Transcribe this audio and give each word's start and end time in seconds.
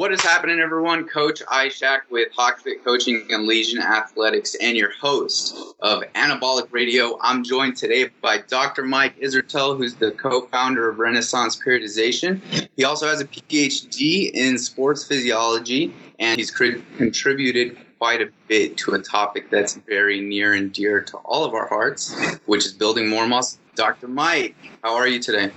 What 0.00 0.14
is 0.14 0.22
happening, 0.22 0.60
everyone? 0.60 1.06
Coach 1.06 1.42
Ishak 1.42 2.04
with 2.08 2.32
HawkFit 2.32 2.82
Coaching 2.82 3.26
and 3.28 3.46
Legion 3.46 3.82
Athletics, 3.82 4.56
and 4.58 4.74
your 4.74 4.92
host 4.92 5.54
of 5.80 6.02
Anabolic 6.14 6.68
Radio. 6.70 7.18
I'm 7.20 7.44
joined 7.44 7.76
today 7.76 8.08
by 8.22 8.38
Dr. 8.38 8.82
Mike 8.82 9.20
Israetel, 9.20 9.76
who's 9.76 9.96
the 9.96 10.12
co-founder 10.12 10.88
of 10.88 10.98
Renaissance 10.98 11.60
Periodization. 11.62 12.40
He 12.78 12.84
also 12.84 13.08
has 13.08 13.20
a 13.20 13.26
PhD 13.26 14.30
in 14.32 14.56
sports 14.56 15.06
physiology, 15.06 15.92
and 16.18 16.38
he's 16.38 16.50
contributed 16.50 17.76
quite 17.98 18.22
a 18.22 18.30
bit 18.48 18.78
to 18.78 18.94
a 18.94 18.98
topic 19.02 19.50
that's 19.50 19.74
very 19.86 20.22
near 20.22 20.54
and 20.54 20.72
dear 20.72 21.02
to 21.02 21.18
all 21.18 21.44
of 21.44 21.52
our 21.52 21.68
hearts, 21.68 22.18
which 22.46 22.64
is 22.64 22.72
building 22.72 23.06
more 23.06 23.26
muscle. 23.26 23.60
Dr. 23.74 24.08
Mike, 24.08 24.56
how 24.82 24.94
are 24.94 25.06
you 25.06 25.20
today? 25.20 25.50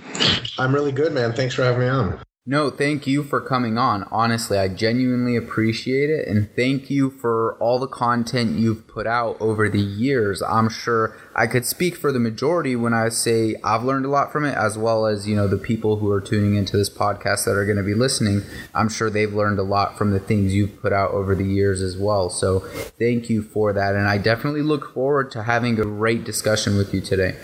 I'm 0.58 0.74
really 0.74 0.92
good, 0.92 1.14
man. 1.14 1.32
Thanks 1.32 1.54
for 1.54 1.62
having 1.62 1.80
me 1.80 1.88
on. 1.88 2.23
No, 2.46 2.68
thank 2.68 3.06
you 3.06 3.24
for 3.24 3.40
coming 3.40 3.78
on. 3.78 4.06
Honestly, 4.10 4.58
I 4.58 4.68
genuinely 4.68 5.34
appreciate 5.34 6.10
it. 6.10 6.28
And 6.28 6.54
thank 6.54 6.90
you 6.90 7.08
for 7.08 7.56
all 7.58 7.78
the 7.78 7.86
content 7.86 8.58
you've 8.58 8.86
put 8.86 9.06
out 9.06 9.38
over 9.40 9.70
the 9.70 9.80
years. 9.80 10.42
I'm 10.42 10.68
sure 10.68 11.16
I 11.34 11.46
could 11.46 11.64
speak 11.64 11.96
for 11.96 12.12
the 12.12 12.18
majority 12.18 12.76
when 12.76 12.92
I 12.92 13.08
say 13.08 13.56
I've 13.64 13.82
learned 13.82 14.04
a 14.04 14.10
lot 14.10 14.30
from 14.30 14.44
it, 14.44 14.54
as 14.58 14.76
well 14.76 15.06
as, 15.06 15.26
you 15.26 15.34
know, 15.34 15.48
the 15.48 15.56
people 15.56 15.96
who 15.96 16.10
are 16.10 16.20
tuning 16.20 16.54
into 16.54 16.76
this 16.76 16.90
podcast 16.90 17.46
that 17.46 17.56
are 17.56 17.64
going 17.64 17.78
to 17.78 17.82
be 17.82 17.94
listening. 17.94 18.42
I'm 18.74 18.90
sure 18.90 19.08
they've 19.08 19.32
learned 19.32 19.58
a 19.58 19.62
lot 19.62 19.96
from 19.96 20.10
the 20.10 20.20
things 20.20 20.54
you've 20.54 20.82
put 20.82 20.92
out 20.92 21.12
over 21.12 21.34
the 21.34 21.46
years 21.46 21.80
as 21.80 21.96
well. 21.96 22.28
So 22.28 22.60
thank 22.98 23.30
you 23.30 23.40
for 23.40 23.72
that. 23.72 23.94
And 23.94 24.06
I 24.06 24.18
definitely 24.18 24.60
look 24.60 24.92
forward 24.92 25.30
to 25.30 25.44
having 25.44 25.80
a 25.80 25.84
great 25.84 26.24
discussion 26.24 26.76
with 26.76 26.92
you 26.92 27.00
today. 27.00 27.36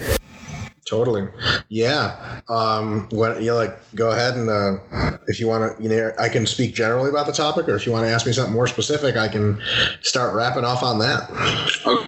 Totally. 0.91 1.29
Yeah. 1.69 2.41
Um, 2.49 3.09
you 3.12 3.55
like, 3.55 3.78
go 3.95 4.11
ahead 4.11 4.34
and 4.34 4.51
uh, 4.51 5.19
if 5.28 5.39
you 5.39 5.47
want 5.47 5.77
to, 5.77 5.81
you 5.81 5.89
know, 5.89 6.11
I 6.19 6.28
can 6.28 6.47
speak 6.47 6.75
generally 6.75 7.09
about 7.11 7.27
the 7.27 7.33
topic, 7.33 7.69
or 7.69 7.77
if 7.77 7.87
you 7.87 7.92
want 7.92 8.06
to 8.06 8.11
ask 8.11 8.27
me 8.27 8.33
something 8.33 8.53
more 8.53 8.67
specific, 8.67 9.17
I 9.17 9.29
can 9.29 9.62
start 10.03 10.34
rapping 10.34 10.64
off 10.64 10.83
on 10.83 10.98
that. 10.98 11.31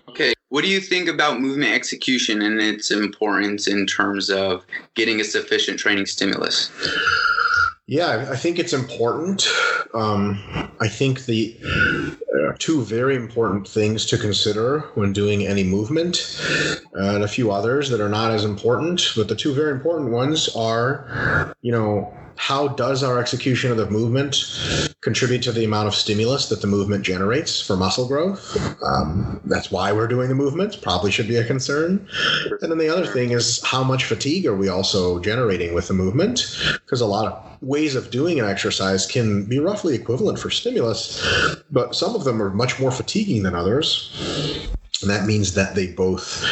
Okay. 0.09 0.34
What 0.48 0.65
do 0.65 0.69
you 0.69 0.81
think 0.81 1.09
about 1.09 1.41
movement 1.41 1.73
execution 1.73 2.43
and 2.43 2.61
its 2.61 2.91
importance 2.91 3.69
in 3.69 3.87
terms 3.87 4.31
of 4.31 4.67
getting 4.97 5.21
a 5.21 5.25
sufficient 5.25 5.78
training 5.78 6.06
stimulus? 6.06 6.73
Yeah, 7.88 8.28
I 8.30 8.36
think 8.36 8.58
it's 8.58 8.72
important. 8.72 9.47
Um, 9.92 10.38
I 10.80 10.88
think 10.88 11.27
the 11.27 11.56
uh, 11.62 12.52
two 12.58 12.83
very 12.83 13.16
important 13.16 13.69
things 13.69 14.06
to 14.06 14.19
consider 14.19 14.80
when 14.94 15.12
doing 15.12 15.47
any 15.47 15.64
movement, 15.64 16.41
and 16.94 17.25
a 17.25 17.28
few 17.28 17.50
others 17.50 17.91
that 17.91 18.00
are 18.00 18.08
not 18.08 18.30
as 18.30 18.44
important, 18.44 19.03
but 19.16 19.28
the 19.28 19.34
two 19.34 19.53
very 19.53 19.72
important 19.72 20.10
ones 20.12 20.48
are, 20.55 21.55
you 21.60 21.72
know, 21.72 22.14
how 22.36 22.69
does 22.69 23.02
our 23.02 23.19
execution 23.19 23.70
of 23.70 23.77
the 23.77 23.88
movement 23.91 24.44
contribute 25.00 25.42
to 25.42 25.52
the 25.52 25.64
amount 25.64 25.88
of 25.88 25.94
stimulus 25.94 26.48
that 26.48 26.61
the 26.61 26.66
movement 26.66 27.05
generates 27.05 27.61
for 27.61 27.77
muscle 27.77 28.06
growth? 28.06 28.56
Um, 28.83 29.41
that's 29.44 29.70
why 29.70 29.92
we're 29.92 30.08
doing 30.08 30.28
the 30.28 30.34
movement. 30.34 30.80
Probably 30.83 31.10
should 31.10 31.28
be 31.28 31.36
a 31.36 31.44
concern. 31.44 32.06
And 32.60 32.70
then 32.70 32.78
the 32.78 32.88
other 32.88 33.06
thing 33.06 33.30
is 33.30 33.62
how 33.62 33.84
much 33.84 34.05
fatigue 34.05 34.47
are 34.47 34.56
we 34.56 34.69
also 34.69 35.19
generating 35.20 35.75
with 35.75 35.88
the 35.88 35.94
movement? 35.94 36.56
Because 36.84 37.00
a 37.00 37.06
lot 37.06 37.33
of 37.33 37.62
ways 37.62 37.94
of 37.94 38.10
doing 38.10 38.41
an 38.41 38.47
exercise 38.47 39.06
can 39.06 39.44
be 39.44 39.58
roughly 39.58 39.94
equivalent 39.94 40.38
for 40.38 40.50
stimulus, 40.50 41.25
but 41.70 41.94
some 41.94 42.14
of 42.14 42.25
them 42.25 42.42
are 42.42 42.50
much 42.50 42.80
more 42.80 42.91
fatiguing 42.91 43.42
than 43.42 43.55
others. 43.55 44.10
And 45.03 45.11
that 45.11 45.27
means 45.27 45.55
that 45.55 45.75
they 45.75 45.89
both 45.89 46.45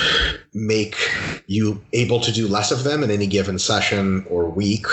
make 0.53 0.97
you 1.47 1.81
able 1.93 2.19
to 2.21 2.33
do 2.33 2.49
less 2.49 2.73
of 2.73 2.83
them 2.83 3.05
in 3.05 3.11
any 3.11 3.27
given 3.27 3.59
session 3.59 4.25
or 4.29 4.49
week 4.51 4.85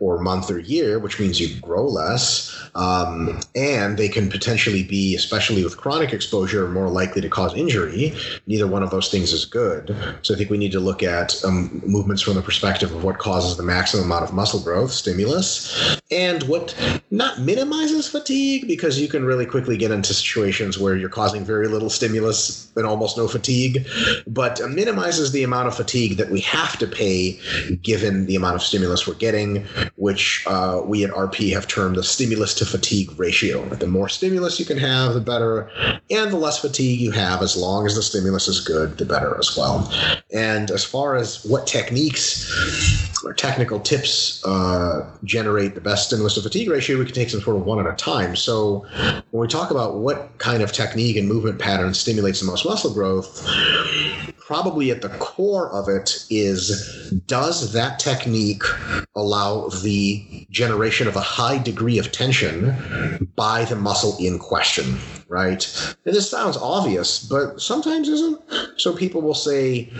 or 0.00 0.20
month 0.20 0.50
or 0.50 0.58
year, 0.58 0.98
which 0.98 1.20
means 1.20 1.40
you 1.40 1.60
grow 1.60 1.86
less. 1.86 2.50
Um, 2.74 3.40
and 3.54 3.96
they 3.96 4.08
can 4.08 4.28
potentially 4.28 4.82
be, 4.82 5.14
especially 5.14 5.62
with 5.62 5.76
chronic 5.76 6.12
exposure, 6.12 6.68
more 6.68 6.88
likely 6.88 7.22
to 7.22 7.28
cause 7.28 7.54
injury. 7.54 8.14
Neither 8.46 8.66
one 8.66 8.82
of 8.82 8.90
those 8.90 9.08
things 9.08 9.32
is 9.32 9.44
good. 9.44 9.94
So 10.22 10.34
I 10.34 10.36
think 10.36 10.50
we 10.50 10.58
need 10.58 10.72
to 10.72 10.80
look 10.80 11.02
at 11.02 11.42
um, 11.44 11.80
movements 11.86 12.22
from 12.22 12.34
the 12.34 12.42
perspective 12.42 12.92
of 12.92 13.04
what 13.04 13.18
causes 13.18 13.56
the 13.56 13.62
maximum 13.62 14.06
amount 14.06 14.24
of 14.24 14.32
muscle 14.32 14.60
growth, 14.60 14.90
stimulus, 14.90 16.00
and 16.10 16.42
what 16.44 16.74
not 17.10 17.40
minimizes 17.40 18.08
fatigue, 18.08 18.66
because 18.66 18.98
you 18.98 19.06
can 19.06 19.24
really 19.24 19.46
quickly 19.46 19.76
get 19.76 19.92
into 19.92 20.12
situations 20.12 20.78
where 20.78 20.96
you're 20.96 21.08
causing 21.08 21.44
very 21.44 21.68
little 21.68 21.90
stimulus 21.90 22.72
and 22.76 22.84
almost 22.84 23.03
no 23.16 23.28
fatigue, 23.28 23.86
but 24.26 24.60
minimizes 24.70 25.32
the 25.32 25.42
amount 25.42 25.68
of 25.68 25.74
fatigue 25.74 26.16
that 26.16 26.30
we 26.30 26.40
have 26.40 26.78
to 26.78 26.86
pay 26.86 27.38
given 27.82 28.26
the 28.26 28.36
amount 28.36 28.56
of 28.56 28.62
stimulus 28.62 29.06
we're 29.06 29.14
getting, 29.14 29.64
which 29.96 30.44
uh, 30.46 30.80
we 30.84 31.04
at 31.04 31.10
RP 31.10 31.52
have 31.52 31.66
termed 31.68 31.96
the 31.96 32.02
stimulus 32.02 32.54
to 32.54 32.64
fatigue 32.64 33.10
ratio. 33.18 33.64
The 33.66 33.86
more 33.86 34.08
stimulus 34.08 34.58
you 34.58 34.66
can 34.66 34.78
have, 34.78 35.14
the 35.14 35.20
better, 35.20 35.70
and 36.10 36.30
the 36.30 36.36
less 36.36 36.60
fatigue 36.60 37.00
you 37.00 37.10
have, 37.12 37.42
as 37.42 37.56
long 37.56 37.86
as 37.86 37.94
the 37.94 38.02
stimulus 38.02 38.48
is 38.48 38.60
good, 38.60 38.98
the 38.98 39.04
better 39.04 39.36
as 39.38 39.56
well. 39.56 39.92
And 40.32 40.70
as 40.70 40.84
far 40.84 41.16
as 41.16 41.44
what 41.44 41.66
techniques 41.66 43.13
or 43.24 43.32
technical 43.32 43.80
tips 43.80 44.44
uh, 44.44 45.08
generate 45.24 45.74
the 45.74 45.80
best 45.80 46.06
stimulus 46.06 46.34
to 46.34 46.42
fatigue 46.42 46.68
ratio, 46.68 46.98
we 46.98 47.04
can 47.04 47.14
take 47.14 47.30
some 47.30 47.40
sort 47.40 47.56
of 47.56 47.64
one 47.64 47.84
at 47.84 47.92
a 47.92 47.96
time. 47.96 48.36
So 48.36 48.86
when 49.30 49.40
we 49.40 49.48
talk 49.48 49.70
about 49.70 49.96
what 49.96 50.38
kind 50.38 50.62
of 50.62 50.72
technique 50.72 51.16
and 51.16 51.28
movement 51.28 51.58
pattern 51.58 51.94
stimulates 51.94 52.40
the 52.40 52.46
most 52.46 52.64
muscle 52.64 52.92
growth, 52.92 53.44
probably 54.44 54.90
at 54.90 55.00
the 55.00 55.08
core 55.08 55.70
of 55.72 55.88
it 55.88 56.26
is 56.28 57.10
does 57.26 57.72
that 57.72 57.98
technique 57.98 58.62
allow 59.16 59.68
the 59.82 60.46
generation 60.50 61.08
of 61.08 61.16
a 61.16 61.20
high 61.20 61.56
degree 61.56 61.98
of 61.98 62.12
tension 62.12 63.26
by 63.36 63.64
the 63.64 63.76
muscle 63.76 64.16
in 64.20 64.38
question, 64.38 64.98
right? 65.28 65.96
And 66.04 66.14
this 66.14 66.30
sounds 66.30 66.58
obvious, 66.58 67.24
but 67.24 67.58
sometimes 67.60 68.08
isn't. 68.08 68.38
So 68.76 68.94
people 68.94 69.22
will 69.22 69.34
say, 69.34 69.90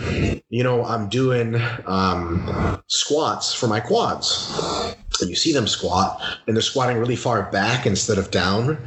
you 0.49 0.63
know, 0.63 0.85
I'm 0.85 1.09
doing 1.09 1.59
um, 1.87 2.83
squats 2.87 3.51
for 3.53 3.67
my 3.67 3.79
quads 3.79 4.95
and 5.21 5.29
you 5.29 5.35
see 5.35 5.53
them 5.53 5.67
squat 5.67 6.21
and 6.47 6.55
they're 6.55 6.61
squatting 6.61 6.97
really 6.97 7.15
far 7.15 7.49
back 7.51 7.85
instead 7.85 8.17
of 8.17 8.31
down 8.31 8.77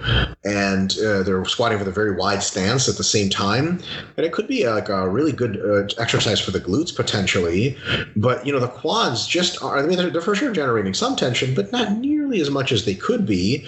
and 0.45 0.99
uh, 0.99 1.23
they're 1.23 1.45
squatting 1.45 1.79
with 1.79 1.89
a 1.89 1.93
very 1.93 2.15
wide 2.17 2.43
stance 2.43 2.89
at 2.89 2.97
the 2.97 3.05
same 3.05 3.29
time 3.29 3.81
and 4.17 4.27
it 4.27 4.33
could 4.33 4.49
be 4.49 4.67
uh, 4.67 4.75
like 4.75 4.89
a 4.89 5.09
really 5.09 5.33
good 5.33 5.57
uh, 5.57 5.87
exercise 6.01 6.41
for 6.41 6.51
the 6.51 6.61
glutes 6.61 6.95
potentially 6.95 7.77
but 8.17 8.45
you 8.47 8.53
know 8.53 8.61
the 8.61 8.69
quads 8.69 9.27
just 9.27 9.63
are 9.63 9.79
i 9.79 9.87
mean 9.87 9.97
they're, 9.97 10.11
they're 10.11 10.21
for 10.21 10.35
sure 10.35 10.53
generating 10.53 10.95
some 10.95 11.17
tension 11.17 11.55
but 11.55 11.71
not 11.73 11.93
nearly 11.99 12.41
as 12.41 12.51
much 12.51 12.73
as 12.73 12.85
they 12.85 12.95
could 12.95 13.27
be 13.27 13.67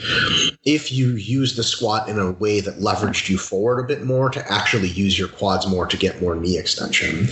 if 0.64 0.92
you 0.92 1.12
use 1.12 1.56
the 1.56 1.62
squat 1.62 2.08
in 2.08 2.18
a 2.18 2.32
way 2.32 2.60
that 2.60 2.78
leveraged 2.78 3.28
you 3.28 3.38
forward 3.38 3.80
a 3.80 3.86
bit 3.86 4.04
more 4.04 4.30
to 4.30 4.52
actually 4.52 4.88
use 4.88 5.18
your 5.18 5.28
quads 5.28 5.66
more 5.66 5.86
to 5.86 5.96
get 5.96 6.20
more 6.20 6.34
knee 6.34 6.58
extension. 6.58 7.28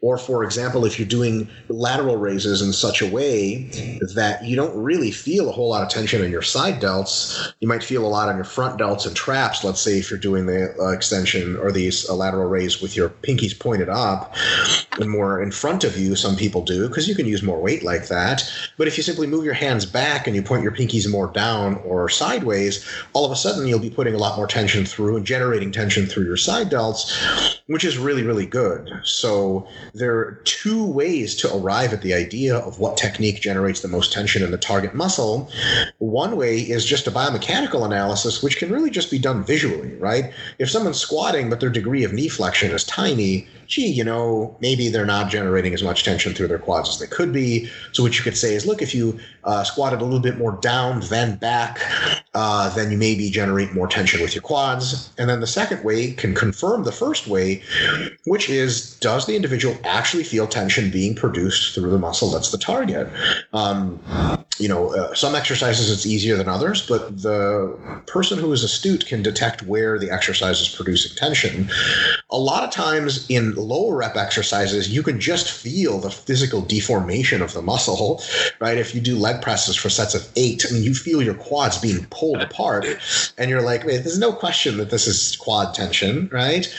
Or 0.00 0.16
for 0.16 0.44
example 0.44 0.84
if 0.84 0.98
you're 0.98 1.08
doing 1.08 1.48
lateral 1.68 2.16
raises 2.16 2.62
in 2.62 2.72
such 2.72 3.02
a 3.02 3.06
way 3.06 3.64
that 4.14 4.44
you 4.44 4.56
don't 4.56 4.69
don't 4.70 4.82
really 4.82 5.10
feel 5.10 5.48
a 5.48 5.52
whole 5.52 5.68
lot 5.68 5.82
of 5.82 5.88
tension 5.88 6.22
in 6.24 6.30
your 6.30 6.42
side 6.42 6.80
delts. 6.80 7.52
You 7.60 7.68
might 7.68 7.82
feel 7.82 8.04
a 8.04 8.08
lot 8.08 8.28
on 8.28 8.36
your 8.36 8.44
front 8.44 8.80
delts 8.80 9.06
and 9.06 9.14
traps. 9.14 9.64
Let's 9.64 9.80
say 9.80 9.98
if 9.98 10.10
you're 10.10 10.18
doing 10.18 10.46
the 10.46 10.74
uh, 10.78 10.90
extension 10.90 11.56
or 11.56 11.72
these 11.72 12.08
uh, 12.08 12.14
lateral 12.14 12.48
raise 12.48 12.80
with 12.80 12.96
your 12.96 13.08
pinkies 13.08 13.58
pointed 13.58 13.88
up 13.88 14.34
and 14.98 15.10
more 15.10 15.42
in 15.42 15.50
front 15.50 15.84
of 15.84 15.96
you, 15.96 16.14
some 16.14 16.36
people 16.36 16.62
do 16.62 16.88
because 16.88 17.08
you 17.08 17.14
can 17.14 17.26
use 17.26 17.42
more 17.42 17.60
weight 17.60 17.82
like 17.82 18.08
that. 18.08 18.42
But 18.76 18.86
if 18.86 18.96
you 18.96 19.02
simply 19.02 19.26
move 19.26 19.44
your 19.44 19.54
hands 19.54 19.86
back 19.86 20.26
and 20.26 20.36
you 20.36 20.42
point 20.42 20.62
your 20.62 20.72
pinkies 20.72 21.10
more 21.10 21.28
down 21.28 21.76
or 21.84 22.08
sideways, 22.08 22.84
all 23.12 23.24
of 23.24 23.32
a 23.32 23.36
sudden 23.36 23.66
you'll 23.66 23.78
be 23.78 23.90
putting 23.90 24.14
a 24.14 24.18
lot 24.18 24.36
more 24.36 24.46
tension 24.46 24.84
through 24.84 25.16
and 25.16 25.26
generating 25.26 25.72
tension 25.72 26.06
through 26.06 26.24
your 26.24 26.36
side 26.36 26.70
delts, 26.70 27.58
which 27.66 27.84
is 27.84 27.98
really, 27.98 28.22
really 28.22 28.46
good. 28.46 28.90
So 29.02 29.66
there 29.94 30.16
are 30.16 30.40
two 30.44 30.86
ways 30.86 31.34
to 31.36 31.54
arrive 31.54 31.92
at 31.92 32.02
the 32.02 32.14
idea 32.14 32.56
of 32.56 32.78
what 32.78 32.96
technique 32.96 33.40
generates 33.40 33.80
the 33.80 33.88
most 33.88 34.12
tension 34.12 34.42
in 34.42 34.50
the 34.50 34.59
target 34.60 34.94
muscle. 34.94 35.50
One 35.98 36.36
way 36.36 36.58
is 36.58 36.84
just 36.84 37.06
a 37.06 37.10
biomechanical 37.10 37.84
analysis, 37.84 38.42
which 38.42 38.56
can 38.56 38.70
really 38.70 38.90
just 38.90 39.10
be 39.10 39.18
done 39.18 39.44
visually, 39.44 39.94
right? 39.96 40.32
If 40.58 40.70
someone's 40.70 41.00
squatting, 41.00 41.50
but 41.50 41.60
their 41.60 41.70
degree 41.70 42.04
of 42.04 42.12
knee 42.12 42.28
flexion 42.28 42.70
is 42.70 42.84
tiny, 42.84 43.46
gee, 43.66 43.86
you 43.86 44.04
know, 44.04 44.56
maybe 44.60 44.88
they're 44.88 45.06
not 45.06 45.30
generating 45.30 45.74
as 45.74 45.82
much 45.82 46.04
tension 46.04 46.34
through 46.34 46.48
their 46.48 46.58
quads 46.58 46.88
as 46.88 46.98
they 46.98 47.06
could 47.06 47.32
be. 47.32 47.70
So 47.92 48.02
what 48.02 48.16
you 48.18 48.24
could 48.24 48.36
say 48.36 48.54
is, 48.54 48.66
look, 48.66 48.82
if 48.82 48.94
you 48.94 49.18
uh, 49.44 49.64
squatted 49.64 50.00
a 50.00 50.04
little 50.04 50.20
bit 50.20 50.38
more 50.38 50.58
down 50.60 51.00
than 51.00 51.36
back, 51.36 51.80
uh, 52.34 52.72
then 52.74 52.92
you 52.92 52.98
maybe 52.98 53.28
generate 53.28 53.72
more 53.74 53.88
tension 53.88 54.20
with 54.20 54.34
your 54.34 54.42
quads. 54.42 55.12
And 55.18 55.28
then 55.28 55.40
the 55.40 55.46
second 55.46 55.82
way 55.82 56.12
can 56.12 56.34
confirm 56.34 56.84
the 56.84 56.92
first 56.92 57.26
way, 57.26 57.62
which 58.24 58.48
is, 58.48 58.96
does 59.00 59.26
the 59.26 59.34
individual 59.34 59.76
actually 59.82 60.22
feel 60.22 60.46
tension 60.46 60.90
being 60.90 61.16
produced 61.16 61.74
through 61.74 61.90
the 61.90 61.98
muscle 61.98 62.30
that's 62.30 62.52
the 62.52 62.58
target? 62.58 63.08
Um, 63.52 64.00
you 64.60 64.68
know, 64.68 64.94
uh, 64.94 65.14
some 65.14 65.34
exercises 65.34 65.90
it's 65.90 66.06
easier 66.06 66.36
than 66.36 66.48
others, 66.48 66.86
but 66.86 67.22
the 67.22 67.76
person 68.06 68.38
who 68.38 68.52
is 68.52 68.62
astute 68.62 69.06
can 69.06 69.22
detect 69.22 69.62
where 69.62 69.98
the 69.98 70.10
exercise 70.10 70.60
is 70.60 70.68
producing 70.68 71.16
tension. 71.16 71.68
A 72.30 72.38
lot 72.38 72.62
of 72.62 72.70
times 72.70 73.26
in 73.28 73.54
lower 73.54 73.96
rep 73.96 74.16
exercises, 74.16 74.88
you 74.90 75.02
can 75.02 75.18
just 75.18 75.50
feel 75.50 75.98
the 75.98 76.10
physical 76.10 76.60
deformation 76.60 77.42
of 77.42 77.54
the 77.54 77.62
muscle, 77.62 78.22
right? 78.60 78.76
If 78.78 78.94
you 78.94 79.00
do 79.00 79.16
leg 79.16 79.42
presses 79.42 79.76
for 79.76 79.88
sets 79.88 80.14
of 80.14 80.28
eight, 80.36 80.64
I 80.68 80.74
mean, 80.74 80.84
you 80.84 80.94
feel 80.94 81.22
your 81.22 81.34
quads 81.34 81.78
being 81.78 82.06
pulled 82.10 82.19
apart, 82.40 82.86
and 83.38 83.50
you're 83.50 83.62
like, 83.62 83.84
wait, 83.84 83.98
there's 83.98 84.18
no 84.18 84.32
question 84.32 84.76
that 84.76 84.90
this 84.90 85.06
is 85.06 85.36
quad 85.36 85.74
tension, 85.74 86.28
right? 86.30 86.72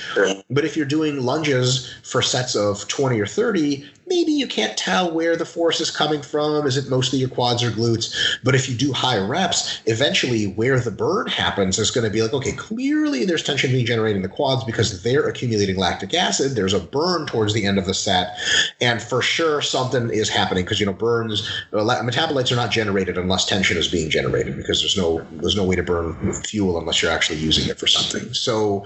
But 0.50 0.66
if 0.66 0.78
you're 0.78 0.86
doing 0.86 1.22
lunges 1.24 1.92
for 2.04 2.22
sets 2.22 2.56
of 2.56 2.88
20 2.88 3.20
or 3.20 3.26
30, 3.26 3.90
maybe 4.12 4.34
you 4.34 4.46
can't 4.46 4.78
tell 4.78 5.10
where 5.10 5.38
the 5.38 5.46
force 5.46 5.80
is 5.80 5.90
coming 5.90 6.22
from. 6.22 6.68
Is 6.68 6.76
it 6.76 6.90
mostly 6.90 7.18
your 7.18 7.30
quads 7.30 7.64
or 7.64 7.72
glutes? 7.72 8.14
But 8.44 8.56
if 8.56 8.68
you 8.68 8.76
do 8.76 8.92
high 8.92 9.18
reps, 9.18 9.82
eventually 9.86 10.48
where 10.48 10.82
the 10.82 10.92
burn 10.92 11.28
happens 11.28 11.80
is 11.80 11.92
going 11.92 12.04
to 12.04 12.12
be 12.12 12.22
like, 12.22 12.34
okay, 12.34 12.52
clearly 12.52 13.24
there's 13.24 13.42
tension 13.42 13.72
being 13.72 13.86
generated 13.86 14.18
in 14.18 14.22
the 14.22 14.28
quads 14.28 14.66
because 14.66 15.02
they're 15.02 15.30
accumulating 15.30 15.78
lactic 15.78 16.14
acid. 16.14 16.56
There's 16.56 16.74
a 16.74 16.80
burn 16.82 17.26
towards 17.26 17.54
the 17.54 17.66
end 17.66 17.80
of 17.80 17.86
the 17.86 17.94
set. 17.94 18.38
And 18.82 19.02
for 19.02 19.22
sure, 19.22 19.62
something 19.62 20.10
is 20.10 20.28
happening 20.28 20.66
because, 20.66 20.82
you 20.82 20.86
know, 20.86 20.94
burns, 20.94 21.50
uh, 21.72 21.78
metabolites 21.78 22.52
are 22.52 22.58
not 22.58 22.70
generated 22.70 23.18
unless 23.18 23.46
tension 23.46 23.78
is 23.78 23.88
being 23.88 24.10
generated 24.10 24.58
because 24.58 24.82
there's 24.82 24.98
no, 24.98 25.26
there's 25.40 25.56
no 25.56 25.64
way 25.64 25.78
to 25.78 25.84
burn 25.84 26.34
fuel 26.34 26.78
unless 26.78 27.02
you're 27.02 27.12
actually 27.12 27.40
using 27.40 27.70
it 27.70 27.80
for 27.80 27.88
something. 27.88 28.34
So 28.34 28.84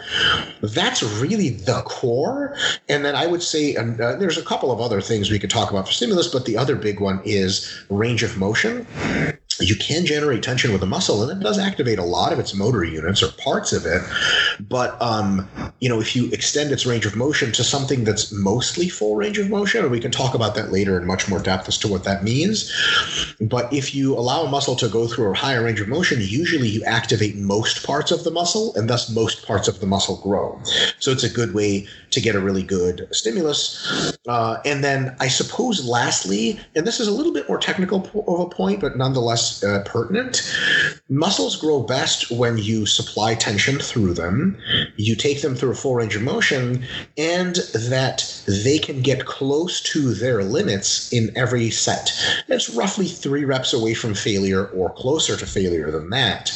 that's 0.61 1.01
really 1.01 1.49
the 1.49 1.81
core. 1.81 2.55
And 2.87 3.03
then 3.03 3.15
I 3.15 3.25
would 3.25 3.41
say, 3.41 3.75
uh, 3.75 4.17
there's 4.17 4.37
a 4.37 4.43
couple 4.43 4.71
of 4.71 4.79
other 4.79 5.01
things 5.01 5.14
things 5.15 5.31
we 5.31 5.39
could 5.39 5.49
talk 5.49 5.71
about 5.71 5.87
for 5.87 5.93
stimulus, 5.93 6.27
but 6.27 6.45
the 6.45 6.57
other 6.57 6.75
big 6.75 6.99
one 6.99 7.21
is 7.23 7.73
range 7.89 8.21
of 8.21 8.37
motion. 8.37 8.85
You 9.61 9.77
can 9.77 10.05
generate 10.05 10.43
tension 10.43 10.73
with 10.73 10.83
a 10.83 10.85
muscle 10.85 11.23
and 11.23 11.41
it 11.41 11.41
does 11.41 11.57
activate 11.57 11.97
a 11.97 12.03
lot 12.03 12.33
of 12.33 12.39
its 12.39 12.53
motor 12.53 12.83
units 12.83 13.23
or 13.23 13.31
parts 13.41 13.71
of 13.71 13.85
it 13.85 14.01
but 14.59 15.01
um, 15.01 15.47
you 15.79 15.89
know 15.89 15.99
if 15.99 16.15
you 16.15 16.29
extend 16.31 16.71
its 16.71 16.85
range 16.85 17.05
of 17.05 17.15
motion 17.15 17.51
to 17.51 17.63
something 17.63 18.03
that's 18.03 18.31
mostly 18.31 18.87
full 18.87 19.15
range 19.15 19.37
of 19.37 19.49
motion 19.49 19.81
and 19.81 19.91
we 19.91 19.99
can 19.99 20.11
talk 20.11 20.33
about 20.33 20.55
that 20.55 20.71
later 20.71 20.99
in 20.99 21.05
much 21.05 21.27
more 21.29 21.39
depth 21.39 21.67
as 21.67 21.77
to 21.77 21.87
what 21.87 22.03
that 22.03 22.23
means 22.23 22.71
but 23.41 23.71
if 23.73 23.93
you 23.93 24.13
allow 24.13 24.43
a 24.43 24.49
muscle 24.49 24.75
to 24.75 24.87
go 24.87 25.07
through 25.07 25.31
a 25.31 25.35
higher 25.35 25.63
range 25.63 25.81
of 25.81 25.87
motion 25.87 26.19
usually 26.21 26.67
you 26.67 26.83
activate 26.85 27.35
most 27.35 27.85
parts 27.85 28.11
of 28.11 28.23
the 28.23 28.31
muscle 28.31 28.73
and 28.75 28.89
thus 28.89 29.09
most 29.09 29.45
parts 29.45 29.67
of 29.67 29.79
the 29.79 29.85
muscle 29.85 30.17
grow 30.21 30.59
so 30.99 31.11
it's 31.11 31.23
a 31.23 31.29
good 31.29 31.53
way 31.53 31.85
to 32.09 32.21
get 32.21 32.35
a 32.35 32.39
really 32.39 32.63
good 32.63 33.07
stimulus 33.11 34.17
uh, 34.27 34.57
and 34.65 34.83
then 34.83 35.15
i 35.19 35.27
suppose 35.27 35.85
lastly 35.85 36.59
and 36.75 36.87
this 36.87 36.99
is 36.99 37.07
a 37.07 37.11
little 37.11 37.33
bit 37.33 37.47
more 37.49 37.57
technical 37.57 37.99
of 38.27 38.39
a 38.39 38.49
point 38.49 38.79
but 38.79 38.97
nonetheless 38.97 39.63
uh, 39.63 39.83
pertinent. 39.85 40.41
Muscles 41.07 41.55
grow 41.55 41.83
best 41.83 42.31
when 42.31 42.57
you 42.57 42.87
supply 42.87 43.35
tension 43.35 43.77
through 43.77 44.15
them, 44.15 44.57
you 44.95 45.15
take 45.15 45.43
them 45.43 45.55
through 45.55 45.69
a 45.69 45.75
full 45.75 45.93
range 45.93 46.15
of 46.15 46.23
motion, 46.23 46.83
and 47.15 47.57
that 47.75 48.41
they 48.47 48.79
can 48.79 49.03
get 49.03 49.27
close 49.27 49.81
to 49.81 50.15
their 50.15 50.43
limits 50.43 51.13
in 51.13 51.31
every 51.35 51.69
set. 51.69 52.11
It's 52.47 52.71
roughly 52.71 53.07
three 53.07 53.45
reps 53.45 53.71
away 53.71 53.93
from 53.93 54.15
failure 54.15 54.65
or 54.65 54.93
closer 54.93 55.37
to 55.37 55.45
failure 55.45 55.91
than 55.91 56.09
that. 56.09 56.51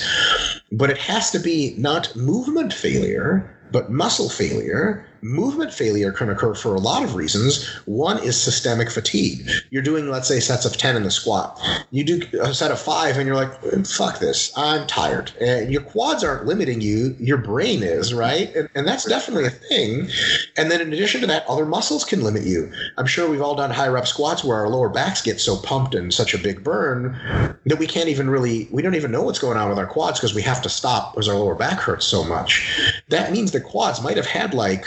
But 0.71 0.89
it 0.89 0.97
has 0.97 1.29
to 1.29 1.39
be 1.39 1.75
not 1.77 2.15
movement 2.15 2.73
failure, 2.73 3.55
but 3.71 3.91
muscle 3.91 4.29
failure 4.29 5.05
movement 5.21 5.73
failure 5.73 6.11
can 6.11 6.29
occur 6.29 6.53
for 6.53 6.75
a 6.75 6.79
lot 6.79 7.03
of 7.03 7.15
reasons. 7.15 7.67
One 7.85 8.21
is 8.23 8.39
systemic 8.39 8.89
fatigue. 8.89 9.49
You're 9.69 9.83
doing, 9.83 10.09
let's 10.09 10.27
say, 10.27 10.39
sets 10.39 10.65
of 10.65 10.77
10 10.77 10.95
in 10.95 11.03
the 11.03 11.11
squat. 11.11 11.59
You 11.91 12.03
do 12.03 12.21
a 12.41 12.53
set 12.53 12.71
of 12.71 12.79
five 12.79 13.17
and 13.17 13.27
you're 13.27 13.35
like, 13.35 13.53
fuck 13.85 14.19
this, 14.19 14.51
I'm 14.57 14.87
tired. 14.87 15.31
And 15.39 15.71
your 15.71 15.81
quads 15.81 16.23
aren't 16.23 16.45
limiting 16.45 16.81
you, 16.81 17.15
your 17.19 17.37
brain 17.37 17.83
is, 17.83 18.13
right? 18.13 18.53
And, 18.55 18.69
and 18.75 18.87
that's 18.87 19.05
definitely 19.05 19.45
a 19.45 19.49
thing. 19.49 20.09
And 20.57 20.71
then 20.71 20.81
in 20.81 20.93
addition 20.93 21.21
to 21.21 21.27
that, 21.27 21.45
other 21.47 21.65
muscles 21.65 22.03
can 22.03 22.21
limit 22.21 22.43
you. 22.43 22.71
I'm 22.97 23.07
sure 23.07 23.29
we've 23.29 23.41
all 23.41 23.55
done 23.55 23.71
high 23.71 23.87
rep 23.87 24.07
squats 24.07 24.43
where 24.43 24.57
our 24.57 24.69
lower 24.69 24.89
backs 24.89 25.21
get 25.21 25.39
so 25.39 25.57
pumped 25.57 25.95
and 25.95 26.13
such 26.13 26.33
a 26.33 26.37
big 26.37 26.63
burn 26.63 27.19
that 27.65 27.79
we 27.79 27.87
can't 27.87 28.09
even 28.09 28.29
really, 28.29 28.67
we 28.71 28.81
don't 28.81 28.95
even 28.95 29.11
know 29.11 29.23
what's 29.23 29.39
going 29.39 29.57
on 29.57 29.69
with 29.69 29.77
our 29.77 29.87
quads 29.87 30.19
because 30.19 30.33
we 30.33 30.41
have 30.41 30.61
to 30.61 30.69
stop 30.69 31.13
because 31.13 31.27
our 31.27 31.35
lower 31.35 31.55
back 31.55 31.79
hurts 31.79 32.05
so 32.05 32.23
much. 32.23 33.01
That 33.09 33.31
means 33.31 33.51
the 33.51 33.61
quads 33.61 34.01
might 34.01 34.17
have 34.17 34.25
had 34.25 34.53
like 34.53 34.85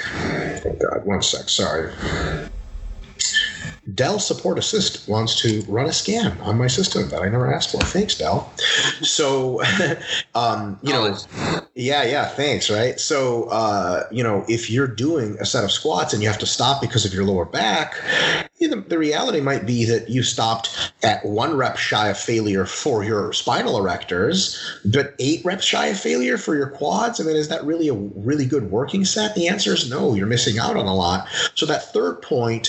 Oh 0.64 0.76
God, 0.80 1.04
one 1.04 1.22
sec. 1.22 1.48
Sorry. 1.48 1.92
Dell 3.94 4.20
Support 4.20 4.58
Assist 4.58 5.08
wants 5.08 5.40
to 5.42 5.62
run 5.62 5.86
a 5.86 5.92
scan 5.92 6.40
on 6.40 6.56
my 6.56 6.68
system 6.68 7.08
that 7.08 7.20
I 7.20 7.28
never 7.28 7.52
asked 7.52 7.72
for. 7.72 7.78
Thanks, 7.78 8.16
Dell. 8.16 8.52
So, 9.02 9.60
um, 10.34 10.78
you 10.82 10.92
know, 10.92 11.16
yeah, 11.74 12.04
yeah, 12.04 12.26
thanks, 12.26 12.70
right? 12.70 13.00
So, 13.00 13.44
uh, 13.44 14.04
you 14.12 14.22
know, 14.22 14.44
if 14.48 14.70
you're 14.70 14.86
doing 14.86 15.36
a 15.40 15.44
set 15.44 15.64
of 15.64 15.72
squats 15.72 16.12
and 16.12 16.22
you 16.22 16.28
have 16.28 16.38
to 16.38 16.46
stop 16.46 16.80
because 16.80 17.04
of 17.04 17.12
your 17.12 17.24
lower 17.24 17.44
back, 17.44 17.94
the, 18.72 18.80
the 18.80 18.98
reality 18.98 19.40
might 19.40 19.66
be 19.66 19.84
that 19.84 20.08
you 20.08 20.22
stopped 20.22 20.92
at 21.02 21.24
one 21.24 21.56
rep 21.56 21.76
shy 21.76 22.08
of 22.08 22.18
failure 22.18 22.64
for 22.64 23.04
your 23.04 23.32
spinal 23.32 23.78
erectors, 23.78 24.58
but 24.84 25.14
eight 25.18 25.44
reps 25.44 25.64
shy 25.64 25.86
of 25.88 26.00
failure 26.00 26.38
for 26.38 26.56
your 26.56 26.68
quads. 26.68 27.20
I 27.20 27.24
mean, 27.24 27.36
is 27.36 27.48
that 27.48 27.64
really 27.64 27.88
a 27.88 27.94
really 27.94 28.46
good 28.46 28.70
working 28.70 29.04
set? 29.04 29.34
The 29.34 29.48
answer 29.48 29.74
is 29.74 29.90
no. 29.90 30.14
You're 30.14 30.26
missing 30.26 30.58
out 30.58 30.76
on 30.76 30.86
a 30.86 30.94
lot. 30.94 31.28
So 31.54 31.66
that 31.66 31.92
third 31.92 32.22
point 32.22 32.68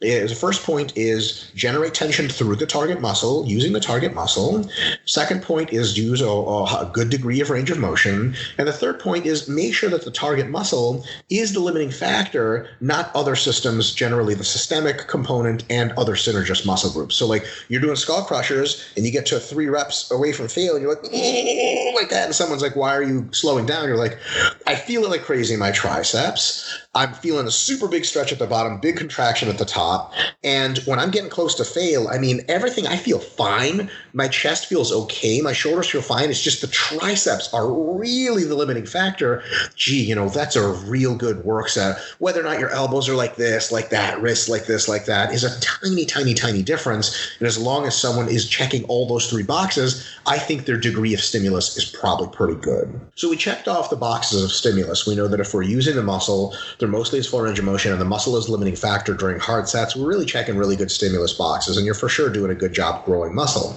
is 0.00 0.30
the 0.30 0.36
first 0.36 0.62
point 0.62 0.96
is 0.96 1.50
generate 1.54 1.94
tension 1.94 2.28
through 2.28 2.56
the 2.56 2.66
target 2.66 3.00
muscle 3.00 3.46
using 3.46 3.72
the 3.72 3.80
target 3.80 4.14
muscle. 4.14 4.68
Second 5.04 5.42
point 5.42 5.72
is 5.72 5.98
use 5.98 6.20
a, 6.20 6.28
a 6.28 6.90
good 6.92 7.10
degree 7.10 7.40
of 7.40 7.50
range 7.50 7.70
of 7.70 7.78
motion, 7.78 8.34
and 8.56 8.68
the 8.68 8.72
third 8.72 9.00
point 9.00 9.26
is 9.26 9.48
make 9.48 9.74
sure 9.74 9.90
that 9.90 10.04
the 10.04 10.10
target 10.10 10.48
muscle 10.48 11.04
is 11.28 11.52
the 11.52 11.60
limiting 11.60 11.90
factor, 11.90 12.68
not 12.80 13.10
other 13.14 13.34
systems. 13.34 13.92
Generally, 13.92 14.34
the 14.34 14.44
systemic 14.44 15.08
component 15.08 15.39
component 15.40 15.64
and 15.70 15.92
other 15.92 16.14
synergist 16.14 16.66
muscle 16.66 16.90
groups. 16.90 17.14
So 17.14 17.26
like 17.26 17.44
you're 17.68 17.80
doing 17.80 17.96
skull 17.96 18.24
crushers 18.24 18.84
and 18.96 19.04
you 19.04 19.12
get 19.12 19.26
to 19.26 19.40
three 19.40 19.68
reps 19.68 20.10
away 20.10 20.32
from 20.32 20.48
fail 20.48 20.74
and 20.74 20.82
you're 20.82 20.94
like 20.94 21.02
mm, 21.02 21.94
like 21.94 22.10
that 22.10 22.26
and 22.26 22.34
someone's 22.34 22.62
like 22.62 22.76
why 22.76 22.94
are 22.94 23.02
you 23.02 23.28
slowing 23.32 23.66
down? 23.66 23.88
You're 23.88 23.96
like 23.96 24.18
I 24.66 24.74
feel 24.74 25.04
it 25.04 25.10
like 25.10 25.22
crazy 25.22 25.54
in 25.54 25.60
my 25.60 25.70
triceps. 25.70 26.86
I'm 26.94 27.14
feeling 27.14 27.46
a 27.46 27.52
super 27.52 27.86
big 27.86 28.04
stretch 28.04 28.32
at 28.32 28.40
the 28.40 28.48
bottom, 28.48 28.80
big 28.80 28.96
contraction 28.96 29.48
at 29.48 29.58
the 29.58 29.64
top. 29.64 30.12
And 30.42 30.78
when 30.86 30.98
I'm 30.98 31.12
getting 31.12 31.30
close 31.30 31.54
to 31.56 31.64
fail, 31.64 32.08
I 32.08 32.18
mean, 32.18 32.40
everything, 32.48 32.88
I 32.88 32.96
feel 32.96 33.20
fine. 33.20 33.88
My 34.12 34.26
chest 34.26 34.66
feels 34.66 34.90
okay. 34.90 35.40
My 35.40 35.52
shoulders 35.52 35.88
feel 35.88 36.02
fine. 36.02 36.30
It's 36.30 36.42
just 36.42 36.62
the 36.62 36.66
triceps 36.66 37.54
are 37.54 37.72
really 37.72 38.42
the 38.42 38.56
limiting 38.56 38.86
factor. 38.86 39.44
Gee, 39.76 40.02
you 40.02 40.16
know, 40.16 40.28
that's 40.28 40.56
a 40.56 40.68
real 40.68 41.14
good 41.14 41.44
work 41.44 41.68
set. 41.68 41.96
Whether 42.18 42.40
or 42.40 42.44
not 42.44 42.58
your 42.58 42.70
elbows 42.70 43.08
are 43.08 43.14
like 43.14 43.36
this, 43.36 43.70
like 43.70 43.90
that, 43.90 44.20
wrists 44.20 44.48
like 44.48 44.66
this, 44.66 44.88
like 44.88 45.04
that, 45.04 45.29
is 45.32 45.44
a 45.44 45.60
tiny, 45.60 46.04
tiny, 46.04 46.34
tiny 46.34 46.62
difference. 46.62 47.36
And 47.38 47.46
as 47.46 47.58
long 47.58 47.86
as 47.86 47.96
someone 47.96 48.28
is 48.28 48.48
checking 48.48 48.84
all 48.84 49.06
those 49.06 49.28
three 49.28 49.42
boxes, 49.42 50.06
I 50.26 50.38
think 50.38 50.66
their 50.66 50.76
degree 50.76 51.14
of 51.14 51.20
stimulus 51.20 51.76
is 51.76 51.84
probably 51.84 52.28
pretty 52.28 52.60
good. 52.60 53.00
So 53.14 53.28
we 53.28 53.36
checked 53.36 53.68
off 53.68 53.90
the 53.90 53.96
boxes 53.96 54.42
of 54.42 54.52
stimulus. 54.52 55.06
We 55.06 55.14
know 55.14 55.28
that 55.28 55.40
if 55.40 55.54
we're 55.54 55.62
using 55.62 55.96
the 55.96 56.02
muscle, 56.02 56.54
they're 56.78 56.88
mostly 56.88 57.18
as 57.18 57.26
full 57.26 57.40
range 57.40 57.58
of 57.58 57.64
motion, 57.64 57.92
and 57.92 58.00
the 58.00 58.04
muscle 58.04 58.36
is 58.36 58.48
limiting 58.48 58.76
factor 58.76 59.14
during 59.14 59.38
hard 59.40 59.68
sets. 59.68 59.96
We're 59.96 60.08
really 60.08 60.26
checking 60.26 60.56
really 60.56 60.76
good 60.76 60.90
stimulus 60.90 61.32
boxes, 61.32 61.76
and 61.76 61.86
you're 61.86 61.94
for 61.94 62.08
sure 62.08 62.30
doing 62.30 62.50
a 62.50 62.54
good 62.54 62.72
job 62.72 63.04
growing 63.04 63.34
muscle. 63.34 63.76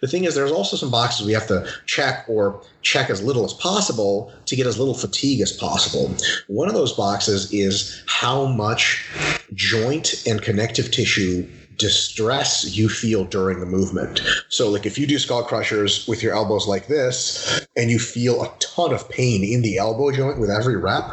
The 0.00 0.08
thing 0.08 0.24
is, 0.24 0.34
there's 0.34 0.52
also 0.52 0.76
some 0.76 0.90
boxes 0.90 1.26
we 1.26 1.32
have 1.32 1.46
to 1.48 1.66
check 1.86 2.24
or 2.28 2.62
check 2.82 3.10
as 3.10 3.22
little 3.22 3.44
as 3.44 3.52
possible 3.52 4.32
to 4.46 4.56
get 4.56 4.66
as 4.66 4.78
little 4.78 4.94
fatigue 4.94 5.40
as 5.40 5.52
possible. 5.52 6.14
One 6.46 6.68
of 6.68 6.74
those 6.74 6.92
boxes 6.92 7.52
is 7.52 8.02
how 8.06 8.46
much 8.46 9.06
joint 9.54 10.26
and 10.26 10.40
connective 10.42 10.90
tissue 10.90 11.48
distress 11.80 12.76
you 12.76 12.90
feel 12.90 13.24
during 13.24 13.58
the 13.58 13.66
movement. 13.66 14.20
So, 14.50 14.68
like 14.68 14.84
if 14.84 14.98
you 14.98 15.06
do 15.06 15.18
skull 15.18 15.42
crushers 15.42 16.06
with 16.06 16.22
your 16.22 16.34
elbows 16.34 16.68
like 16.68 16.88
this 16.88 17.66
and 17.74 17.90
you 17.90 17.98
feel 17.98 18.42
a 18.42 18.52
ton 18.60 18.92
of 18.92 19.08
pain 19.08 19.42
in 19.42 19.62
the 19.62 19.78
elbow 19.78 20.12
joint 20.12 20.38
with 20.38 20.50
every 20.50 20.76
rep, 20.76 21.04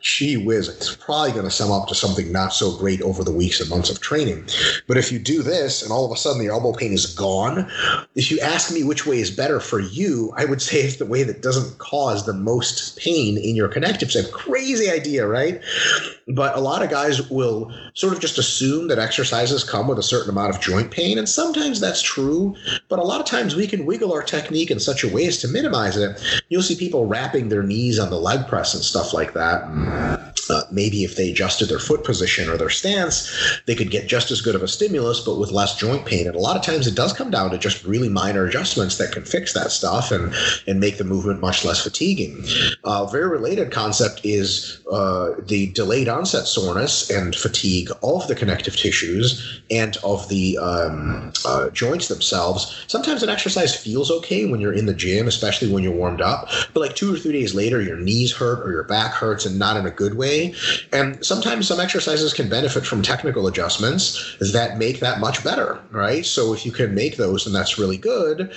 gee 0.00 0.36
whiz, 0.36 0.68
it's 0.68 0.94
probably 0.94 1.32
going 1.32 1.44
to 1.44 1.50
sum 1.50 1.72
up 1.72 1.88
to 1.88 1.96
something 1.96 2.30
not 2.30 2.52
so 2.52 2.76
great 2.78 3.02
over 3.02 3.24
the 3.24 3.32
weeks 3.32 3.60
and 3.60 3.68
months 3.68 3.90
of 3.90 4.00
training. 4.00 4.46
But 4.86 4.98
if 4.98 5.10
you 5.10 5.18
do 5.18 5.42
this 5.42 5.82
and 5.82 5.90
all 5.90 6.06
of 6.06 6.12
a 6.12 6.16
sudden 6.16 6.40
the 6.40 6.52
elbow 6.52 6.72
pain 6.72 6.92
is 6.92 7.12
gone, 7.12 7.68
if 8.14 8.30
you 8.30 8.38
ask 8.38 8.72
me 8.72 8.84
which 8.84 9.06
way 9.06 9.18
is 9.18 9.32
better 9.32 9.58
for 9.58 9.80
you, 9.80 10.32
I 10.36 10.44
would 10.44 10.62
say 10.62 10.76
it's 10.78 10.96
the 10.96 11.06
way 11.06 11.24
that 11.24 11.42
doesn't 11.42 11.78
cause 11.78 12.24
the 12.24 12.32
most 12.32 12.96
pain 12.98 13.36
in 13.36 13.56
your 13.56 13.68
connective 13.68 14.12
tissue. 14.12 14.30
Crazy 14.30 14.88
idea, 14.88 15.26
right? 15.26 15.60
But 16.28 16.56
a 16.56 16.60
lot 16.60 16.82
of 16.82 16.90
guys 16.90 17.28
will 17.30 17.72
sort 17.94 18.14
of 18.14 18.20
just 18.20 18.38
assume 18.38 18.88
that 18.88 18.98
exercises 18.98 19.64
come 19.64 19.88
with 19.88 19.98
a 19.98 20.02
certain 20.02 20.30
amount 20.30 20.54
of 20.54 20.60
joint 20.60 20.90
pain. 20.90 21.18
And 21.18 21.28
sometimes 21.28 21.80
that's 21.80 22.00
true, 22.02 22.56
but 22.88 22.98
a 22.98 23.02
lot 23.02 23.20
of 23.20 23.26
times 23.26 23.54
we 23.54 23.66
can 23.66 23.86
wiggle 23.86 24.12
our 24.12 24.22
technique 24.22 24.70
in 24.70 24.80
such 24.80 25.04
a 25.04 25.08
way 25.08 25.26
as 25.26 25.38
to 25.38 25.48
minimize 25.48 25.96
it. 25.96 26.20
You'll 26.48 26.62
see 26.62 26.76
people 26.76 27.06
wrapping 27.06 27.48
their 27.48 27.62
knees 27.62 27.98
on 27.98 28.10
the 28.10 28.18
leg 28.18 28.46
press 28.46 28.74
and 28.74 28.82
stuff 28.82 29.12
like 29.12 29.34
that. 29.34 29.64
uh, 30.50 30.62
maybe 30.70 31.04
if 31.04 31.16
they 31.16 31.30
adjusted 31.30 31.68
their 31.68 31.78
foot 31.78 32.04
position 32.04 32.48
or 32.48 32.56
their 32.56 32.70
stance, 32.70 33.60
they 33.66 33.74
could 33.74 33.90
get 33.90 34.08
just 34.08 34.30
as 34.30 34.40
good 34.40 34.54
of 34.54 34.62
a 34.62 34.68
stimulus, 34.68 35.20
but 35.20 35.38
with 35.38 35.50
less 35.50 35.76
joint 35.76 36.06
pain. 36.06 36.26
And 36.26 36.36
a 36.36 36.40
lot 36.40 36.56
of 36.56 36.62
times 36.62 36.86
it 36.86 36.94
does 36.94 37.12
come 37.12 37.30
down 37.30 37.50
to 37.50 37.58
just 37.58 37.84
really 37.84 38.08
minor 38.08 38.44
adjustments 38.44 38.98
that 38.98 39.12
can 39.12 39.24
fix 39.24 39.52
that 39.54 39.70
stuff 39.70 40.10
and, 40.10 40.34
and 40.66 40.80
make 40.80 40.98
the 40.98 41.04
movement 41.04 41.40
much 41.40 41.64
less 41.64 41.82
fatiguing. 41.82 42.44
A 42.84 42.88
uh, 42.88 43.06
very 43.06 43.28
related 43.28 43.70
concept 43.70 44.20
is 44.24 44.80
uh, 44.90 45.32
the 45.46 45.68
delayed 45.72 46.08
onset 46.14 46.46
soreness 46.46 47.10
and 47.10 47.34
fatigue 47.34 47.90
of 48.02 48.26
the 48.28 48.34
connective 48.34 48.76
tissues 48.76 49.60
and 49.70 49.96
of 50.04 50.28
the 50.28 50.56
um, 50.58 51.32
uh, 51.44 51.70
joints 51.70 52.08
themselves. 52.08 52.84
Sometimes 52.86 53.22
an 53.22 53.28
exercise 53.28 53.74
feels 53.76 54.10
okay 54.10 54.46
when 54.46 54.60
you're 54.60 54.72
in 54.72 54.86
the 54.86 54.94
gym, 54.94 55.26
especially 55.28 55.70
when 55.72 55.82
you're 55.82 55.92
warmed 55.92 56.20
up, 56.20 56.48
but 56.72 56.80
like 56.80 56.96
two 56.96 57.12
or 57.14 57.18
three 57.18 57.32
days 57.32 57.54
later, 57.54 57.80
your 57.80 57.98
knees 57.98 58.32
hurt 58.32 58.66
or 58.66 58.70
your 58.70 58.84
back 58.84 59.12
hurts 59.12 59.44
and 59.44 59.58
not 59.58 59.76
in 59.76 59.86
a 59.86 59.90
good 59.90 60.14
way. 60.14 60.54
And 60.92 61.24
sometimes 61.24 61.68
some 61.68 61.80
exercises 61.80 62.32
can 62.32 62.48
benefit 62.48 62.86
from 62.86 63.02
technical 63.02 63.46
adjustments 63.46 64.36
that 64.52 64.78
make 64.78 65.00
that 65.00 65.20
much 65.20 65.42
better, 65.42 65.80
right? 65.90 66.24
So 66.24 66.54
if 66.54 66.64
you 66.64 66.72
can 66.72 66.94
make 66.94 67.16
those, 67.16 67.44
then 67.44 67.52
that's 67.52 67.78
really 67.78 67.98
good. 67.98 68.52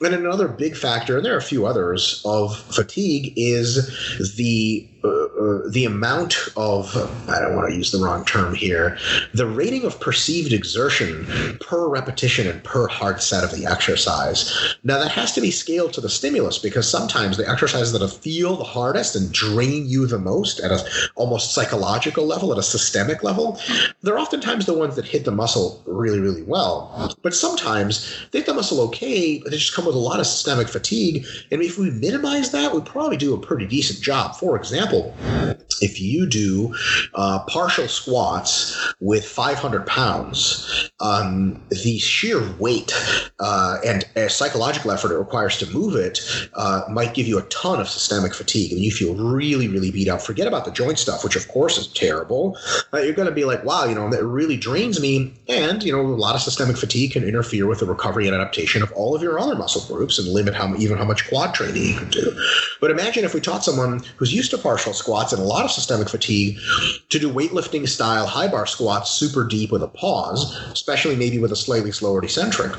And 0.00 0.14
another 0.14 0.48
big 0.48 0.76
factor, 0.76 1.16
and 1.16 1.26
there 1.26 1.34
are 1.34 1.38
a 1.38 1.42
few 1.42 1.66
others, 1.66 2.22
of 2.24 2.56
fatigue 2.74 3.32
is 3.36 4.36
the 4.36 4.88
uh, 5.04 5.28
the 5.70 5.84
amount 5.84 6.36
of 6.56 6.96
I 7.28 7.40
don't 7.40 7.56
want 7.56 7.70
to 7.70 7.76
use 7.76 7.90
the 7.90 7.98
wrong 7.98 8.24
term 8.24 8.54
here, 8.54 8.98
the 9.34 9.46
rating 9.46 9.84
of 9.84 9.98
perceived 10.00 10.52
exertion 10.52 11.26
per 11.60 11.88
repetition 11.88 12.46
and 12.46 12.62
per 12.62 12.86
hard 12.86 13.22
set 13.22 13.44
of 13.44 13.50
the 13.52 13.66
exercise. 13.66 14.76
Now 14.84 14.98
that 14.98 15.10
has 15.10 15.32
to 15.32 15.40
be 15.40 15.50
scaled 15.50 15.92
to 15.94 16.00
the 16.00 16.08
stimulus 16.08 16.58
because 16.58 16.88
sometimes 16.88 17.36
the 17.36 17.48
exercises 17.48 17.92
that 17.92 18.02
feel 18.08 18.56
the 18.56 18.64
hardest 18.64 19.16
and 19.16 19.32
drain 19.32 19.86
you 19.86 20.06
the 20.06 20.18
most 20.18 20.60
at 20.60 20.70
a 20.70 20.84
almost 21.14 21.52
psychological 21.52 22.26
level, 22.26 22.52
at 22.52 22.58
a 22.58 22.62
systemic 22.62 23.22
level, 23.22 23.58
they're 24.02 24.18
oftentimes 24.18 24.66
the 24.66 24.74
ones 24.74 24.96
that 24.96 25.04
hit 25.04 25.24
the 25.24 25.30
muscle 25.30 25.82
really, 25.86 26.20
really 26.20 26.42
well. 26.42 27.14
But 27.22 27.34
sometimes 27.34 28.26
they 28.30 28.38
hit 28.38 28.46
the 28.46 28.54
muscle 28.54 28.80
okay, 28.82 29.38
but 29.38 29.50
they 29.50 29.58
just 29.58 29.74
come 29.74 29.86
with 29.86 29.94
a 29.94 29.98
lot 29.98 30.20
of 30.20 30.26
systemic 30.26 30.68
fatigue. 30.68 31.26
And 31.50 31.62
if 31.62 31.78
we 31.78 31.90
minimize 31.90 32.50
that, 32.52 32.74
we 32.74 32.80
probably 32.80 33.16
do 33.16 33.34
a 33.34 33.38
pretty 33.38 33.66
decent 33.66 34.00
job. 34.00 34.36
For 34.36 34.56
example, 34.56 35.14
if 35.80 36.00
you 36.00 36.26
do 36.26 36.74
uh, 37.14 37.40
partial 37.44 37.88
squats 37.88 38.94
with 39.00 39.24
500 39.24 39.86
pounds, 39.86 40.90
um, 41.00 41.60
the 41.70 41.98
sheer 41.98 42.40
weight 42.58 42.92
uh, 43.40 43.78
and 43.84 44.04
a 44.16 44.28
psychological 44.28 44.92
effort 44.92 45.12
it 45.12 45.18
requires 45.18 45.58
to 45.58 45.66
move 45.70 45.96
it 45.96 46.20
uh, 46.54 46.82
might 46.90 47.14
give 47.14 47.26
you 47.26 47.38
a 47.38 47.42
ton 47.42 47.80
of 47.80 47.88
systemic 47.88 48.34
fatigue, 48.34 48.72
and 48.72 48.80
you 48.80 48.90
feel 48.90 49.14
really, 49.14 49.68
really 49.68 49.90
beat 49.90 50.08
up. 50.08 50.20
Forget 50.20 50.46
about 50.46 50.64
the 50.64 50.70
joint 50.70 50.98
stuff, 50.98 51.24
which 51.24 51.36
of 51.36 51.48
course 51.48 51.78
is 51.78 51.86
terrible. 51.88 52.56
Uh, 52.92 52.98
you're 52.98 53.14
going 53.14 53.28
to 53.28 53.34
be 53.34 53.44
like, 53.44 53.64
wow, 53.64 53.84
you 53.84 53.94
know, 53.94 54.08
that 54.10 54.24
really 54.24 54.56
drains 54.56 55.00
me, 55.00 55.34
and 55.48 55.82
you 55.82 55.92
know, 55.92 56.00
a 56.00 56.14
lot 56.14 56.34
of 56.34 56.40
systemic 56.40 56.76
fatigue 56.76 57.12
can 57.12 57.24
interfere 57.24 57.66
with 57.66 57.80
the 57.80 57.86
recovery 57.86 58.26
and 58.26 58.34
adaptation 58.34 58.82
of 58.82 58.92
all 58.92 59.14
of 59.14 59.22
your 59.22 59.38
other 59.38 59.56
muscle 59.56 59.82
groups 59.94 60.18
and 60.18 60.28
limit 60.28 60.54
how 60.54 60.74
even 60.76 60.96
how 60.96 61.04
much 61.04 61.28
quad 61.28 61.54
training 61.54 61.82
you 61.82 61.96
can 61.96 62.08
do. 62.08 62.36
But 62.80 62.90
imagine 62.90 63.24
if 63.24 63.34
we 63.34 63.40
taught 63.40 63.64
someone 63.64 64.02
who's 64.16 64.32
used 64.32 64.50
to 64.52 64.58
partial 64.58 64.92
partial 64.92 64.94
squats 65.22 65.32
and 65.32 65.42
a 65.42 65.46
lot 65.46 65.64
of 65.64 65.70
systemic 65.70 66.08
fatigue 66.08 66.58
to 67.08 67.18
do 67.18 67.32
weightlifting 67.32 67.88
style 67.88 68.26
high 68.26 68.48
bar 68.48 68.66
squats 68.66 69.10
super 69.10 69.44
deep 69.44 69.70
with 69.70 69.82
a 69.82 69.88
pause, 69.88 70.54
especially 70.72 71.16
maybe 71.16 71.38
with 71.38 71.52
a 71.52 71.56
slightly 71.56 71.92
slower 71.92 72.22
eccentric 72.24 72.72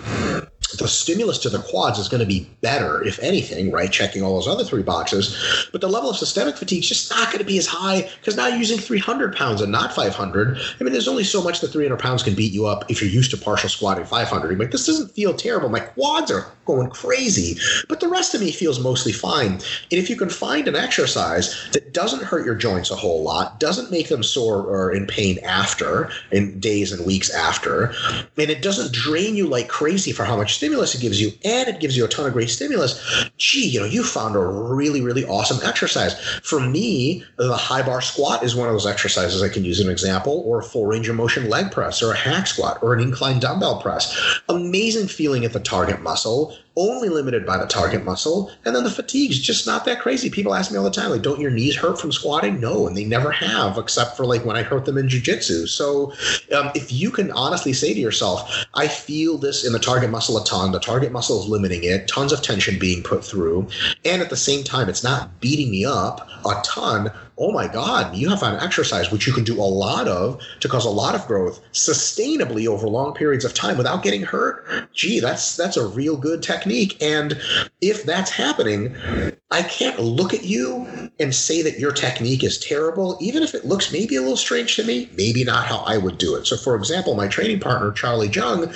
the 0.77 0.87
stimulus 0.87 1.37
to 1.39 1.49
the 1.49 1.59
quads 1.59 1.99
is 1.99 2.07
going 2.07 2.21
to 2.21 2.25
be 2.25 2.47
better, 2.61 3.03
if 3.03 3.19
anything, 3.19 3.71
right? 3.71 3.91
Checking 3.91 4.23
all 4.23 4.35
those 4.35 4.47
other 4.47 4.63
three 4.63 4.83
boxes. 4.83 5.67
But 5.71 5.81
the 5.81 5.87
level 5.87 6.09
of 6.09 6.17
systemic 6.17 6.57
fatigue 6.57 6.83
is 6.83 6.89
just 6.89 7.09
not 7.09 7.27
going 7.27 7.39
to 7.39 7.45
be 7.45 7.57
as 7.57 7.67
high 7.67 8.09
because 8.19 8.35
now 8.35 8.47
you're 8.47 8.57
using 8.57 8.77
300 8.77 9.35
pounds 9.35 9.61
and 9.61 9.71
not 9.71 9.93
500. 9.93 10.57
I 10.57 10.83
mean, 10.83 10.93
there's 10.93 11.07
only 11.07 11.23
so 11.23 11.41
much 11.41 11.61
that 11.61 11.69
300 11.69 11.99
pounds 11.99 12.23
can 12.23 12.35
beat 12.35 12.53
you 12.53 12.65
up 12.65 12.89
if 12.89 13.01
you're 13.01 13.09
used 13.09 13.31
to 13.31 13.37
partial 13.37 13.69
squatting 13.69 14.05
500. 14.05 14.59
Like, 14.59 14.71
this 14.71 14.85
doesn't 14.85 15.11
feel 15.11 15.33
terrible. 15.33 15.69
My 15.69 15.79
quads 15.79 16.31
are 16.31 16.45
going 16.65 16.89
crazy, 16.89 17.57
but 17.89 17.99
the 17.99 18.07
rest 18.07 18.33
of 18.33 18.41
me 18.41 18.51
feels 18.51 18.79
mostly 18.79 19.11
fine. 19.11 19.53
And 19.53 19.61
if 19.91 20.09
you 20.09 20.15
can 20.15 20.29
find 20.29 20.67
an 20.67 20.75
exercise 20.75 21.69
that 21.73 21.93
doesn't 21.93 22.23
hurt 22.23 22.45
your 22.45 22.55
joints 22.55 22.91
a 22.91 22.95
whole 22.95 23.23
lot, 23.23 23.59
doesn't 23.59 23.91
make 23.91 24.09
them 24.09 24.23
sore 24.23 24.61
or 24.61 24.91
in 24.91 25.05
pain 25.07 25.39
after, 25.43 26.09
in 26.31 26.59
days 26.59 26.91
and 26.91 27.05
weeks 27.05 27.29
after, 27.29 27.93
and 28.37 28.49
it 28.49 28.61
doesn't 28.61 28.93
drain 28.93 29.35
you 29.35 29.47
like 29.47 29.67
crazy 29.67 30.11
for 30.11 30.23
how 30.23 30.37
much 30.37 30.57
stimulus 30.63 30.95
it 30.95 31.01
gives 31.01 31.19
you, 31.19 31.29
and 31.43 31.67
it 31.67 31.81
gives 31.81 31.97
you 31.97 32.05
a 32.05 32.07
ton 32.07 32.25
of 32.25 32.31
great 32.31 32.49
stimulus, 32.49 33.29
gee, 33.37 33.67
you 33.67 33.81
know, 33.81 33.85
you 33.85 34.01
found 34.01 34.33
a 34.33 34.39
really, 34.39 35.01
really 35.01 35.25
awesome 35.25 35.59
exercise. 35.61 36.17
For 36.41 36.57
me, 36.61 37.25
the 37.37 37.57
high 37.57 37.81
bar 37.81 37.99
squat 37.99 38.43
is 38.43 38.55
one 38.55 38.69
of 38.69 38.73
those 38.73 38.85
exercises 38.85 39.43
I 39.43 39.49
can 39.49 39.65
use 39.65 39.81
as 39.81 39.85
an 39.85 39.91
example, 39.91 40.41
or 40.45 40.59
a 40.59 40.63
full 40.63 40.85
range 40.85 41.09
of 41.09 41.17
motion 41.17 41.49
leg 41.49 41.69
press, 41.69 42.01
or 42.01 42.13
a 42.13 42.17
hack 42.17 42.47
squat, 42.47 42.81
or 42.81 42.93
an 42.93 43.01
incline 43.01 43.41
dumbbell 43.41 43.81
press. 43.81 44.17
Amazing 44.47 45.07
feeling 45.07 45.43
at 45.43 45.51
the 45.51 45.59
target 45.59 46.01
muscle 46.01 46.55
only 46.75 47.09
limited 47.09 47.45
by 47.45 47.57
the 47.57 47.67
target 47.67 48.03
muscle. 48.03 48.51
And 48.65 48.75
then 48.75 48.83
the 48.83 48.89
fatigue's 48.89 49.39
just 49.39 49.67
not 49.67 49.85
that 49.85 49.99
crazy. 49.99 50.29
People 50.29 50.55
ask 50.55 50.71
me 50.71 50.77
all 50.77 50.83
the 50.83 50.91
time, 50.91 51.11
like, 51.11 51.21
don't 51.21 51.39
your 51.39 51.51
knees 51.51 51.75
hurt 51.75 51.99
from 51.99 52.11
squatting? 52.11 52.59
No, 52.59 52.87
and 52.87 52.97
they 52.97 53.05
never 53.05 53.31
have, 53.31 53.77
except 53.77 54.17
for 54.17 54.25
like 54.25 54.43
when 54.45 54.57
I 54.57 54.63
hurt 54.63 54.85
them 54.85 54.97
in 54.97 55.07
jujitsu. 55.07 55.67
So 55.67 56.13
um, 56.55 56.71
if 56.73 56.91
you 56.91 57.11
can 57.11 57.31
honestly 57.31 57.73
say 57.73 57.93
to 57.93 57.99
yourself, 57.99 58.65
I 58.73 58.87
feel 58.87 59.37
this 59.37 59.65
in 59.65 59.73
the 59.73 59.79
target 59.79 60.09
muscle 60.09 60.37
a 60.37 60.45
ton, 60.45 60.71
the 60.71 60.79
target 60.79 61.11
muscle 61.11 61.41
is 61.41 61.47
limiting 61.47 61.83
it, 61.83 62.07
tons 62.07 62.31
of 62.31 62.41
tension 62.41 62.79
being 62.79 63.03
put 63.03 63.23
through, 63.23 63.67
and 64.03 64.21
at 64.21 64.29
the 64.29 64.37
same 64.37 64.63
time, 64.63 64.89
it's 64.89 65.03
not 65.03 65.39
beating 65.39 65.69
me 65.69 65.85
up 65.85 66.27
a 66.45 66.61
ton 66.63 67.11
oh 67.37 67.51
my 67.51 67.67
God, 67.67 68.15
you 68.15 68.29
have 68.29 68.43
an 68.43 68.59
exercise 68.59 69.11
which 69.11 69.27
you 69.27 69.33
can 69.33 69.43
do 69.43 69.59
a 69.59 69.63
lot 69.63 70.07
of 70.07 70.41
to 70.59 70.67
cause 70.67 70.85
a 70.85 70.89
lot 70.89 71.15
of 71.15 71.25
growth 71.27 71.59
sustainably 71.73 72.67
over 72.67 72.87
long 72.87 73.13
periods 73.13 73.45
of 73.45 73.53
time 73.53 73.77
without 73.77 74.03
getting 74.03 74.21
hurt. 74.21 74.65
Gee, 74.93 75.19
that's 75.19 75.55
that's 75.55 75.77
a 75.77 75.87
real 75.87 76.17
good 76.17 76.43
technique. 76.43 77.01
And 77.01 77.41
if 77.81 78.03
that's 78.03 78.31
happening, 78.31 78.95
I 79.53 79.61
can't 79.61 79.99
look 79.99 80.33
at 80.33 80.45
you 80.45 81.11
and 81.19 81.33
say 81.33 81.61
that 81.61 81.77
your 81.77 81.91
technique 81.91 82.43
is 82.43 82.57
terrible, 82.57 83.19
even 83.21 83.43
if 83.43 83.53
it 83.53 83.65
looks 83.65 83.93
maybe 83.93 84.15
a 84.15 84.21
little 84.21 84.35
strange 84.35 84.75
to 84.77 84.83
me, 84.83 85.11
maybe 85.15 85.43
not 85.43 85.67
how 85.67 85.83
I 85.85 85.99
would 85.99 86.17
do 86.17 86.33
it. 86.33 86.47
So, 86.47 86.57
for 86.57 86.75
example, 86.75 87.13
my 87.13 87.27
training 87.27 87.59
partner, 87.59 87.91
Charlie 87.91 88.29
Jung, 88.29 88.73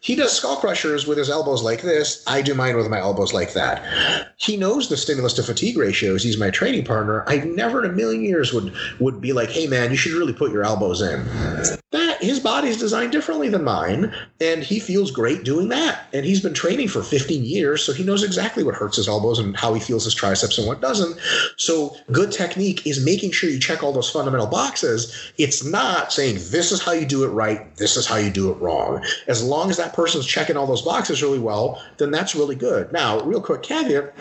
he 0.00 0.14
does 0.14 0.30
skull 0.32 0.54
crushers 0.58 1.04
with 1.04 1.18
his 1.18 1.28
elbows 1.28 1.64
like 1.64 1.82
this. 1.82 2.22
I 2.28 2.42
do 2.42 2.54
mine 2.54 2.76
with 2.76 2.88
my 2.88 3.00
elbows 3.00 3.32
like 3.32 3.54
that. 3.54 4.32
He 4.36 4.56
knows 4.56 4.88
the 4.88 4.96
stimulus 4.96 5.32
to 5.32 5.42
fatigue 5.42 5.76
ratios. 5.76 6.22
He's 6.22 6.38
my 6.38 6.50
training 6.50 6.84
partner. 6.84 7.24
I 7.26 7.38
never 7.38 7.84
in 7.84 7.90
a 7.90 7.92
million 7.92 8.22
years 8.22 8.52
would, 8.52 8.72
would 9.00 9.20
be 9.20 9.32
like, 9.32 9.50
hey, 9.50 9.66
man, 9.66 9.90
you 9.90 9.96
should 9.96 10.12
really 10.12 10.32
put 10.32 10.52
your 10.52 10.62
elbows 10.62 11.02
in. 11.02 11.24
That 11.90 12.22
his 12.22 12.38
body's 12.38 12.78
designed 12.78 13.10
differently 13.10 13.48
than 13.48 13.64
mine, 13.64 14.14
and 14.40 14.62
he 14.62 14.78
feels 14.78 15.10
great 15.10 15.42
doing 15.42 15.70
that. 15.70 16.06
And 16.12 16.24
he's 16.24 16.40
been 16.40 16.54
training 16.54 16.86
for 16.86 17.02
15 17.02 17.44
years, 17.44 17.82
so 17.82 17.92
he 17.92 18.04
knows 18.04 18.22
exactly 18.22 18.62
what 18.62 18.76
hurts 18.76 18.96
his 18.96 19.08
elbows 19.08 19.40
and 19.40 19.56
how 19.56 19.74
he 19.74 19.80
feels 19.80 20.04
his 20.04 20.14
triceps 20.20 20.58
and 20.58 20.66
what 20.66 20.80
doesn't. 20.80 21.18
So 21.56 21.96
good 22.12 22.30
technique 22.30 22.86
is 22.86 23.04
making 23.04 23.32
sure 23.32 23.48
you 23.48 23.58
check 23.58 23.82
all 23.82 23.92
those 23.92 24.10
fundamental 24.10 24.46
boxes. 24.46 25.32
It's 25.38 25.64
not 25.64 26.12
saying 26.12 26.36
this 26.50 26.70
is 26.70 26.82
how 26.82 26.92
you 26.92 27.06
do 27.06 27.24
it 27.24 27.28
right, 27.28 27.74
this 27.76 27.96
is 27.96 28.06
how 28.06 28.16
you 28.16 28.30
do 28.30 28.50
it 28.50 28.58
wrong. 28.58 29.02
As 29.26 29.42
long 29.42 29.70
as 29.70 29.78
that 29.78 29.94
person's 29.94 30.26
checking 30.26 30.56
all 30.56 30.66
those 30.66 30.82
boxes 30.82 31.22
really 31.22 31.38
well, 31.38 31.82
then 31.96 32.10
that's 32.10 32.34
really 32.34 32.56
good. 32.56 32.92
Now, 32.92 33.20
real 33.22 33.40
quick 33.40 33.62
caveat 33.62 34.14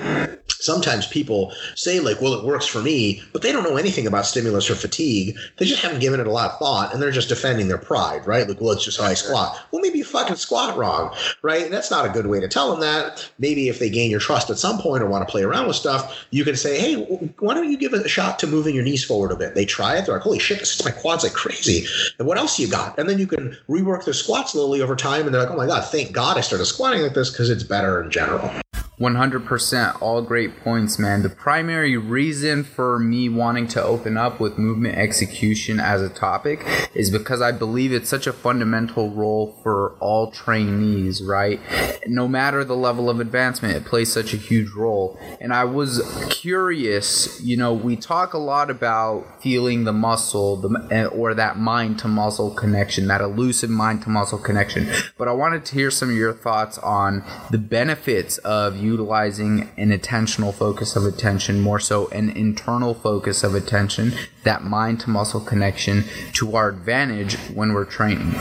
sometimes 0.60 1.08
people 1.08 1.53
say 1.75 2.00
like 2.00 2.22
well 2.22 2.34
it 2.34 2.46
works 2.46 2.65
for 2.65 2.82
me 2.82 3.22
but 3.32 3.41
they 3.41 3.51
don't 3.51 3.63
know 3.63 3.77
anything 3.77 4.06
about 4.06 4.25
stimulus 4.25 4.70
or 4.70 4.75
fatigue 4.75 5.38
they 5.58 5.65
just 5.65 5.82
haven't 5.82 6.01
given 6.01 6.20
it 6.20 6.27
a 6.27 6.32
lot 6.32 6.51
of 6.51 6.60
thought 6.60 6.94
and 6.94 7.01
they're 7.01 7.12
just 7.12 7.29
defending 7.29 7.68
their 7.68 7.77
pride 7.77 8.25
right 8.27 8.48
like 8.48 8.60
well 8.60 8.74
it's 8.74 8.84
just 8.84 9.00
how 9.00 9.06
i 9.06 9.13
squat 9.13 9.58
well 9.72 9.82
maybe 9.82 10.00
you 10.00 10.03
fucking 10.03 10.36
squat 10.36 10.77
wrong 10.77 11.15
right 11.41 11.63
and 11.63 11.74
that's 11.74 11.89
not 11.89 12.06
a 12.06 12.10
good 12.10 12.27
way 12.27 12.39
to 12.39 12.48
tell 12.48 12.70
them 12.70 12.82
that 12.82 13.29
maybe 13.39 13.70
if 13.70 13.79
they 13.79 13.89
gain 13.89 14.12
your 14.12 14.20
trust 14.20 14.50
at 14.50 14.58
some 14.58 14.77
point 14.79 15.01
or 15.01 15.08
want 15.08 15.25
to 15.25 15.32
play 15.32 15.44
around 15.44 15.65
with 15.65 15.77
stuff 15.77 15.88
you 16.31 16.43
can 16.43 16.55
say 16.55 16.79
hey 16.79 16.96
why 17.39 17.53
don't 17.53 17.72
you 17.72 17.77
give 17.77 17.93
it 17.93 18.05
a 18.05 18.10
shot 18.10 18.39
to 18.39 18.48
moving 18.48 18.75
your 18.75 18.84
knees 18.84 19.03
forward 19.03 19.31
a 19.31 19.36
bit? 19.36 19.55
They 19.55 19.65
try 19.65 19.98
it. 19.98 20.05
They're 20.05 20.15
like 20.15 20.24
holy 20.24 20.39
shit 20.39 20.60
this 20.60 20.79
is 20.79 20.86
my 20.86 20.91
quads 20.91 21.24
like 21.24 21.34
crazy. 21.34 21.86
And 22.17 22.27
what 22.27 22.38
else 22.38 22.60
you 22.60 22.67
got? 22.67 22.98
And 23.00 23.10
then 23.10 23.19
you 23.19 23.27
can 23.27 23.58
rework 23.69 24.05
their 24.05 24.13
squat 24.13 24.50
slowly 24.50 24.81
over 24.81 24.96
time 24.96 25.25
and 25.25 25.34
they're 25.34 25.43
like 25.43 25.51
oh 25.51 25.58
my 25.58 25.67
god 25.67 25.86
thank 25.86 26.12
god 26.12 26.38
i 26.38 26.41
started 26.41 26.65
squatting 26.65 27.01
like 27.01 27.13
this 27.13 27.29
because 27.29 27.50
it's 27.50 27.63
better 27.63 28.01
in 28.01 28.12
general 28.12 28.51
100% 29.00 30.01
all 30.01 30.22
great 30.22 30.60
points 30.60 31.00
man. 31.00 31.24
The 31.24 31.29
primary 31.29 31.96
reason 31.96 32.65
for 32.65 33.00
me 33.00 33.29
wanting 33.29 33.68
to 33.70 33.82
open 33.82 34.18
up 34.18 34.41
with 34.41 34.58
movement 34.58 34.98
execution 34.98 35.79
as 35.79 36.01
a 36.01 36.10
topic 36.10 36.65
is 36.94 37.10
because 37.10 37.41
i 37.41 37.51
believe 37.51 37.94
it's 37.94 38.10
such 38.10 38.27
a 38.27 38.34
fundamental 38.34 39.10
role 39.12 39.58
for 39.63 39.96
all 40.00 40.32
trainees 40.32 41.24
right? 41.24 41.62
No 42.08 42.27
matter 42.27 42.65
the 42.65 42.75
level 42.75 43.10
of 43.10 43.22
advancement 43.22 43.75
it 43.75 43.86
plays 43.86 44.12
such 44.12 44.34
a 44.34 44.38
huge 44.38 44.72
role. 44.72 45.18
And 45.39 45.53
i 45.53 45.63
was 45.63 46.01
curious 46.29 47.41
you 47.41 47.56
know 47.56 47.74
we 47.74 47.96
talk 47.96 48.34
a 48.34 48.38
lot 48.38 48.70
about 48.70 49.41
feeling 49.41 49.86
the 49.86 49.94
muscle 49.94 50.58
the, 50.58 50.88
eh, 50.91 51.06
or 51.06 51.34
that 51.34 51.58
mind 51.58 52.00
to 52.00 52.10
muscle 52.10 52.51
connection 52.51 53.08
that 53.08 53.22
elusive 53.22 53.70
mind 53.70 54.01
to 54.03 54.10
muscle 54.10 54.39
connection. 54.39 54.89
But 55.18 55.29
i 55.29 55.32
wanted 55.32 55.63
to 55.65 55.75
hear 55.75 55.89
some 55.89 56.10
of 56.10 56.15
your 56.15 56.34
thoughts 56.34 56.77
on 56.79 57.24
the 57.50 57.58
benefits 57.58 58.39
of 58.39 58.75
utilizing 58.89 59.69
an 59.77 59.89
attentional 59.89 60.53
focus 60.53 60.96
of 60.96 61.05
attention, 61.05 61.60
more 61.62 61.79
so 61.79 62.08
an 62.10 62.29
internal 62.29 62.93
focus 62.93 63.43
of 63.43 63.55
attention, 63.55 64.13
that 64.43 64.63
mind 64.63 65.00
to 65.01 65.10
muscle 65.10 65.41
connection 65.41 66.03
to 66.34 66.55
our 66.55 66.69
advantage 66.69 67.36
when 67.53 67.74
we're 67.74 67.86
training? 67.86 68.34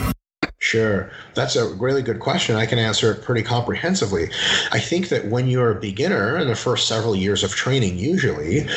Sure. 0.61 1.09
That's 1.35 1.55
a 1.55 1.73
really 1.75 2.01
good 2.01 2.19
question. 2.19 2.57
I 2.57 2.65
can 2.65 2.79
answer 2.79 3.13
it 3.13 3.21
pretty 3.21 3.43
comprehensively. 3.43 4.29
I 4.73 4.79
think 4.79 5.07
that 5.07 5.27
when 5.27 5.47
you're 5.47 5.71
a 5.71 5.79
beginner 5.79 6.37
in 6.37 6.49
the 6.49 6.55
first 6.55 6.85
several 6.85 7.15
years 7.15 7.45
of 7.45 7.51
training, 7.51 7.97
usually 7.97 8.67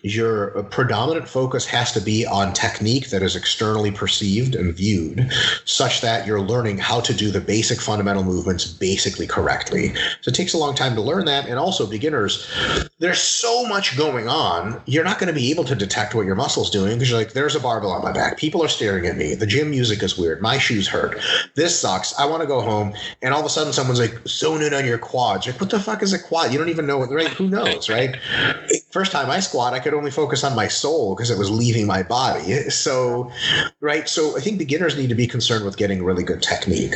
your 0.00 0.56
uh, 0.56 0.62
predominant 0.62 1.28
focus 1.28 1.66
has 1.66 1.92
to 1.92 2.00
be 2.00 2.24
on 2.26 2.54
technique 2.54 3.10
that 3.10 3.22
is 3.22 3.36
externally 3.36 3.90
perceived 3.90 4.54
and 4.54 4.74
viewed, 4.74 5.30
such 5.66 6.00
that 6.00 6.26
you're 6.26 6.40
learning 6.40 6.78
how 6.78 6.98
to 7.00 7.12
do 7.12 7.30
the 7.30 7.42
basic 7.42 7.78
fundamental 7.78 8.24
movements 8.24 8.66
basically 8.66 9.26
correctly. 9.26 9.94
So 10.22 10.30
it 10.30 10.34
takes 10.34 10.54
a 10.54 10.58
long 10.58 10.74
time 10.74 10.94
to 10.94 11.02
learn 11.02 11.26
that. 11.26 11.46
And 11.46 11.58
also, 11.58 11.86
beginners, 11.86 12.50
there's 13.00 13.20
so 13.20 13.66
much 13.66 13.98
going 13.98 14.28
on, 14.28 14.80
you're 14.86 15.04
not 15.04 15.18
going 15.18 15.32
to 15.32 15.38
be 15.38 15.50
able 15.50 15.64
to 15.64 15.74
detect 15.74 16.14
what 16.14 16.24
your 16.24 16.36
muscle's 16.36 16.70
doing 16.70 16.94
because 16.94 17.10
you're 17.10 17.18
like, 17.18 17.34
there's 17.34 17.54
a 17.54 17.60
barbell 17.60 17.92
on 17.92 18.02
my 18.02 18.12
back. 18.12 18.38
People 18.38 18.64
are 18.64 18.68
staring 18.68 19.04
at 19.06 19.18
me. 19.18 19.34
The 19.34 19.46
gym 19.46 19.68
music 19.68 20.02
is 20.02 20.16
weird. 20.16 20.40
My 20.40 20.56
shoes 20.56 20.88
hurt 20.88 21.17
this 21.54 21.78
sucks. 21.78 22.18
I 22.18 22.26
want 22.26 22.42
to 22.42 22.46
go 22.46 22.60
home. 22.60 22.94
And 23.22 23.34
all 23.34 23.40
of 23.40 23.46
a 23.46 23.50
sudden, 23.50 23.72
someone's 23.72 24.00
like, 24.00 24.18
zone 24.26 24.62
in 24.62 24.74
on 24.74 24.84
your 24.84 24.98
quads. 24.98 25.46
Like, 25.46 25.60
what 25.60 25.70
the 25.70 25.80
fuck 25.80 26.02
is 26.02 26.12
a 26.12 26.18
quad? 26.18 26.52
You 26.52 26.58
don't 26.58 26.68
even 26.68 26.86
know 26.86 26.98
what, 26.98 27.10
right? 27.10 27.28
Who 27.28 27.48
knows, 27.48 27.88
right? 27.88 28.16
First 28.90 29.12
time 29.12 29.30
I 29.30 29.40
squat, 29.40 29.74
I 29.74 29.80
could 29.80 29.94
only 29.94 30.10
focus 30.10 30.44
on 30.44 30.56
my 30.56 30.68
soul 30.68 31.14
because 31.14 31.30
it 31.30 31.38
was 31.38 31.50
leaving 31.50 31.86
my 31.86 32.02
body. 32.02 32.70
So, 32.70 33.30
right. 33.80 34.08
So 34.08 34.36
I 34.36 34.40
think 34.40 34.58
beginners 34.58 34.96
need 34.96 35.08
to 35.08 35.14
be 35.14 35.26
concerned 35.26 35.64
with 35.64 35.76
getting 35.76 36.04
really 36.04 36.24
good 36.24 36.42
technique. 36.42 36.94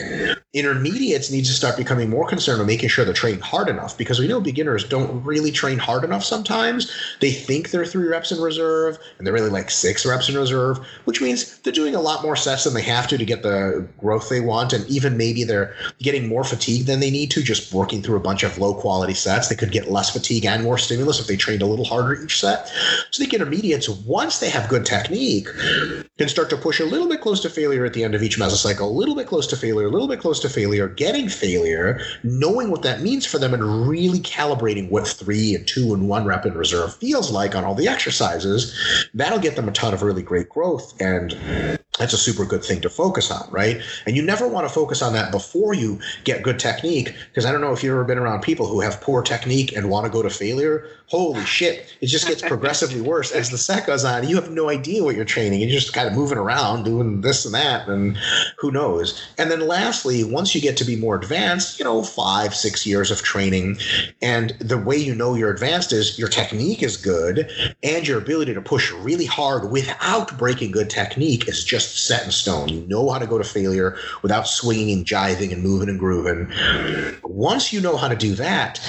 Intermediates 0.53 1.31
need 1.31 1.45
to 1.47 1.53
start 1.53 1.77
becoming 1.77 2.11
more 2.11 2.27
concerned 2.27 2.59
with 2.59 2.69
making 2.69 2.89
sure 2.89 3.05
they're 3.05 3.15
training 3.15 3.41
hard 3.41 3.69
enough 3.69 3.97
because 3.97 4.19
we 4.19 4.29
know 4.29 4.41
beginners 4.41 4.85
don't 4.85 5.23
really 5.25 5.51
train 5.51 5.79
hard 5.79 6.05
enough 6.05 6.23
sometimes. 6.23 6.93
They 7.21 7.33
think 7.33 7.71
they're 7.71 7.87
three 7.87 8.07
reps 8.07 8.33
in 8.33 8.41
reserve 8.41 8.99
and 9.19 9.27
they're 9.27 9.35
really 9.35 9.51
like 9.51 9.71
six 9.71 10.05
reps 10.05 10.29
in 10.29 10.37
reserve, 10.37 10.79
which 11.05 11.21
means 11.21 11.59
they're 11.61 11.73
doing 11.73 11.95
a 11.95 12.01
lot 12.01 12.23
more 12.23 12.37
sets 12.37 12.65
than 12.65 12.75
they 12.75 12.83
have 12.83 13.09
to 13.09 13.19
to 13.19 13.25
get 13.25 13.43
the 13.43 13.87
growth 13.99 14.12
they 14.21 14.41
want. 14.41 14.73
And 14.73 14.87
even 14.89 15.17
maybe 15.17 15.45
they're 15.45 15.75
getting 15.99 16.29
more 16.29 16.45
fatigue 16.45 16.87
than 16.87 17.01
they 17.01 17.11
need 17.11 17.31
to 17.33 17.43
just 17.43 17.73
working 17.73 18.03
through 18.03 18.17
a 18.17 18.21
bunch 18.21 18.43
of 18.43 18.59
low 18.59 18.75
quality 18.75 19.15
sets. 19.15 19.49
They 19.49 19.57
could 19.57 19.73
get 19.73 19.91
less 19.91 20.11
fatigue 20.11 20.47
and 20.47 20.63
more 20.63 20.79
stimulus 20.79 21.21
if 21.21 21.27
they 21.27 21.37
trained 21.37 21.63
a 21.63 21.67
little 21.67 21.85
harder 21.85 22.23
each 22.23 22.41
set. 22.41 22.71
So 23.11 23.25
the 23.25 23.31
intermediates, 23.31 23.89
once 23.89 24.39
they 24.39 24.51
have 24.51 24.69
good 24.69 24.87
technique, 24.87 25.49
can 26.19 26.29
start 26.29 26.51
to 26.51 26.57
push 26.57 26.81
a 26.81 26.85
little 26.85 27.09
bit 27.09 27.21
close 27.21 27.41
to 27.41 27.51
failure 27.51 27.85
at 27.85 27.95
the 27.95 28.05
end 28.05 28.15
of 28.15 28.23
each 28.23 28.39
mesocycle, 28.39 28.83
a 28.83 28.85
little 28.85 29.15
bit 29.15 29.27
close 29.27 29.47
to 29.49 29.57
failure, 29.57 29.87
a 29.87 29.91
little 29.91 30.09
bit 30.09 30.21
close 30.21 30.41
to 30.41 30.49
failure, 30.49 30.89
getting 30.89 31.29
failure, 31.29 32.01
knowing 32.23 32.71
what 32.71 32.83
that 32.83 33.01
means 33.01 33.27
for 33.27 33.39
them, 33.39 33.55
and 33.55 33.89
really 33.89 34.21
calibrating 34.21 34.91
what 34.91 35.07
three 35.07 35.55
and 35.55 35.67
two 35.67 35.95
and 35.95 36.09
one 36.09 36.25
rep 36.25 36.47
in 36.47 36.55
reserve 36.55 36.95
feels 36.95 37.31
like 37.31 37.55
on 37.55 37.65
all 37.65 37.75
the 37.75 37.89
exercises. 37.89 39.09
That'll 39.15 39.39
get 39.39 39.57
them 39.57 39.69
a 39.69 39.73
ton 39.73 39.95
of 39.95 40.03
really 40.03 40.23
great 40.23 40.49
growth. 40.49 40.95
And 41.01 41.79
that's 41.99 42.15
a 42.15 42.19
super 42.19 42.47
good 42.47 42.65
thing 42.65 42.81
to 42.81 42.89
focus 42.89 43.31
on, 43.31 43.47
right? 43.51 43.83
And 44.07 44.17
you 44.17 44.23
never 44.23 44.49
want 44.49 44.67
to 44.67 44.73
focus 44.73 45.03
on 45.03 45.13
that 45.13 45.31
before 45.31 45.75
you 45.75 46.01
get 46.25 46.43
good 46.43 46.59
technique, 46.59 47.15
because 47.29 47.45
I 47.45 47.53
don't 47.53 47.61
know 47.61 47.73
if 47.73 47.83
you've 47.83 47.93
ever 47.93 48.05
been 48.05 48.19
around 48.19 48.41
people 48.41 48.67
who 48.67 48.81
have 48.81 48.99
poor 49.03 49.21
technique 49.23 49.77
and 49.77 49.91
want 49.91 50.07
to 50.07 50.11
go 50.11 50.23
to 50.23 50.31
failure. 50.31 50.87
Holy 51.09 51.45
shit, 51.45 51.95
it 52.01 52.07
just 52.07 52.27
gets 52.27 52.41
progressively 52.41 53.01
worse 53.09 53.31
as 53.31 53.51
the 53.51 53.59
set 53.59 53.87
goes 53.87 54.07
on. 54.07 54.27
You 54.27 54.37
have 54.37 54.51
no 54.51 54.71
idea 54.71 55.05
what 55.05 55.15
you're 55.15 55.27
training. 55.27 55.61
You're 55.61 55.69
just 55.69 55.93
kind 55.93 56.09
of 56.09 56.15
moving 56.15 56.39
around, 56.39 56.85
doing 56.85 57.21
this 57.21 57.45
and 57.45 57.53
that, 57.53 57.87
and 57.87 58.17
who 58.57 58.71
knows. 58.71 59.23
And 59.37 59.51
then 59.51 59.69
lastly, 59.69 60.25
once 60.25 60.55
you 60.55 60.63
get 60.63 60.79
to 60.79 60.87
be 60.87 60.97
more 60.97 61.15
advanced, 61.15 61.79
you 61.79 61.85
know, 61.85 62.03
five, 62.03 62.55
six 62.55 62.87
years 62.87 63.11
of 63.11 63.21
training, 63.21 63.77
and 64.23 64.53
the 64.61 64.79
way 64.79 64.97
you 64.97 65.15
know 65.15 65.35
you're 65.35 65.53
advanced 65.53 65.93
is 65.93 66.19
your 66.19 66.29
technique 66.29 66.83
is 66.83 66.97
good, 66.97 67.51
and 67.83 68.09
your 68.09 68.17
ability 68.17 68.55
to 68.55 68.63
push 68.63 68.91
really 68.93 69.27
hard 69.27 69.71
without 69.71 70.39
breaking 70.39 70.71
good 70.71 70.89
technique 70.89 71.47
is 71.47 71.63
just 71.63 71.82
just 71.83 72.07
set 72.07 72.25
in 72.25 72.31
stone. 72.31 72.69
You 72.69 72.85
know 72.87 73.11
how 73.11 73.19
to 73.19 73.27
go 73.27 73.39
to 73.39 73.45
failure 73.45 73.97
without 74.23 74.47
swinging 74.47 74.91
and 74.91 75.07
jiving 75.07 75.53
and 75.53 75.63
moving 75.63 75.89
and 75.89 75.99
grooving. 75.99 76.53
Once 77.23 77.73
you 77.73 77.81
know 77.81 77.97
how 77.97 78.09
to 78.09 78.17
do 78.17 78.35
that, 78.35 78.81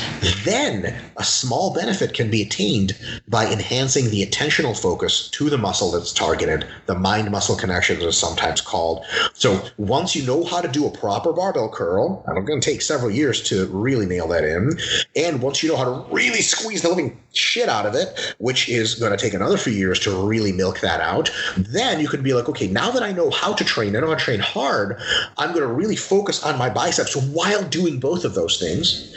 then 0.44 0.96
a 1.18 1.24
small 1.24 1.74
benefit 1.74 2.14
can 2.14 2.30
be 2.30 2.42
attained 2.42 2.98
by 3.28 3.46
enhancing 3.52 4.10
the 4.10 4.26
attentional 4.26 4.80
focus 4.80 5.30
to 5.30 5.50
the 5.50 5.58
muscle 5.58 5.92
that's 5.92 6.14
targeted. 6.14 6.66
The 6.86 6.96
mind 6.96 7.32
muscle 7.32 7.56
connection 7.56 8.02
is 8.02 8.18
sometimes 8.18 8.62
called. 8.62 9.06
So 9.34 9.64
once 9.78 10.16
you 10.16 10.26
know 10.26 10.44
how 10.44 10.62
to 10.62 10.68
do 10.68 10.86
a 10.86 10.92
proper 10.92 11.34
barbell 11.34 11.70
curl, 11.70 12.24
and 12.28 12.38
I'm 12.38 12.46
going 12.46 12.62
to 12.62 12.72
take 12.72 12.82
several 12.82 13.12
years 13.12 13.42
to 13.50 13.68
really 13.68 14.06
nail 14.06 14.28
that 14.30 14.44
in, 14.44 14.78
and 15.16 15.42
once 15.42 15.64
you 15.64 15.70
know 15.70 15.78
how 15.78 15.86
to 15.86 16.14
really 16.14 16.42
squeeze 16.42 16.82
the 16.82 16.90
living 16.90 17.20
shit 17.34 17.68
out 17.68 17.86
of 17.86 17.96
it, 17.96 18.36
which 18.38 18.70
is 18.70 18.96
going 18.96 19.12
to 19.12 19.18
take 19.18 19.34
another 19.34 19.58
few 19.58 19.74
years 19.74 20.00
to 20.00 20.12
really 20.12 20.52
milk 20.52 20.80
that 20.82 21.02
out, 21.02 21.32
then 21.58 22.00
you 22.00 22.08
could 22.08 22.24
be 22.24 22.34
like, 22.34 22.48
okay, 22.50 22.68
now 22.68 22.83
that 22.92 23.04
I 23.04 23.12
know 23.12 23.30
how 23.30 23.54
to 23.54 23.64
train, 23.64 23.90
and 23.90 23.98
I 23.98 24.02
know 24.02 24.08
how 24.08 24.16
to 24.16 24.24
train 24.24 24.40
hard, 24.40 25.00
I'm 25.38 25.50
going 25.50 25.62
to 25.62 25.74
really 25.74 25.96
focus 25.96 26.44
on 26.44 26.58
my 26.58 26.70
biceps 26.70 27.16
while 27.16 27.64
doing 27.64 28.00
both 28.00 28.26
of 28.26 28.34
those 28.34 28.60
things 28.60 29.14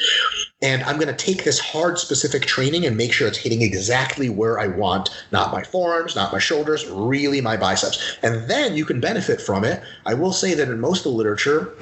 and 0.63 0.83
I'm 0.85 0.97
going 0.97 1.15
to 1.15 1.25
take 1.25 1.45
this 1.45 1.59
hard 1.59 1.99
specific 1.99 2.47
training 2.47 2.87
and 2.87 2.97
make 2.97 3.13
sure 3.13 3.29
it's 3.29 3.37
hitting 3.37 3.61
exactly 3.61 4.31
where 4.31 4.59
I 4.59 4.69
want, 4.69 5.11
not 5.31 5.53
my 5.53 5.63
forearms, 5.63 6.17
not 6.17 6.33
my 6.33 6.39
shoulders, 6.39 6.87
really 6.89 7.43
my 7.43 7.59
biceps. 7.59 8.17
And 8.23 8.49
then 8.49 8.75
you 8.75 8.87
can 8.87 8.99
benefit 8.99 9.39
from 9.39 9.65
it. 9.65 9.83
I 10.07 10.15
will 10.15 10.33
say 10.33 10.55
that 10.55 10.69
in 10.69 10.81
most 10.81 11.01
of 11.05 11.13
the 11.13 11.19
literature, 11.19 11.75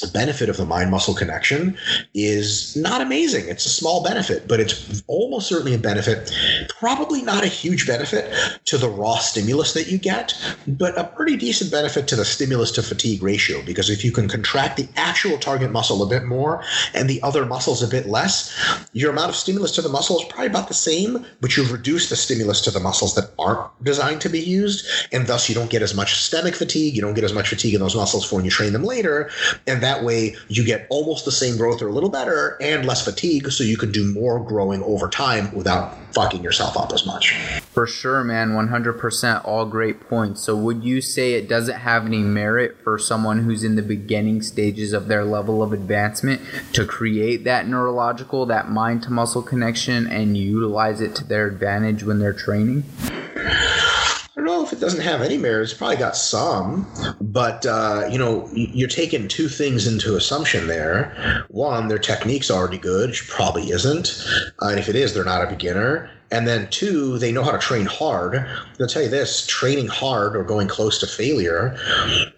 the 0.00 0.10
benefit 0.12 0.48
of 0.48 0.56
the 0.56 0.66
mind 0.66 0.90
muscle 0.90 1.14
connection 1.14 1.78
is 2.14 2.74
not 2.74 3.00
amazing. 3.00 3.48
It's 3.48 3.64
a 3.64 3.70
small 3.70 4.02
benefit, 4.02 4.48
but 4.48 4.58
it's 4.58 5.04
almost 5.06 5.46
certainly 5.46 5.74
a 5.74 5.78
benefit. 5.78 6.32
Probably 6.80 7.22
not 7.22 7.44
a 7.44 7.48
huge 7.48 7.86
benefit 7.86 8.34
to 8.64 8.76
the 8.76 8.88
raw 8.88 9.18
stimulus 9.18 9.72
that 9.74 9.86
you 9.86 9.98
get, 9.98 10.34
but 10.66 10.98
a 10.98 11.04
pretty 11.04 11.36
decent 11.36 11.70
benefit 11.70 12.08
to 12.08 12.16
the 12.16 12.24
stimulus 12.24 12.72
to 12.72 12.82
fatigue 12.82 13.22
ratio 13.22 13.62
because 13.62 13.88
if 13.88 14.04
you 14.04 14.10
can 14.10 14.28
contract 14.28 14.76
the 14.76 14.88
actual 14.96 15.38
target 15.38 15.70
muscle 15.70 16.02
a 16.02 16.08
bit 16.08 16.24
more 16.24 16.64
and 16.92 17.08
the 17.08 17.22
other 17.22 17.46
muscles 17.46 17.84
a 17.84 17.88
bit 17.88 18.06
less, 18.06 18.15
less, 18.16 18.88
your 18.92 19.10
amount 19.10 19.28
of 19.28 19.36
stimulus 19.36 19.72
to 19.72 19.82
the 19.82 19.88
muscle 19.88 20.18
is 20.18 20.24
probably 20.24 20.46
about 20.46 20.68
the 20.68 20.74
same, 20.74 21.26
but 21.40 21.56
you've 21.56 21.72
reduced 21.72 22.08
the 22.10 22.16
stimulus 22.16 22.60
to 22.62 22.70
the 22.70 22.80
muscles 22.80 23.14
that 23.14 23.30
aren't 23.38 23.68
designed 23.84 24.20
to 24.22 24.30
be 24.30 24.40
used, 24.40 24.86
and 25.12 25.26
thus 25.26 25.48
you 25.48 25.54
don't 25.54 25.70
get 25.70 25.82
as 25.82 25.94
much 25.94 26.14
systemic 26.14 26.54
fatigue. 26.54 26.94
You 26.96 27.02
don't 27.02 27.14
get 27.14 27.24
as 27.24 27.34
much 27.34 27.48
fatigue 27.48 27.74
in 27.74 27.80
those 27.80 27.94
muscles 27.94 28.24
for 28.24 28.36
when 28.36 28.44
you 28.44 28.50
train 28.50 28.72
them 28.72 28.84
later, 28.84 29.30
and 29.66 29.82
that 29.82 30.02
way 30.02 30.34
you 30.48 30.64
get 30.64 30.86
almost 30.88 31.24
the 31.24 31.32
same 31.32 31.56
growth 31.56 31.82
or 31.82 31.88
a 31.88 31.92
little 31.92 32.10
better 32.10 32.56
and 32.60 32.86
less 32.86 33.04
fatigue, 33.04 33.50
so 33.52 33.62
you 33.62 33.76
can 33.76 33.92
do 33.92 34.12
more 34.14 34.42
growing 34.42 34.82
over 34.82 35.08
time 35.08 35.54
without 35.54 35.94
fucking 36.16 36.42
yourself 36.42 36.78
up 36.78 36.92
as 36.94 37.04
much. 37.04 37.34
For 37.76 37.86
sure, 37.86 38.24
man. 38.24 38.52
100% 38.52 39.44
all 39.44 39.66
great 39.66 40.00
points. 40.08 40.40
So, 40.40 40.56
would 40.56 40.82
you 40.82 41.02
say 41.02 41.34
it 41.34 41.46
doesn't 41.46 41.80
have 41.80 42.06
any 42.06 42.22
merit 42.22 42.78
for 42.82 42.98
someone 42.98 43.40
who's 43.40 43.62
in 43.62 43.76
the 43.76 43.82
beginning 43.82 44.40
stages 44.40 44.94
of 44.94 45.08
their 45.08 45.26
level 45.26 45.62
of 45.62 45.74
advancement 45.74 46.40
to 46.72 46.86
create 46.86 47.44
that 47.44 47.68
neurological? 47.68 48.05
That 48.46 48.70
mind 48.70 49.02
to 49.04 49.10
muscle 49.10 49.42
connection, 49.42 50.06
and 50.06 50.36
utilize 50.36 51.00
it 51.00 51.14
to 51.16 51.24
their 51.24 51.46
advantage 51.46 52.04
when 52.04 52.18
they're 52.18 52.32
training? 52.32 52.84
I 53.06 54.30
don't 54.36 54.44
know 54.44 54.64
if 54.64 54.72
it 54.72 54.80
doesn't 54.80 55.00
have 55.00 55.22
any 55.22 55.38
merit. 55.38 55.62
It's 55.62 55.74
probably 55.74 55.96
got 55.96 56.16
some, 56.16 56.86
but 57.20 57.64
uh, 57.66 58.08
you 58.10 58.18
know, 58.18 58.48
you're 58.52 58.88
taking 58.88 59.28
two 59.28 59.48
things 59.48 59.86
into 59.86 60.16
assumption 60.16 60.66
there. 60.66 61.44
One, 61.48 61.88
their 61.88 61.98
technique's 61.98 62.50
already 62.50 62.78
good, 62.78 63.10
which 63.10 63.28
probably 63.28 63.70
isn't, 63.70 64.24
uh, 64.62 64.68
and 64.68 64.78
if 64.78 64.88
it 64.88 64.96
is, 64.96 65.14
they're 65.14 65.24
not 65.24 65.42
a 65.42 65.48
beginner. 65.48 66.10
And 66.30 66.46
then 66.46 66.68
two, 66.70 67.18
they 67.18 67.30
know 67.30 67.42
how 67.42 67.52
to 67.52 67.58
train 67.58 67.86
hard. 67.86 68.44
I'll 68.80 68.86
tell 68.86 69.02
you 69.02 69.08
this: 69.08 69.46
training 69.46 69.88
hard 69.88 70.36
or 70.36 70.42
going 70.42 70.68
close 70.68 70.98
to 71.00 71.06
failure 71.06 71.76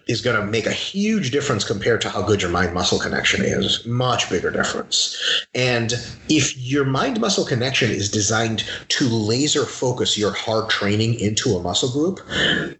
is 0.07 0.21
going 0.21 0.39
to 0.39 0.45
make 0.45 0.65
a 0.65 0.71
huge 0.71 1.31
difference 1.31 1.63
compared 1.63 2.01
to 2.01 2.09
how 2.09 2.21
good 2.21 2.41
your 2.41 2.51
mind 2.51 2.73
muscle 2.73 2.99
connection 2.99 3.43
is. 3.43 3.85
Much 3.85 4.29
bigger 4.29 4.51
difference. 4.51 5.17
And 5.55 5.93
if 6.29 6.57
your 6.57 6.85
mind 6.85 7.19
muscle 7.19 7.45
connection 7.45 7.89
is 7.91 8.09
designed 8.09 8.63
to 8.89 9.07
laser 9.07 9.65
focus 9.65 10.17
your 10.17 10.33
hard 10.33 10.69
training 10.69 11.19
into 11.19 11.55
a 11.55 11.61
muscle 11.61 11.91
group, 11.91 12.19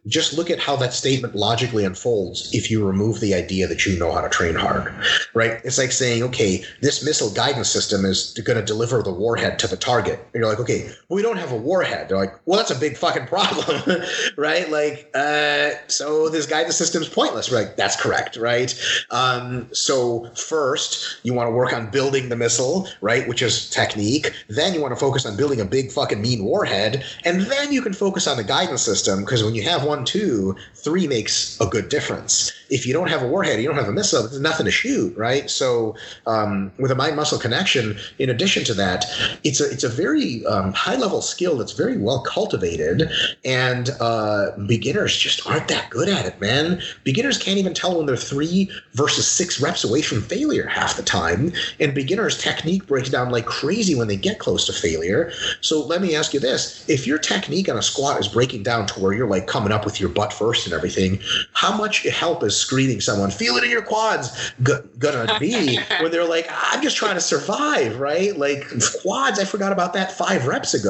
just 0.08 0.34
look 0.34 0.50
at 0.50 0.60
how 0.60 0.76
that 0.76 0.94
statement 0.94 1.36
logically 1.36 1.86
unfolds 1.86 2.54
if 2.54 2.70
you 2.70 2.86
remove 2.86 3.20
the 3.20 3.34
idea 3.34 3.68
that 3.68 3.86
you 3.86 3.98
know 3.98 4.12
how 4.12 4.22
to 4.22 4.30
train 4.30 4.56
hard. 4.56 4.94
Right? 5.34 5.60
It's 5.64 5.78
like 5.78 5.92
saying, 5.92 6.24
okay, 6.24 6.64
this 6.82 7.04
missile 7.04 7.32
guidance 7.32 7.70
system 7.70 8.06
is 8.06 8.34
going 8.46 8.60
to 8.60 8.66
deliver 8.66 9.02
the 9.02 9.14
warhead 9.14 9.60
to 9.60 9.68
the 9.68 9.78
target. 9.78 10.20
And 10.34 10.42
you're 10.42 10.50
like, 10.50 10.60
okay, 10.60 10.92
we 11.10 11.24
don't 11.24 11.38
have 11.38 11.52
a 11.52 11.58
warhead. 11.58 12.08
They're 12.08 12.18
like, 12.18 12.36
well, 12.46 12.58
that's 12.58 12.70
a 12.70 12.80
big 12.80 12.96
fucking 12.96 13.26
problem, 13.26 13.82
right? 14.38 14.70
Like, 14.70 15.10
uh, 15.16 15.72
so 15.88 16.30
this 16.30 16.46
guidance 16.46 16.78
system's 16.78 17.10
pointless. 17.10 17.50
We're 17.50 17.62
like, 17.62 17.76
that's 17.76 18.00
correct, 18.00 18.38
right? 18.38 18.74
Um, 19.10 19.68
so 19.74 20.30
first, 20.36 21.18
you 21.24 21.34
want 21.34 21.48
to 21.48 21.52
work 21.52 21.74
on 21.74 21.90
building 21.90 22.30
the 22.30 22.36
missile, 22.36 22.88
right, 23.02 23.28
which 23.28 23.42
is 23.42 23.72
technique. 23.72 24.32
Then 24.50 24.76
you 24.76 24.82
want 24.82 24.94
to 24.94 25.00
focus 25.00 25.26
on 25.26 25.36
building 25.36 25.60
a 25.60 25.66
big 25.66 25.92
fucking 25.92 26.22
mean 26.22 26.46
warhead, 26.46 27.04
and 27.26 27.42
then 27.42 27.74
you 27.74 27.82
can 27.82 27.94
focus 27.94 28.28
on 28.28 28.38
the 28.38 28.44
guidance 28.44 28.84
system 28.84 29.22
because 29.22 29.44
when 29.44 29.56
you 29.56 29.64
have 29.64 29.84
one, 29.84 30.06
two, 30.06 30.56
three 30.76 31.08
makes 31.08 31.60
a 31.60 31.66
good 31.66 31.90
difference. 31.90 32.54
If 32.70 32.86
you 32.86 32.94
don't 32.94 33.10
have 33.10 33.24
a 33.24 33.28
warhead, 33.28 33.60
you 33.60 33.68
don't 33.68 33.78
have 33.78 33.88
a 33.88 33.92
missile. 33.92 34.22
There's 34.22 34.40
nothing 34.40 34.66
to 34.68 34.72
shoot, 34.72 35.18
right? 35.18 35.50
So 35.50 35.96
um, 36.28 36.72
with 36.78 36.92
a 36.92 36.96
mind 36.96 37.16
muscle 37.16 37.40
connection, 37.40 37.98
in 38.20 38.30
addition 38.30 38.64
to 38.66 38.76
that, 38.76 39.06
it's 39.44 39.60
a 39.60 39.72
it's 39.72 39.84
a 39.84 39.90
very 39.90 40.46
um, 40.46 40.72
high 40.74 40.99
level 41.00 41.22
skill 41.22 41.58
that's 41.58 41.72
very 41.72 41.98
well 41.98 42.22
cultivated, 42.22 43.10
and 43.46 43.90
uh, 44.00 44.52
beginners 44.68 45.16
just 45.18 45.46
aren't 45.48 45.68
that 45.70 45.90
good 45.90 46.10
at 46.10 46.26
it, 46.26 46.40
man. 46.42 46.82
Beginners 47.04 47.38
can't 47.38 47.58
even 47.58 47.74
tell 47.74 47.98
when 47.98 48.06
they're 48.06 48.18
three 48.18 48.70
versus 48.94 49.28
six 49.28 49.62
reps 49.62 49.84
away 49.84 50.02
from 50.02 50.22
failure 50.22 50.68
half 50.68 50.98
the 50.98 51.04
time, 51.04 51.52
and 51.80 51.94
beginners' 51.94 52.38
technique 52.38 52.86
breaks 52.88 53.10
down 53.10 53.30
like 53.32 53.46
crazy 53.46 53.96
when 53.96 54.08
they 54.08 54.16
get 54.18 54.40
close 54.40 54.66
to 54.66 54.74
failure. 54.74 55.32
So 55.62 55.86
let 55.86 56.02
me 56.02 56.16
ask 56.16 56.34
you 56.34 56.40
this: 56.40 56.88
If 56.90 57.08
your 57.08 57.18
technique 57.18 57.70
on 57.70 57.78
a 57.78 57.82
squat 57.82 58.20
is 58.20 58.28
breaking 58.28 58.64
down 58.64 58.86
to 58.88 59.00
where 59.00 59.14
you're 59.14 59.28
like 59.28 59.48
coming 59.48 59.72
up 59.72 59.86
with 59.86 60.00
your 60.00 60.10
butt 60.10 60.34
first 60.34 60.66
and 60.66 60.74
everything, 60.74 61.20
how 61.54 61.76
much 61.76 62.04
help 62.04 62.44
is 62.44 62.56
screaming 62.56 63.02
someone 63.02 63.32
"feel 63.32 63.56
it 63.56 63.64
in 63.64 63.70
your 63.70 63.82
quads" 63.82 64.52
g- 64.64 64.74
gonna 64.98 65.38
be 65.40 65.80
when 66.02 66.12
they're 66.12 66.26
like, 66.28 66.48
"I'm 66.50 66.82
just 66.82 66.98
trying 66.98 67.16
to 67.16 67.22
survive," 67.22 68.00
right? 68.00 68.38
Like 68.38 68.66
quads, 69.02 69.40
I 69.40 69.46
forgot 69.46 69.72
about 69.72 69.94
that 69.94 70.12
five 70.12 70.46
reps 70.48 70.74
ago. 70.74 70.89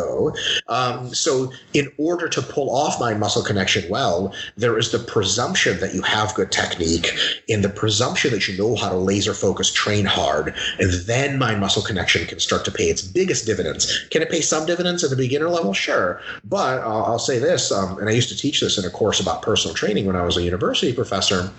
Um, 0.67 1.13
so, 1.13 1.51
in 1.73 1.91
order 1.97 2.27
to 2.29 2.41
pull 2.41 2.69
off 2.75 2.99
mind 2.99 3.19
muscle 3.19 3.43
connection 3.43 3.89
well, 3.89 4.33
there 4.57 4.77
is 4.77 4.91
the 4.91 4.99
presumption 4.99 5.79
that 5.79 5.93
you 5.93 6.01
have 6.01 6.33
good 6.35 6.51
technique 6.51 7.11
and 7.49 7.63
the 7.63 7.69
presumption 7.69 8.31
that 8.31 8.47
you 8.47 8.57
know 8.57 8.75
how 8.75 8.89
to 8.89 8.95
laser 8.95 9.33
focus, 9.33 9.71
train 9.71 10.05
hard, 10.05 10.55
and 10.79 10.91
then 11.05 11.37
mind 11.37 11.59
muscle 11.59 11.81
connection 11.81 12.25
can 12.25 12.39
start 12.39 12.65
to 12.65 12.71
pay 12.71 12.85
its 12.85 13.01
biggest 13.01 13.45
dividends. 13.45 14.07
Can 14.09 14.21
it 14.21 14.29
pay 14.29 14.41
some 14.41 14.65
dividends 14.65 15.03
at 15.03 15.09
the 15.09 15.15
beginner 15.15 15.49
level? 15.49 15.73
Sure. 15.73 16.21
But 16.43 16.79
uh, 16.79 17.03
I'll 17.03 17.19
say 17.19 17.39
this, 17.39 17.71
um, 17.71 17.97
and 17.99 18.09
I 18.09 18.11
used 18.11 18.29
to 18.29 18.37
teach 18.37 18.61
this 18.61 18.77
in 18.77 18.85
a 18.85 18.89
course 18.89 19.19
about 19.19 19.41
personal 19.41 19.75
training 19.75 20.05
when 20.05 20.15
I 20.15 20.23
was 20.23 20.37
a 20.37 20.43
university 20.43 20.93
professor 20.93 21.51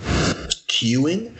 cueing 0.69 1.33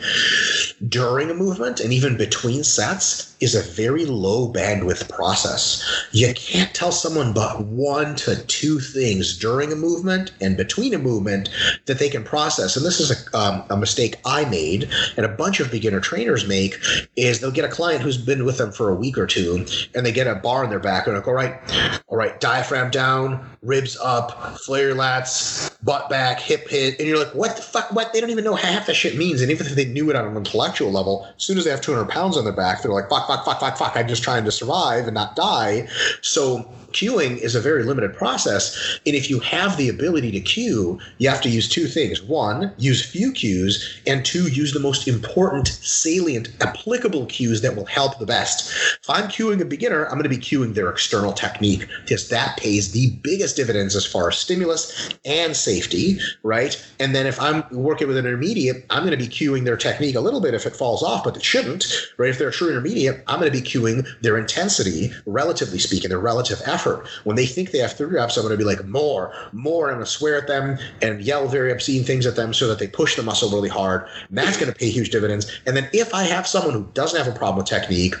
during 0.87 1.29
a 1.31 1.33
movement 1.33 1.79
and 1.79 1.93
even 1.93 2.17
between 2.17 2.63
sets 2.63 3.30
is 3.41 3.55
a 3.55 3.61
very 3.61 4.05
low 4.05 4.51
bandwidth 4.51 5.09
process. 5.09 6.07
You 6.11 6.33
can't 6.33 6.73
tell 6.73 6.91
someone 6.91 7.33
but 7.33 7.65
one 7.65 8.15
to 8.17 8.41
two 8.45 8.79
things 8.79 9.37
during 9.37 9.71
a 9.71 9.75
movement 9.75 10.31
and 10.39 10.55
between 10.55 10.93
a 10.93 10.99
movement 10.99 11.49
that 11.87 11.99
they 11.99 12.07
can 12.07 12.23
process. 12.23 12.77
And 12.77 12.85
this 12.85 12.99
is 12.99 13.11
a, 13.11 13.37
um, 13.37 13.63
a 13.69 13.77
mistake 13.77 14.15
I 14.25 14.45
made 14.45 14.89
and 15.17 15.25
a 15.25 15.29
bunch 15.29 15.59
of 15.59 15.71
beginner 15.71 15.99
trainers 15.99 16.47
make 16.47 16.75
is 17.15 17.39
they'll 17.39 17.51
get 17.51 17.65
a 17.65 17.69
client 17.69 18.03
who's 18.03 18.17
been 18.17 18.45
with 18.45 18.59
them 18.59 18.71
for 18.71 18.89
a 18.89 18.95
week 18.95 19.17
or 19.17 19.25
two 19.25 19.65
and 19.95 20.05
they 20.05 20.11
get 20.11 20.27
a 20.27 20.35
bar 20.35 20.63
in 20.63 20.69
their 20.69 20.79
back 20.79 21.07
and 21.07 21.15
they're 21.15 21.21
like, 21.21 21.27
all 21.27 21.33
right, 21.33 22.01
all 22.07 22.17
right, 22.17 22.39
diaphragm 22.39 22.91
down, 22.91 23.49
ribs 23.63 23.97
up, 24.01 24.57
flare 24.59 24.93
lats, 24.93 25.75
butt 25.83 26.09
back, 26.09 26.39
hip 26.39 26.69
hit. 26.69 26.99
And 26.99 27.07
you're 27.07 27.17
like, 27.17 27.33
what 27.33 27.55
the 27.55 27.61
fuck? 27.61 27.91
What? 27.91 28.13
They 28.13 28.21
don't 28.21 28.29
even 28.29 28.43
know 28.43 28.55
half 28.55 28.85
that 28.87 28.95
shit 28.95 29.17
means. 29.17 29.41
And 29.41 29.49
even 29.49 29.65
if 29.65 29.73
they 29.73 29.85
knew 29.85 30.09
it 30.09 30.15
on 30.15 30.25
an 30.25 30.37
intellectual 30.37 30.91
level, 30.91 31.27
as 31.35 31.43
soon 31.43 31.57
as 31.57 31.65
they 31.65 31.71
have 31.71 31.81
200 31.81 32.09
pounds 32.09 32.37
on 32.37 32.43
their 32.43 32.53
back, 32.53 32.81
they're 32.81 32.91
like, 32.91 33.09
fuck, 33.09 33.27
fuck, 33.31 33.45
fuck, 33.45 33.59
fuck, 33.59 33.77
fuck. 33.77 33.93
I'm 33.95 34.07
just 34.07 34.23
trying 34.23 34.45
to 34.45 34.51
survive 34.51 35.05
and 35.07 35.13
not 35.13 35.35
die. 35.35 35.87
So 36.21 36.69
cueing 36.91 37.37
is 37.37 37.55
a 37.55 37.61
very 37.61 37.83
limited 37.83 38.13
process. 38.13 38.99
And 39.05 39.15
if 39.15 39.29
you 39.29 39.39
have 39.39 39.77
the 39.77 39.89
ability 39.89 40.31
to 40.31 40.39
cue, 40.39 40.99
you 41.17 41.29
have 41.29 41.41
to 41.41 41.49
use 41.49 41.67
two 41.67 41.87
things. 41.87 42.21
One, 42.21 42.73
use 42.77 43.05
few 43.05 43.31
cues, 43.31 44.01
and 44.07 44.25
two, 44.25 44.47
use 44.49 44.73
the 44.73 44.79
most 44.79 45.07
important, 45.07 45.67
salient, 45.67 46.49
applicable 46.61 47.25
cues 47.27 47.61
that 47.61 47.75
will 47.75 47.85
help 47.85 48.19
the 48.19 48.25
best. 48.25 48.69
If 49.01 49.09
I'm 49.09 49.29
cueing 49.29 49.61
a 49.61 49.65
beginner, 49.65 50.05
I'm 50.05 50.13
going 50.13 50.23
to 50.23 50.29
be 50.29 50.37
cueing 50.37 50.73
their 50.73 50.89
external 50.89 51.33
technique 51.33 51.87
because 52.03 52.29
that 52.29 52.57
pays 52.57 52.91
the 52.91 53.11
biggest 53.23 53.55
dividends 53.55 53.95
as 53.95 54.05
far 54.05 54.29
as 54.29 54.37
stimulus 54.37 55.09
and 55.25 55.55
safety, 55.55 56.19
right? 56.43 56.81
And 56.99 57.15
then 57.15 57.27
if 57.27 57.39
I'm 57.39 57.63
working 57.71 58.07
with 58.07 58.17
an 58.17 58.25
intermediate, 58.25 58.85
I'm 58.89 59.05
going 59.05 59.17
to 59.17 59.23
be 59.23 59.31
cueing 59.31 59.65
their 59.65 59.77
technique 59.77 60.15
a 60.15 60.21
little 60.21 60.41
bit 60.41 60.53
if 60.53 60.65
it 60.65 60.75
falls 60.75 61.03
off, 61.03 61.23
but 61.23 61.35
it 61.35 61.43
shouldn't, 61.43 61.85
right? 62.17 62.29
If 62.29 62.37
they're 62.37 62.49
a 62.49 62.51
true 62.53 62.69
intermediate, 62.69 63.23
I'm 63.27 63.39
going 63.39 63.51
to 63.51 63.57
be 63.57 63.65
cueing 63.65 64.07
their 64.21 64.37
intensity, 64.37 65.11
relatively 65.25 65.79
speaking, 65.79 66.09
their 66.09 66.19
relative 66.19 66.61
effort. 66.65 66.80
When 67.23 67.35
they 67.35 67.45
think 67.45 67.71
they 67.71 67.79
have 67.79 67.93
three 67.93 68.07
reps, 68.07 68.37
I'm 68.37 68.43
going 68.43 68.53
to 68.53 68.57
be 68.57 68.63
like, 68.63 68.85
more, 68.85 69.33
more. 69.51 69.87
I'm 69.87 69.95
going 69.95 70.05
to 70.05 70.11
swear 70.11 70.37
at 70.37 70.47
them 70.47 70.77
and 71.01 71.21
yell 71.21 71.47
very 71.47 71.71
obscene 71.71 72.03
things 72.03 72.25
at 72.25 72.35
them 72.35 72.53
so 72.53 72.67
that 72.67 72.79
they 72.79 72.87
push 72.87 73.15
the 73.15 73.23
muscle 73.23 73.49
really 73.49 73.69
hard. 73.69 74.07
And 74.29 74.37
that's 74.37 74.57
going 74.57 74.71
to 74.71 74.77
pay 74.77 74.89
huge 74.89 75.09
dividends. 75.09 75.51
And 75.65 75.75
then 75.75 75.89
if 75.93 76.13
I 76.13 76.23
have 76.23 76.47
someone 76.47 76.73
who 76.73 76.87
doesn't 76.93 77.17
have 77.17 77.33
a 77.33 77.37
problem 77.37 77.57
with 77.57 77.67
technique, 77.67 78.15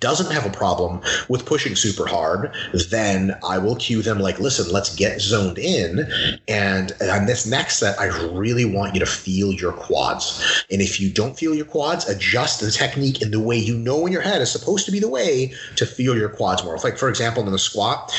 doesn't 0.00 0.32
have 0.32 0.46
a 0.46 0.50
problem 0.50 1.00
with 1.28 1.44
pushing 1.44 1.76
super 1.76 2.06
hard, 2.06 2.52
then 2.90 3.36
I 3.46 3.58
will 3.58 3.76
cue 3.76 4.02
them 4.02 4.18
like, 4.18 4.38
listen, 4.38 4.72
let's 4.72 4.94
get 4.94 5.20
zoned 5.20 5.58
in. 5.58 6.08
And 6.48 6.92
on 7.02 7.26
this 7.26 7.46
next 7.46 7.78
set, 7.78 7.98
I 7.98 8.06
really 8.06 8.64
want 8.64 8.94
you 8.94 9.00
to 9.00 9.06
feel 9.06 9.52
your 9.52 9.72
quads. 9.72 10.64
And 10.70 10.80
if 10.80 11.00
you 11.00 11.10
don't 11.10 11.38
feel 11.38 11.54
your 11.54 11.66
quads, 11.66 12.08
adjust 12.08 12.60
the 12.60 12.70
technique 12.70 13.22
in 13.22 13.30
the 13.30 13.40
way 13.40 13.56
you 13.56 13.76
know 13.76 14.06
in 14.06 14.12
your 14.12 14.22
head 14.22 14.40
is 14.40 14.50
supposed 14.50 14.86
to 14.86 14.92
be 14.92 15.00
the 15.00 15.08
way 15.08 15.52
to 15.76 15.86
feel 15.86 16.16
your 16.16 16.28
quads 16.28 16.64
more. 16.64 16.76
Like, 16.78 16.98
for 16.98 17.08
example, 17.08 17.44
in 17.46 17.52
the 17.56 17.60
squat, 17.60 18.12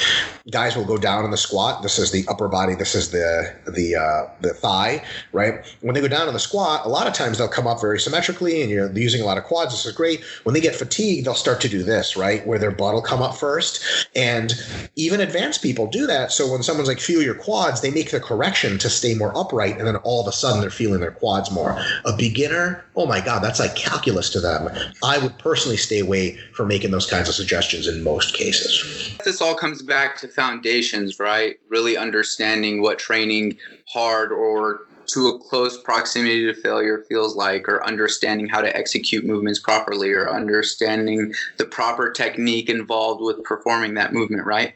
guys 0.51 0.75
will 0.75 0.85
go 0.85 0.97
down 0.97 1.23
in 1.23 1.31
the 1.31 1.37
squat. 1.37 1.83
This 1.83 1.99
is 1.99 2.11
the 2.11 2.25
upper 2.27 2.47
body, 2.47 2.73
this 2.75 2.95
is 2.95 3.11
the 3.11 3.53
the 3.67 3.95
uh, 3.95 4.29
the 4.41 4.53
thigh, 4.53 5.03
right? 5.31 5.65
When 5.81 5.93
they 5.93 6.01
go 6.01 6.07
down 6.07 6.27
in 6.27 6.33
the 6.33 6.39
squat, 6.39 6.85
a 6.85 6.89
lot 6.89 7.07
of 7.07 7.13
times 7.13 7.37
they'll 7.37 7.47
come 7.47 7.67
up 7.67 7.79
very 7.79 7.99
symmetrically 7.99 8.61
and 8.61 8.71
you're 8.71 8.91
using 8.91 9.21
a 9.21 9.25
lot 9.25 9.37
of 9.37 9.43
quads. 9.43 9.71
This 9.71 9.85
is 9.85 9.91
great. 9.91 10.23
When 10.43 10.53
they 10.53 10.61
get 10.61 10.75
fatigued, 10.75 11.25
they'll 11.25 11.35
start 11.35 11.61
to 11.61 11.69
do 11.69 11.83
this, 11.83 12.17
right? 12.17 12.45
Where 12.47 12.59
their 12.59 12.71
butt 12.71 12.93
will 12.93 13.01
come 13.01 13.21
up 13.21 13.35
first. 13.35 14.07
And 14.15 14.53
even 14.95 15.21
advanced 15.21 15.61
people 15.61 15.87
do 15.87 16.07
that. 16.07 16.31
So 16.31 16.51
when 16.51 16.63
someone's 16.63 16.87
like, 16.87 16.99
feel 16.99 17.21
your 17.21 17.35
quads, 17.35 17.81
they 17.81 17.91
make 17.91 18.11
the 18.11 18.19
correction 18.19 18.77
to 18.79 18.89
stay 18.89 19.13
more 19.13 19.37
upright. 19.37 19.77
And 19.77 19.87
then 19.87 19.97
all 19.97 20.21
of 20.21 20.27
a 20.27 20.31
sudden 20.31 20.61
they're 20.61 20.69
feeling 20.69 21.01
their 21.01 21.11
quads 21.11 21.51
more. 21.51 21.77
A 22.05 22.15
beginner, 22.17 22.83
oh 22.95 23.05
my 23.05 23.21
God, 23.21 23.43
that's 23.43 23.59
like 23.59 23.75
calculus 23.75 24.29
to 24.31 24.39
them. 24.39 24.69
I 25.03 25.17
would 25.19 25.37
personally 25.37 25.77
stay 25.77 25.99
away 25.99 26.37
from 26.53 26.67
making 26.67 26.91
those 26.91 27.05
kinds 27.05 27.29
of 27.29 27.35
suggestions 27.35 27.87
in 27.87 28.03
most 28.03 28.33
cases. 28.33 29.15
This 29.27 29.41
all 29.41 29.55
comes 29.55 29.81
back 29.81 30.15
to 30.19 30.29
foundations, 30.29 31.19
right? 31.19 31.57
Really 31.67 31.97
understanding 31.97 32.81
what 32.81 32.97
training 32.97 33.57
hard 33.89 34.31
or 34.31 34.87
to 35.07 35.27
a 35.27 35.39
close 35.39 35.81
proximity 35.81 36.45
to 36.45 36.53
failure 36.53 37.03
feels 37.09 37.35
like, 37.35 37.67
or 37.67 37.85
understanding 37.85 38.47
how 38.47 38.61
to 38.61 38.73
execute 38.73 39.25
movements 39.25 39.59
properly, 39.59 40.13
or 40.13 40.29
understanding 40.29 41.33
the 41.57 41.65
proper 41.65 42.09
technique 42.09 42.69
involved 42.69 43.21
with 43.21 43.43
performing 43.43 43.95
that 43.95 44.13
movement, 44.13 44.45
right? 44.45 44.75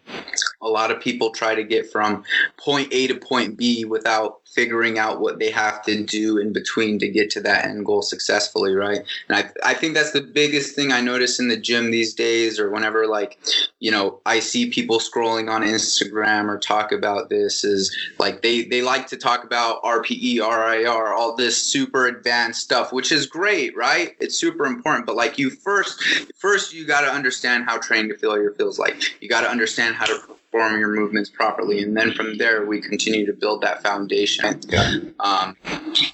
A 0.62 0.68
lot 0.68 0.92
of 0.92 1.00
people 1.00 1.32
try 1.32 1.56
to 1.56 1.64
get 1.64 1.90
from 1.90 2.26
point 2.58 2.90
A 2.92 3.08
to 3.08 3.16
point 3.16 3.56
B 3.56 3.86
without 3.86 4.41
figuring 4.54 5.00
out 5.00 5.22
what 5.22 5.40
they 5.40 5.50
have 5.50 5.82
to 5.84 6.04
do 6.04 6.38
in 6.38 6.52
between 6.52 7.00
to 7.00 7.08
get 7.08 7.30
to 7.32 7.42
that 7.42 7.66
end 7.66 7.86
goal 7.86 8.02
successfully, 8.02 8.74
right? 8.74 9.00
And 9.30 9.38
I, 9.38 9.72
I 9.72 9.74
think 9.74 9.94
that's 9.94 10.12
the 10.12 10.22
biggest 10.22 10.76
thing 10.76 10.92
I 10.92 11.00
notice 11.00 11.40
in 11.40 11.48
the 11.48 11.58
gym 11.58 11.92
these 11.92 12.14
days, 12.14 12.60
or 12.60 12.70
whenever, 12.70 13.08
like, 13.08 13.40
you 13.80 13.92
know, 13.92 14.20
I 14.26 14.40
see 14.40 14.70
people 14.70 15.00
scrolling 15.00 15.50
on 15.50 15.62
Instagram 15.62 16.50
or 16.50 16.58
talk 16.58 16.92
about 16.92 17.30
this, 17.30 17.64
is 17.64 17.96
like 18.20 18.42
they, 18.42 18.64
they 18.64 18.82
like 18.82 19.08
to 19.08 19.18
talk 19.18 19.44
about 19.46 19.82
RPE, 19.84 20.40
RIR, 20.40 21.14
all 21.14 21.36
this 21.36 21.62
super 21.62 22.08
advanced 22.08 22.62
stuff, 22.62 22.92
which 22.92 23.12
is 23.12 23.26
great, 23.26 23.76
right? 23.78 24.16
It's 24.20 24.38
super 24.38 24.66
important. 24.66 25.06
But 25.06 25.16
like 25.16 25.40
you 25.40 25.50
first, 25.50 26.04
first 26.36 26.74
you 26.74 26.86
got 26.86 27.02
to 27.02 27.12
understand 27.12 27.66
how 27.66 27.78
training 27.78 28.10
to 28.10 28.18
failure 28.18 28.52
feels 28.58 28.78
like. 28.78 29.22
You 29.22 29.30
got 29.30 29.42
to 29.42 29.50
understand 29.50 29.96
how 29.96 30.08
to 30.08 30.20
perform 30.52 30.80
your 30.80 30.90
movements 30.90 31.30
properly, 31.30 31.82
and 31.82 31.96
then 31.96 32.12
from 32.14 32.38
there 32.38 32.66
we 32.66 32.82
continue 32.82 33.26
to 33.26 33.34
build 33.34 33.62
that 33.62 33.82
foundation. 33.82 34.60
Yeah. 34.68 35.00
Um, 35.20 35.56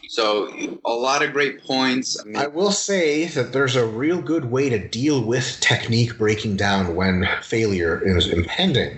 so 0.07 0.79
a 0.85 0.91
lot 0.91 1.23
of 1.23 1.33
great 1.33 1.63
points. 1.63 2.19
I, 2.19 2.25
mean, 2.25 2.37
I 2.37 2.47
will 2.47 2.71
say 2.71 3.25
that 3.25 3.51
there's 3.51 3.75
a 3.75 3.85
real 3.85 4.21
good 4.21 4.45
way 4.45 4.69
to 4.69 4.87
deal 4.87 5.23
with 5.23 5.59
technique 5.59 6.17
breaking 6.17 6.57
down 6.57 6.95
when 6.95 7.27
failure 7.41 8.01
is 8.05 8.27
impending. 8.27 8.97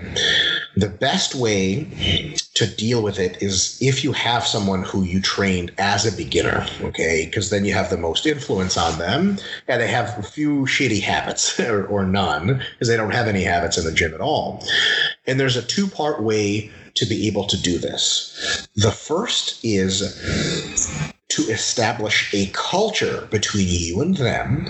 The 0.80 0.88
best 0.88 1.36
way 1.36 1.86
to 2.54 2.66
deal 2.66 3.04
with 3.04 3.20
it 3.20 3.42
is 3.42 3.78
if 3.82 4.02
you 4.02 4.14
have 4.14 4.48
someone 4.48 4.84
who 4.84 5.04
you 5.04 5.20
trained 5.22 5.72
as 5.78 6.06
a 6.06 6.16
beginner, 6.16 6.66
okay? 6.82 7.26
Because 7.26 7.50
then 7.50 7.66
you 7.66 7.74
have 7.74 7.90
the 7.90 7.98
most 7.98 8.26
influence 8.26 8.78
on 8.78 8.98
them, 8.98 9.38
and 9.68 9.82
they 9.82 9.88
have 9.88 10.18
a 10.18 10.24
few 10.24 10.62
shitty 10.62 11.02
habits 11.02 11.60
or, 11.60 11.86
or 11.88 12.06
none, 12.06 12.64
because 12.74 12.88
they 12.88 12.96
don't 12.96 13.14
have 13.14 13.28
any 13.28 13.44
habits 13.44 13.78
in 13.78 13.84
the 13.84 13.92
gym 13.92 14.14
at 14.14 14.22
all. 14.22 14.66
And 15.28 15.38
there's 15.38 15.58
a 15.58 15.62
two 15.62 15.88
part 15.88 16.24
way 16.24 16.72
to 16.96 17.06
be 17.06 17.28
able 17.28 17.46
to 17.46 17.62
do 17.62 17.78
this. 17.78 18.68
The 18.76 18.92
first 18.92 19.60
is 19.64 20.00
to 21.30 21.42
establish 21.44 22.34
a 22.34 22.48
culture 22.54 23.28
between 23.32 23.68
you 23.70 24.02
and 24.02 24.16
them, 24.16 24.66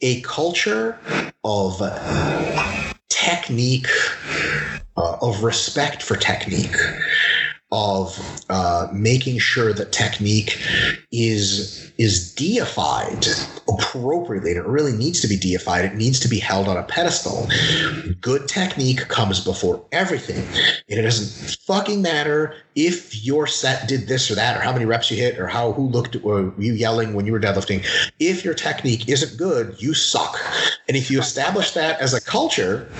a 0.00 0.20
culture 0.22 0.98
of 1.44 1.80
technique, 3.08 3.86
uh, 4.96 5.16
of 5.20 5.42
respect 5.42 6.02
for 6.02 6.16
technique, 6.16 6.76
of 7.72 8.44
uh, 8.50 8.88
making 8.92 9.38
sure 9.38 9.72
that 9.72 9.90
technique 9.92 10.58
is 11.10 11.92
is 11.98 12.34
deified 12.34 13.26
appropriately. 13.68 14.50
And 14.50 14.60
it 14.60 14.66
really 14.66 14.92
needs 14.92 15.20
to 15.20 15.28
be 15.28 15.36
deified. 15.36 15.84
It 15.84 15.94
needs 15.94 16.18
to 16.20 16.28
be 16.28 16.38
held 16.38 16.68
on 16.68 16.76
a 16.76 16.82
pedestal. 16.82 17.48
Good 18.20 18.48
technique 18.48 19.08
comes 19.08 19.40
before 19.40 19.84
everything. 19.92 20.44
And 20.88 20.98
it 20.98 21.02
doesn't 21.02 21.56
fucking 21.62 22.02
matter 22.02 22.56
if 22.74 23.24
your 23.24 23.46
set 23.46 23.88
did 23.88 24.08
this 24.08 24.30
or 24.30 24.34
that 24.34 24.56
or 24.56 24.60
how 24.60 24.72
many 24.72 24.84
reps 24.84 25.10
you 25.10 25.16
hit 25.16 25.38
or 25.38 25.46
how 25.46 25.72
who 25.72 25.88
looked 25.88 26.16
or 26.24 26.52
you 26.58 26.72
yelling 26.72 27.14
when 27.14 27.26
you 27.26 27.32
were 27.32 27.40
deadlifting. 27.40 27.84
If 28.18 28.44
your 28.44 28.54
technique 28.54 29.08
isn't 29.08 29.38
good 29.38 29.80
you 29.80 29.94
suck. 29.94 30.38
And 30.88 30.96
if 30.96 31.10
you 31.10 31.20
establish 31.20 31.72
that 31.72 32.00
as 32.00 32.12
a 32.12 32.20
culture 32.20 32.90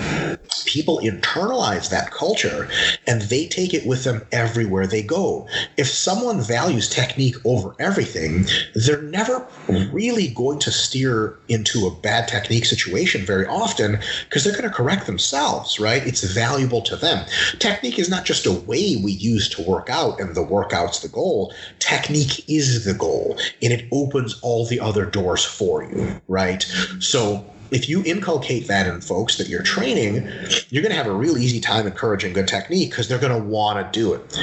people 0.65 0.99
internalize 0.99 1.89
that 1.89 2.11
culture 2.11 2.69
and 3.07 3.21
they 3.23 3.47
take 3.47 3.73
it 3.73 3.85
with 3.85 4.03
them 4.03 4.25
everywhere 4.65 4.87
they 4.87 5.03
go 5.03 5.47
if 5.77 5.87
someone 5.87 6.41
values 6.41 6.89
technique 6.89 7.35
over 7.45 7.75
everything 7.79 8.45
they're 8.73 9.01
never 9.03 9.45
really 9.91 10.29
going 10.29 10.57
to 10.57 10.71
steer 10.71 11.37
into 11.49 11.85
a 11.85 11.95
bad 12.01 12.27
technique 12.27 12.65
situation 12.65 13.25
very 13.25 13.45
often 13.45 13.99
because 14.27 14.43
they're 14.43 14.53
going 14.53 14.63
to 14.63 14.69
correct 14.69 15.05
themselves 15.05 15.79
right 15.79 16.07
it's 16.07 16.23
valuable 16.23 16.81
to 16.81 16.95
them 16.95 17.25
technique 17.59 17.99
is 17.99 18.09
not 18.09 18.25
just 18.25 18.45
a 18.45 18.51
way 18.51 18.95
we 18.95 19.11
use 19.11 19.47
to 19.49 19.61
work 19.61 19.89
out 19.89 20.19
and 20.19 20.35
the 20.35 20.41
workout's 20.41 20.99
the 20.99 21.07
goal. 21.07 21.53
Technique 21.79 22.47
is 22.49 22.85
the 22.85 22.93
goal 22.93 23.37
and 23.61 23.73
it 23.73 23.87
opens 23.91 24.39
all 24.41 24.65
the 24.65 24.79
other 24.79 25.05
doors 25.05 25.43
for 25.43 25.83
you, 25.83 26.21
right? 26.27 26.63
So 26.99 27.45
if 27.71 27.89
you 27.89 28.03
inculcate 28.05 28.67
that 28.67 28.87
in 28.87 29.01
folks 29.01 29.37
that 29.37 29.47
you're 29.47 29.63
training, 29.63 30.27
you're 30.69 30.83
going 30.83 30.91
to 30.91 30.97
have 30.97 31.07
a 31.07 31.13
real 31.13 31.37
easy 31.37 31.59
time 31.59 31.87
encouraging 31.87 32.33
good 32.33 32.47
technique 32.47 32.91
because 32.91 33.07
they're 33.07 33.19
going 33.19 33.41
to 33.41 33.47
want 33.47 33.93
to 33.93 33.99
do 33.99 34.13
it. 34.13 34.37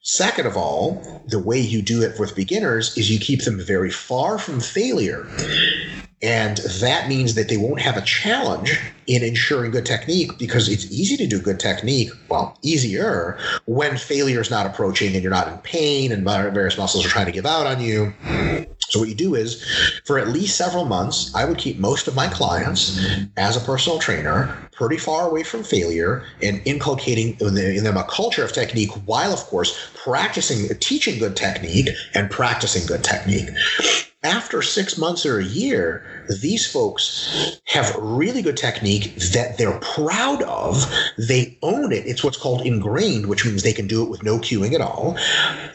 Second 0.00 0.46
of 0.46 0.56
all, 0.56 1.22
the 1.28 1.38
way 1.38 1.60
you 1.60 1.82
do 1.82 2.02
it 2.02 2.18
with 2.18 2.34
beginners 2.34 2.96
is 2.96 3.10
you 3.10 3.18
keep 3.18 3.44
them 3.44 3.60
very 3.60 3.90
far 3.90 4.38
from 4.38 4.60
failure. 4.60 5.26
And 6.20 6.56
that 6.80 7.08
means 7.08 7.34
that 7.36 7.48
they 7.48 7.56
won't 7.56 7.80
have 7.80 7.96
a 7.96 8.02
challenge 8.02 8.78
in 9.06 9.22
ensuring 9.22 9.70
good 9.70 9.86
technique 9.86 10.36
because 10.36 10.68
it's 10.68 10.90
easy 10.90 11.16
to 11.16 11.26
do 11.26 11.40
good 11.40 11.60
technique, 11.60 12.10
well, 12.28 12.58
easier 12.62 13.38
when 13.66 13.96
failure 13.96 14.40
is 14.40 14.50
not 14.50 14.66
approaching 14.66 15.14
and 15.14 15.22
you're 15.22 15.32
not 15.32 15.46
in 15.48 15.58
pain 15.58 16.10
and 16.10 16.24
various 16.24 16.76
muscles 16.76 17.06
are 17.06 17.08
trying 17.08 17.26
to 17.26 17.32
give 17.32 17.46
out 17.46 17.66
on 17.66 17.80
you. 17.80 18.12
So 18.88 18.98
what 19.00 19.08
you 19.08 19.14
do 19.14 19.34
is, 19.34 19.62
for 20.06 20.18
at 20.18 20.28
least 20.28 20.56
several 20.56 20.86
months, 20.86 21.32
I 21.34 21.44
would 21.44 21.58
keep 21.58 21.78
most 21.78 22.08
of 22.08 22.16
my 22.16 22.26
clients 22.26 23.00
as 23.36 23.56
a 23.56 23.60
personal 23.60 23.98
trainer 23.98 24.56
pretty 24.72 24.96
far 24.96 25.28
away 25.28 25.42
from 25.42 25.62
failure 25.62 26.24
and 26.42 26.60
inculcating 26.64 27.36
in 27.38 27.84
them 27.84 27.96
a 27.96 28.04
culture 28.04 28.44
of 28.44 28.52
technique 28.52 28.90
while, 29.04 29.32
of 29.32 29.40
course, 29.40 29.90
practicing, 29.94 30.74
teaching 30.78 31.18
good 31.18 31.36
technique 31.36 31.90
and 32.14 32.30
practicing 32.30 32.86
good 32.86 33.04
technique 33.04 33.50
after 34.22 34.62
six 34.62 34.98
months 34.98 35.24
or 35.26 35.38
a 35.38 35.44
year, 35.44 36.04
these 36.40 36.70
folks 36.70 37.60
have 37.66 37.94
really 37.96 38.42
good 38.42 38.56
technique 38.56 39.14
that 39.32 39.56
they're 39.58 39.78
proud 39.80 40.42
of. 40.42 40.84
They 41.16 41.58
own 41.62 41.92
it. 41.92 42.06
It's 42.06 42.24
what's 42.24 42.36
called 42.36 42.66
ingrained, 42.66 43.26
which 43.26 43.44
means 43.44 43.62
they 43.62 43.72
can 43.72 43.86
do 43.86 44.02
it 44.02 44.10
with 44.10 44.22
no 44.22 44.38
cueing 44.38 44.74
at 44.74 44.80
all. 44.80 45.16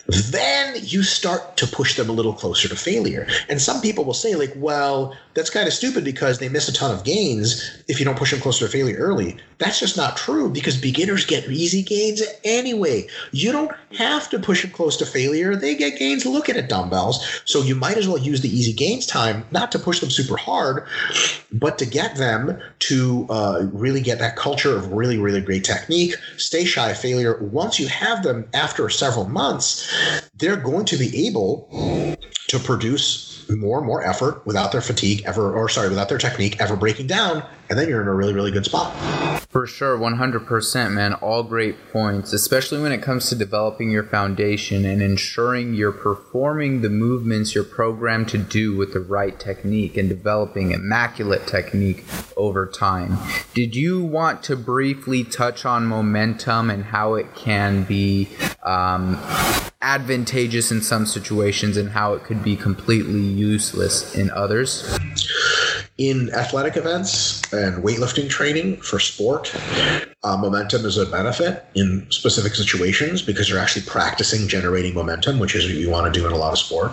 Then 0.08 0.76
you 0.82 1.04
start 1.04 1.58
to 1.58 1.68
push 1.68 1.96
them 1.96 2.10
a 2.10 2.14
little 2.14 2.34
closer 2.34 2.68
to 2.68 2.76
failure. 2.76 3.28
And 3.50 3.62
some 3.62 3.82
people 3.82 4.06
will 4.06 4.14
say, 4.14 4.36
like, 4.36 4.54
well, 4.56 5.16
that's 5.34 5.50
kind 5.50 5.68
of 5.68 5.74
stupid 5.74 6.04
because 6.04 6.40
they 6.40 6.50
miss 6.50 6.68
a 6.68 6.74
ton 6.74 6.94
of 6.94 7.04
gains 7.04 7.84
if 7.88 8.00
you 8.00 8.06
don't 8.06 8.18
push 8.18 8.32
them 8.32 8.40
closer 8.40 8.66
to 8.66 8.72
failure 8.72 8.98
early. 8.98 9.38
That's 9.58 9.80
just 9.80 9.98
not 9.98 10.18
true 10.18 10.50
because 10.50 10.78
beginners 10.78 11.26
get 11.26 11.50
easy 11.50 11.84
gains 11.84 12.22
anyway. 12.44 13.08
You 13.32 13.52
don't 13.52 13.72
have 13.98 14.30
to 14.30 14.40
push 14.40 14.62
them 14.62 14.72
close 14.72 14.98
to 14.98 15.06
failure. 15.06 15.56
They 15.56 15.76
get 15.76 15.98
gains 15.98 16.26
looking 16.26 16.58
at 16.58 16.70
dumbbells. 16.70 17.42
So 17.46 17.62
you 17.62 17.76
might 17.76 17.98
as 17.98 18.08
well 18.08 18.18
use 18.18 18.42
the 18.42 18.56
easy 18.56 18.74
gains 18.74 19.08
time, 19.08 19.46
not 19.52 19.72
to 19.72 19.80
push 19.80 20.00
them 20.00 20.10
super 20.10 20.38
hard, 20.44 20.86
but 21.52 21.78
to 21.80 21.86
get 21.86 22.16
them 22.18 22.60
to 22.80 23.26
uh, 23.30 23.68
really 23.72 24.02
get 24.02 24.20
that 24.20 24.36
culture 24.36 24.76
of 24.76 24.92
really, 24.92 25.18
really 25.18 25.42
great 25.42 25.64
technique, 25.64 26.16
stay 26.38 26.66
shy 26.66 26.92
of 26.92 26.98
failure. 26.98 27.38
Once 27.42 27.80
you 27.80 27.88
have 27.88 28.24
them 28.24 28.48
after 28.54 28.90
several 28.90 29.28
months, 29.28 29.90
they're 30.38 30.56
going 30.56 30.86
to 30.86 30.98
be 30.98 31.28
able 31.28 32.18
to 32.48 32.60
produce 32.60 33.46
more 33.50 33.78
and 33.78 33.88
more 33.88 34.04
effort 34.04 34.46
without 34.46 34.72
their 34.72 34.82
fatigue 34.82 35.24
ever, 35.26 35.54
or 35.54 35.70
sorry, 35.70 35.90
without 35.90 36.10
their 36.10 36.18
technique 36.18 36.60
ever 36.60 36.76
breaking 36.76 37.08
down, 37.08 37.44
and 37.70 37.78
then 37.78 37.90
you're 37.90 38.02
in 38.02 38.08
a 38.08 38.14
really, 38.14 38.34
really 38.34 38.52
good 38.52 38.66
spot. 38.66 38.94
For 39.54 39.68
sure, 39.68 40.00
100%, 40.00 40.94
man. 40.94 41.14
All 41.14 41.44
great 41.44 41.76
points, 41.92 42.34
especially 42.34 42.82
when 42.82 42.92
it 42.92 43.04
comes 43.04 43.30
to 43.30 43.36
developing 43.36 43.92
your 43.92 44.04
foundation 44.04 44.84
and 44.84 45.00
ensuring 45.00 45.76
you're 45.76 45.92
performing 45.92 46.82
the 46.82 46.90
movements 46.90 47.54
you're 47.54 47.64
programmed 47.64 48.30
to 48.30 48.40
do 48.40 48.76
with 48.76 48.94
the 48.94 49.00
right 49.00 49.40
technique 49.40 49.96
and 49.96 50.10
developing 50.10 50.72
immaculate 50.72 51.46
technique 51.46 52.04
over 52.36 52.66
time. 52.66 53.20
Did 53.54 53.76
you 53.76 54.04
want 54.04 54.42
to 54.46 54.56
briefly 54.56 55.24
touch 55.24 55.66
on 55.66 55.86
momentum 55.86 56.72
and 56.72 56.86
how 56.86 57.14
it 57.14 57.36
can 57.36 57.84
be 57.84 58.30
um, 58.64 59.22
advantageous 59.84 60.72
in 60.72 60.82
some 60.82 61.06
situations 61.06 61.78
and 61.78 61.92
how 61.92 62.14
it 62.14 62.24
could 62.24 62.44
be 62.44 62.56
completely 62.56 63.22
useless 63.22 64.16
in 64.16 64.32
others? 64.32 64.98
In 65.98 66.34
athletic 66.34 66.76
events 66.76 67.42
and 67.54 67.84
weightlifting 67.84 68.30
training 68.30 68.78
for 68.78 69.00
sport, 69.00 69.54
uh, 70.24 70.38
momentum 70.38 70.86
is 70.86 70.98
a 70.98 71.06
benefit 71.06 71.66
in 71.76 72.08
specific 72.10 72.56
situations 72.56 73.22
because 73.22 73.50
you're 73.50 73.60
actually 73.60 73.86
practicing 73.86 74.48
generating 74.48 74.94
momentum, 74.96 75.38
which 75.38 75.56
is 75.56 75.66
what 75.66 75.76
you 75.76 75.90
want 75.90 76.12
to 76.12 76.20
do 76.20 76.26
in 76.26 76.32
a 76.32 76.36
lot 76.36 76.52
of 76.52 76.58
sport. 76.58 76.92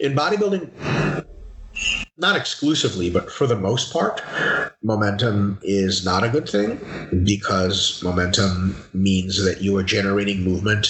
In 0.00 0.14
bodybuilding, 0.14 1.24
not 2.16 2.36
exclusively, 2.36 3.10
but 3.10 3.30
for 3.30 3.46
the 3.46 3.56
most 3.56 3.92
part, 3.92 4.22
momentum 4.82 5.58
is 5.62 6.04
not 6.04 6.22
a 6.24 6.28
good 6.28 6.48
thing 6.48 6.78
because 7.24 8.02
momentum 8.02 8.76
means 8.92 9.44
that 9.44 9.62
you 9.62 9.76
are 9.76 9.82
generating 9.82 10.42
movement 10.42 10.88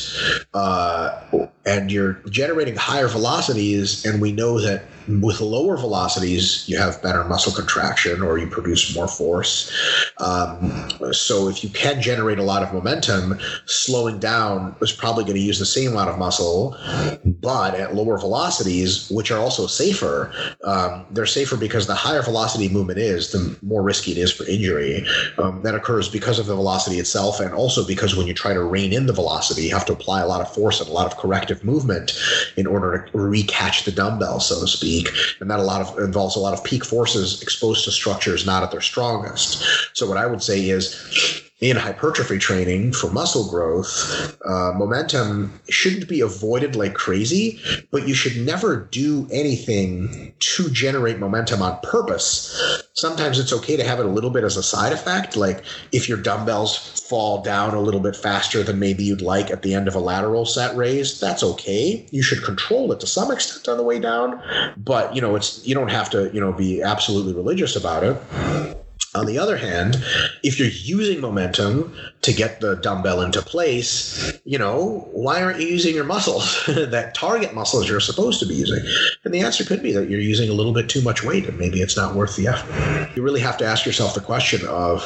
uh, 0.53 1.21
and 1.65 1.91
you're 1.91 2.15
generating 2.31 2.77
higher 2.77 3.09
velocities. 3.09 4.05
And 4.05 4.21
we 4.21 4.33
know 4.33 4.61
that 4.61 4.85
with 5.09 5.41
lower 5.41 5.77
velocities, 5.77 6.69
you 6.69 6.79
have 6.79 7.03
better 7.03 7.25
muscle 7.25 7.53
contraction 7.53 8.23
or 8.23 8.39
you 8.39 8.47
produce 8.47 8.95
more 8.95 9.09
force. 9.09 9.71
Um, 10.19 10.89
so 11.13 11.49
if 11.49 11.63
you 11.63 11.71
can 11.71 12.01
generate 12.01 12.39
a 12.39 12.43
lot 12.43 12.63
of 12.63 12.73
momentum, 12.73 13.39
slowing 13.67 14.19
down 14.19 14.75
is 14.81 14.93
probably 14.93 15.25
going 15.25 15.37
to 15.37 15.43
use 15.43 15.59
the 15.59 15.67
same 15.67 15.93
amount 15.93 16.11
of 16.11 16.19
muscle, 16.19 16.77
but 17.25 17.75
at 17.75 17.95
lower 17.95 18.19
velocities, 18.19 19.11
which 19.11 19.31
are 19.31 19.39
also 19.39 19.67
safer. 19.67 20.33
Um, 20.65 21.05
they're 21.11 21.27
safer 21.27 21.57
because 21.57 21.87
the 21.87 21.95
higher 21.95 22.23
velocity 22.23 22.69
movement 22.69 22.99
is, 22.99 23.33
the 23.33 23.57
more 23.63 23.83
risky 23.83 24.13
it 24.13 24.19
is 24.19 24.33
for 24.33 24.47
injury. 24.47 25.07
Um, 25.39 25.63
that 25.63 25.75
occurs 25.75 26.09
because 26.09 26.39
of 26.39 26.47
the 26.47 26.55
velocity 26.55 26.99
itself, 26.99 27.41
and 27.41 27.53
also 27.53 27.87
because 27.87 28.17
when 28.17 28.27
you 28.27 28.35
try 28.35 28.55
to 28.55 28.63
rein 28.63 28.93
in 28.93 29.07
the 29.07 29.13
velocity, 29.13 29.65
you 29.65 29.75
have 29.75 29.87
to 29.87 29.93
apply 29.93 30.23
a 30.23 30.27
lot 30.27 30.41
of 30.41 30.53
force 30.53 30.81
and 30.81 30.89
a 30.89 30.93
lot 30.93 31.07
of 31.07 31.19
corrective 31.19 31.65
movement 31.65 32.19
in 32.57 32.67
order 32.67 33.07
to 33.11 33.19
recatch 33.19 33.85
the 33.85 33.93
dumbbell, 33.93 34.41
so 34.41 34.61
to 34.61 34.67
speak 34.67 34.94
peak, 34.95 35.11
and 35.41 35.51
that 35.51 35.61
a 35.61 35.63
lot 35.63 35.81
of 35.81 35.99
involves 35.99 36.37
a 36.37 36.41
lot 36.41 36.55
of 36.55 36.63
peak 36.65 36.85
forces 36.85 37.43
exposed 37.43 37.85
to 37.85 37.91
structures 37.91 38.47
not 38.47 38.63
at 38.63 38.71
their 38.71 38.81
strongest. 38.81 39.65
So 39.97 40.07
what 40.09 40.17
I 40.17 40.27
would 40.27 40.43
say 40.43 40.69
is 40.69 41.44
in 41.65 41.79
hypertrophy 41.79 42.39
training 42.39 42.93
for 42.93 43.11
muscle 43.11 43.49
growth, 43.49 44.37
uh, 44.45 44.73
momentum 44.77 45.51
shouldn't 45.71 46.07
be 46.07 46.21
avoided 46.21 46.77
like 46.77 46.93
crazy, 46.93 47.59
but 47.91 48.07
you 48.07 48.13
should 48.13 48.37
never 48.37 48.77
do 48.77 49.27
anything 49.33 50.35
to 50.41 50.69
generate 50.69 51.19
momentum 51.19 51.63
on 51.63 51.81
purpose. 51.83 52.83
Sometimes 52.93 53.39
it's 53.39 53.51
okay 53.51 53.79
to 53.79 53.83
have 53.83 53.99
it 53.99 54.05
a 54.05 54.11
little 54.11 54.29
bit 54.29 54.45
as 54.45 54.59
a 54.59 54.63
side 54.63 54.93
effect, 54.93 55.39
like 55.39 55.65
if 55.91 56.07
your 56.07 56.19
dumbbells 56.19 56.77
fall 56.77 57.41
down 57.41 57.73
a 57.73 57.81
little 57.81 58.01
bit 58.01 58.15
faster 58.15 58.63
than 58.63 58.79
maybe 58.79 59.03
you'd 59.03 59.23
like 59.23 59.51
at 59.51 59.63
the 59.63 59.73
end 59.73 59.89
of 59.89 59.95
a 59.95 60.01
lateral 60.01 60.45
set 60.45 60.77
raise, 60.77 61.19
that's 61.19 61.43
okay. 61.43 62.07
You 62.11 62.23
should 62.23 62.45
control 62.45 62.93
it 62.93 63.01
to 63.01 63.07
some 63.07 63.31
extent 63.33 63.69
on 63.69 63.79
the 63.79 63.85
way 63.85 63.99
down, 63.99 64.39
but 64.77 65.17
you 65.17 65.23
know, 65.23 65.35
it's 65.35 65.67
you 65.67 65.75
don't 65.75 65.91
have 65.91 66.11
to, 66.11 66.31
you 66.35 66.41
know, 66.43 66.53
be 66.53 66.83
absolutely 66.83 67.33
religious 67.33 67.75
about 67.75 68.05
it. 68.05 68.84
On 69.15 69.27
the 69.27 69.39
other 69.39 69.57
hand, 69.57 70.03
if 70.43 70.59
you're 70.59 70.69
using 70.69 71.21
momentum 71.21 71.95
to 72.25 72.33
get 72.33 72.63
the 72.63 72.77
dumbbell 72.77 73.21
into 73.21 73.43
place, 73.43 74.33
you 74.45 74.57
know, 74.57 75.07
why 75.13 75.43
aren't 75.43 75.61
you 75.61 75.67
using 75.67 75.95
your 75.95 76.05
muscles, 76.05 76.65
that 76.67 77.15
target 77.15 77.55
muscles 77.55 77.87
you're 77.87 78.01
supposed 78.01 78.41
to 78.41 78.47
be 78.47 78.55
using? 78.55 78.83
And 79.25 79.35
the 79.35 79.41
answer 79.41 79.63
could 79.63 79.83
be 79.83 79.93
that 79.93 80.09
you're 80.09 80.21
using 80.21 80.49
a 80.49 80.55
little 80.55 80.73
bit 80.73 80.89
too 80.89 81.03
much 81.03 81.23
weight 81.23 81.47
and 81.47 81.59
maybe 81.59 81.83
it's 81.83 81.99
not 81.99 82.15
worth 82.15 82.35
the 82.37 82.49
effort. 82.49 83.15
You 83.15 83.23
really 83.23 83.41
have 83.41 83.59
to 83.59 83.67
ask 83.67 83.85
yourself 83.85 84.15
the 84.15 84.23
question 84.23 84.67
of, 84.67 85.05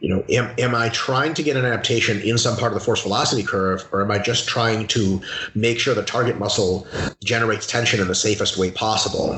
you 0.00 0.08
know, 0.08 0.24
am, 0.28 0.52
am 0.58 0.74
I 0.74 0.88
trying 0.88 1.32
to 1.34 1.44
get 1.44 1.56
an 1.56 1.64
adaptation 1.64 2.20
in 2.22 2.36
some 2.38 2.56
part 2.56 2.72
of 2.72 2.78
the 2.78 2.84
force 2.84 3.02
velocity 3.02 3.44
curve 3.44 3.88
or 3.92 4.02
am 4.02 4.10
I 4.10 4.18
just 4.18 4.48
trying 4.48 4.88
to 4.88 5.20
make 5.54 5.78
sure 5.78 5.94
the 5.94 6.02
target 6.02 6.40
muscle 6.40 6.88
generates 7.22 7.68
tension 7.68 8.00
in 8.00 8.08
the 8.08 8.16
safest 8.16 8.56
way 8.56 8.72
possible? 8.72 9.34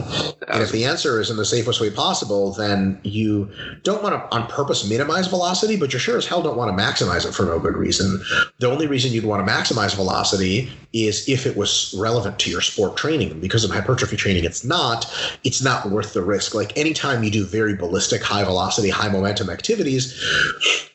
And 0.49 0.63
if 0.63 0.73
the 0.73 0.87
answer 0.87 1.21
is 1.21 1.29
in 1.29 1.37
the 1.37 1.45
safest 1.45 1.83
way 1.83 1.91
possible, 1.91 2.53
then 2.53 2.99
you 3.03 3.51
don't 3.83 4.03
want 4.03 4.15
to 4.15 4.35
on 4.35 4.47
purpose 4.49 4.89
minimize 4.89 5.27
velocity, 5.27 5.77
but 5.77 5.93
you 5.93 5.99
sure 5.99 6.17
as 6.17 6.27
hell 6.27 6.43
don't 6.43 6.57
want 6.57 6.75
to 6.75 6.83
maximize 6.83 7.10
it 7.19 7.35
for 7.35 7.45
no 7.45 7.59
good 7.59 7.77
reason. 7.77 8.23
The 8.59 8.71
only 8.71 8.87
reason 8.87 9.13
you'd 9.13 9.25
want 9.25 9.47
to 9.47 9.53
maximize 9.53 9.95
velocity 9.95 10.71
is 10.93 11.29
if 11.29 11.47
it 11.47 11.57
was 11.57 11.95
relevant 11.99 12.39
to 12.41 12.51
your 12.51 12.61
sport 12.61 12.97
training. 12.97 13.41
Because 13.41 13.65
of 13.65 13.71
hypertrophy 13.71 14.17
training, 14.17 14.45
it's 14.45 14.65
not, 14.65 15.07
it's 15.45 15.63
not 15.63 15.91
worth 15.91 16.13
the 16.13 16.23
risk. 16.23 16.55
Like 16.55 16.77
anytime 16.77 17.23
you 17.23 17.31
do 17.31 17.45
very 17.45 17.77
ballistic, 17.77 18.23
high 18.23 18.45
velocity, 18.45 18.91
high 18.91 19.09
momentum 19.09 19.51
activities, 19.51 20.21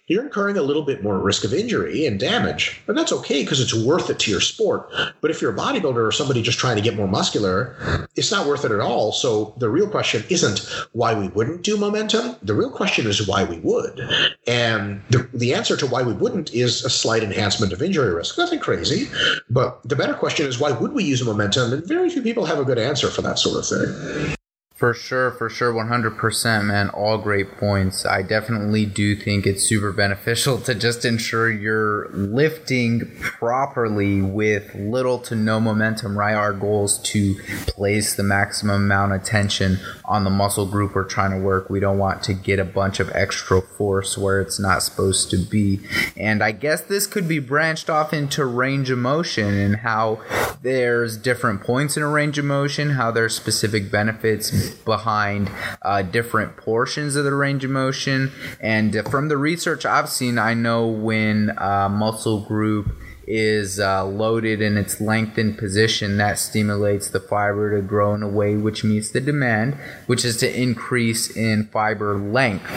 you're 0.07 0.23
incurring 0.23 0.57
a 0.57 0.61
little 0.61 0.83
bit 0.83 1.01
more 1.01 1.19
risk 1.19 1.43
of 1.43 1.53
injury 1.53 2.05
and 2.05 2.19
damage. 2.19 2.79
And 2.87 2.97
that's 2.97 3.11
okay 3.11 3.43
because 3.43 3.59
it's 3.59 3.73
worth 3.73 4.09
it 4.09 4.19
to 4.19 4.31
your 4.31 4.41
sport. 4.41 4.91
But 5.21 5.31
if 5.31 5.41
you're 5.41 5.53
a 5.53 5.57
bodybuilder 5.57 6.07
or 6.07 6.11
somebody 6.11 6.41
just 6.41 6.59
trying 6.59 6.75
to 6.75 6.81
get 6.81 6.95
more 6.95 7.07
muscular, 7.07 8.07
it's 8.15 8.31
not 8.31 8.45
worth 8.45 8.65
it 8.65 8.71
at 8.71 8.79
all. 8.79 9.11
So 9.11 9.55
the 9.57 9.69
real 9.69 9.89
question 9.89 10.23
isn't 10.29 10.59
why 10.93 11.13
we 11.15 11.29
wouldn't 11.29 11.63
do 11.63 11.77
momentum. 11.77 12.35
The 12.43 12.53
real 12.53 12.69
question 12.69 13.07
is 13.07 13.27
why 13.27 13.43
we 13.43 13.57
would. 13.59 13.99
And 14.45 15.01
the, 15.09 15.27
the 15.33 15.55
answer 15.55 15.75
to 15.77 15.87
why 15.87 16.03
we 16.03 16.13
wouldn't 16.13 16.53
is 16.53 16.85
a 16.85 16.89
slight 16.89 17.23
enhancement 17.23 17.73
of 17.73 17.81
injury 17.81 18.13
risk. 18.13 18.37
Nothing 18.37 18.59
crazy. 18.59 19.09
But 19.49 19.81
the 19.83 19.95
better 19.95 20.13
question 20.13 20.45
is 20.45 20.59
why 20.59 20.71
would 20.71 20.93
we 20.93 21.03
use 21.03 21.23
momentum? 21.23 21.73
And 21.73 21.87
very 21.87 22.09
few 22.09 22.21
people 22.21 22.45
have 22.45 22.59
a 22.59 22.65
good 22.65 22.77
answer 22.77 23.09
for 23.09 23.23
that 23.23 23.39
sort 23.39 23.57
of 23.57 23.67
thing. 23.67 24.35
For 24.75 24.93
sure, 24.93 25.31
for 25.31 25.49
sure, 25.49 25.73
100%, 25.73 26.65
man. 26.65 26.89
All 26.89 27.17
great 27.17 27.57
points. 27.57 28.05
I 28.05 28.21
definitely 28.21 28.85
do 28.85 29.15
think 29.15 29.47
it's 29.47 29.63
super 29.63 29.93
beneficial 29.93 30.57
to 30.63 30.75
just 30.75 31.05
ensure 31.05 31.49
you're 31.49 32.09
lifting 32.09 33.09
properly 33.21 34.21
with 34.21 34.75
little 34.75 35.17
to 35.19 35.35
no 35.35 35.61
momentum, 35.61 36.19
right? 36.19 36.35
Our 36.35 36.51
goal 36.51 36.83
is 36.83 36.99
to 37.05 37.35
place 37.67 38.15
the 38.15 38.23
maximum 38.23 38.83
amount 38.83 39.13
of 39.13 39.23
tension 39.23 39.79
on 40.03 40.25
the 40.25 40.29
muscle 40.29 40.65
group 40.65 40.93
we're 40.93 41.05
trying 41.05 41.31
to 41.31 41.37
work. 41.39 41.69
We 41.69 41.79
don't 41.79 41.97
want 41.97 42.21
to 42.23 42.33
get 42.33 42.59
a 42.59 42.65
bunch 42.65 42.99
of 42.99 43.09
extra 43.15 43.61
force 43.61 44.17
where 44.17 44.41
it's 44.41 44.59
not 44.59 44.83
supposed 44.83 45.29
to 45.31 45.37
be. 45.37 45.79
And 46.17 46.43
I 46.43 46.51
guess 46.51 46.81
this 46.81 47.07
could 47.07 47.29
be 47.29 47.39
branched 47.39 47.89
off 47.89 48.11
into 48.11 48.43
range 48.43 48.89
of 48.89 48.97
motion 48.97 49.53
and 49.53 49.77
how 49.77 50.19
there's 50.61 51.15
different 51.15 51.61
points 51.61 51.95
in 51.95 52.03
a 52.03 52.09
range 52.09 52.37
of 52.37 52.43
motion, 52.43 52.89
how 52.91 53.11
there's 53.11 53.33
specific 53.33 53.89
benefits 53.89 54.64
behind 54.69 55.49
uh, 55.81 56.01
different 56.01 56.57
portions 56.57 57.15
of 57.15 57.25
the 57.25 57.33
range 57.33 57.63
of 57.63 57.71
motion. 57.71 58.31
And 58.59 58.95
from 59.09 59.27
the 59.27 59.37
research 59.37 59.85
I've 59.85 60.09
seen, 60.09 60.37
I 60.37 60.53
know 60.53 60.87
when 60.87 61.51
a 61.57 61.89
muscle 61.89 62.41
group 62.41 62.95
is 63.27 63.79
uh, 63.79 64.05
loaded 64.05 64.61
in 64.61 64.77
its 64.77 65.01
lengthened 65.01 65.57
position, 65.57 66.17
that 66.17 66.37
stimulates 66.37 67.09
the 67.09 67.19
fiber 67.19 67.75
to 67.75 67.81
grow 67.81 68.13
in 68.13 68.21
a 68.21 68.27
way 68.27 68.55
which 68.55 68.83
meets 68.83 69.09
the 69.09 69.19
demand, 69.21 69.75
which 70.05 70.23
is 70.23 70.37
to 70.37 70.61
increase 70.61 71.35
in 71.35 71.67
fiber 71.71 72.17
length. 72.17 72.69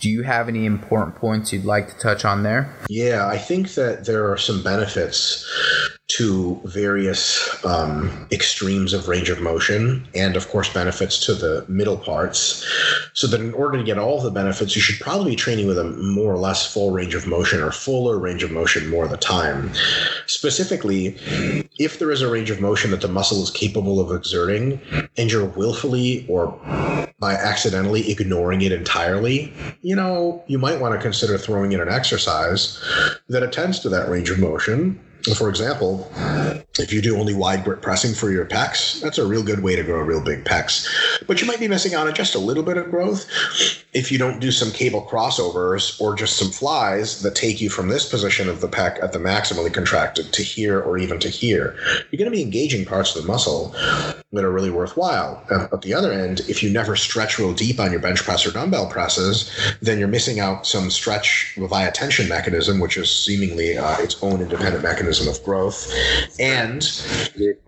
Do 0.00 0.08
you 0.08 0.22
have 0.22 0.48
any 0.48 0.64
important 0.64 1.16
points 1.16 1.52
you'd 1.52 1.64
like 1.64 1.88
to 1.88 1.98
touch 1.98 2.24
on 2.24 2.42
there? 2.42 2.72
Yeah, 2.88 3.26
I 3.26 3.38
think 3.38 3.74
that 3.74 4.04
there 4.04 4.30
are 4.30 4.36
some 4.36 4.62
benefits 4.62 5.44
to 6.08 6.60
various 6.64 7.64
um, 7.64 8.28
extremes 8.30 8.92
of 8.92 9.08
range 9.08 9.28
of 9.28 9.40
motion 9.40 10.06
and 10.14 10.36
of 10.36 10.48
course 10.48 10.72
benefits 10.72 11.24
to 11.26 11.34
the 11.34 11.64
middle 11.68 11.96
parts. 11.96 12.64
So 13.12 13.26
that 13.26 13.40
in 13.40 13.52
order 13.54 13.78
to 13.78 13.84
get 13.84 13.98
all 13.98 14.20
the 14.20 14.30
benefits 14.30 14.76
you 14.76 14.82
should 14.82 15.00
probably 15.00 15.32
be 15.32 15.36
training 15.36 15.66
with 15.66 15.78
a 15.78 15.84
more 15.84 16.32
or 16.32 16.38
less 16.38 16.72
full 16.72 16.92
range 16.92 17.14
of 17.14 17.26
motion 17.26 17.60
or 17.60 17.72
fuller 17.72 18.18
range 18.18 18.44
of 18.44 18.52
motion 18.52 18.88
more 18.88 19.04
of 19.04 19.10
the 19.10 19.16
time. 19.16 19.72
Specifically 20.26 21.16
if 21.78 21.98
there 21.98 22.12
is 22.12 22.22
a 22.22 22.30
range 22.30 22.50
of 22.50 22.60
motion 22.60 22.92
that 22.92 23.00
the 23.00 23.08
muscle 23.08 23.42
is 23.42 23.50
capable 23.50 24.00
of 24.00 24.16
exerting 24.16 24.80
and 25.16 25.32
you're 25.32 25.44
willfully 25.44 26.24
or 26.28 26.48
by 27.18 27.34
accidentally 27.34 28.10
ignoring 28.10 28.62
it 28.62 28.72
entirely 28.72 29.52
you 29.82 29.96
know 29.96 30.42
you 30.46 30.58
might 30.58 30.80
want 30.80 30.94
to 30.94 31.00
consider 31.00 31.36
throwing 31.36 31.72
in 31.72 31.80
an 31.80 31.88
exercise 31.88 32.82
that 33.28 33.42
attends 33.42 33.80
to 33.80 33.88
that 33.88 34.08
range 34.08 34.30
of 34.30 34.38
motion 34.38 35.00
for 35.36 35.48
example, 35.48 36.10
if 36.78 36.92
you 36.92 37.00
do 37.00 37.18
only 37.18 37.34
wide 37.34 37.64
grip 37.64 37.82
pressing 37.82 38.14
for 38.14 38.30
your 38.30 38.44
pecs, 38.44 39.00
that's 39.00 39.18
a 39.18 39.26
real 39.26 39.42
good 39.42 39.62
way 39.62 39.76
to 39.76 39.82
grow 39.82 40.00
real 40.00 40.22
big 40.22 40.44
pecs. 40.44 40.88
But 41.26 41.40
you 41.40 41.46
might 41.46 41.60
be 41.60 41.68
missing 41.68 41.94
out 41.94 42.06
on 42.06 42.14
just 42.14 42.34
a 42.34 42.38
little 42.38 42.62
bit 42.62 42.76
of 42.76 42.90
growth 42.90 43.26
if 43.92 44.12
you 44.12 44.18
don't 44.18 44.40
do 44.40 44.50
some 44.50 44.70
cable 44.70 45.06
crossovers 45.10 46.00
or 46.00 46.14
just 46.14 46.36
some 46.36 46.50
flies 46.50 47.22
that 47.22 47.34
take 47.34 47.60
you 47.60 47.70
from 47.70 47.88
this 47.88 48.08
position 48.08 48.48
of 48.48 48.60
the 48.60 48.68
pec 48.68 49.02
at 49.02 49.12
the 49.12 49.18
maximally 49.18 49.72
contracted 49.72 50.32
to 50.32 50.42
here 50.42 50.80
or 50.80 50.98
even 50.98 51.18
to 51.20 51.28
here. 51.28 51.76
You're 52.10 52.18
going 52.18 52.30
to 52.30 52.36
be 52.36 52.42
engaging 52.42 52.84
parts 52.84 53.16
of 53.16 53.22
the 53.22 53.28
muscle 53.28 53.74
that 54.32 54.44
are 54.44 54.52
really 54.52 54.70
worthwhile. 54.70 55.42
At 55.50 55.82
the 55.82 55.94
other 55.94 56.12
end, 56.12 56.40
if 56.40 56.62
you 56.62 56.70
never 56.70 56.96
stretch 56.96 57.38
real 57.38 57.54
deep 57.54 57.80
on 57.80 57.90
your 57.90 58.00
bench 58.00 58.22
press 58.22 58.46
or 58.46 58.50
dumbbell 58.50 58.88
presses, 58.88 59.50
then 59.80 59.98
you're 59.98 60.08
missing 60.08 60.40
out 60.40 60.66
some 60.66 60.90
stretch 60.90 61.54
via 61.56 61.90
tension 61.90 62.28
mechanism, 62.28 62.80
which 62.80 62.96
is 62.96 63.10
seemingly 63.10 63.78
uh, 63.78 63.98
its 63.98 64.22
own 64.22 64.40
independent 64.42 64.82
mechanism 64.82 65.28
of 65.28 65.42
growth. 65.42 65.90
And 66.38 66.65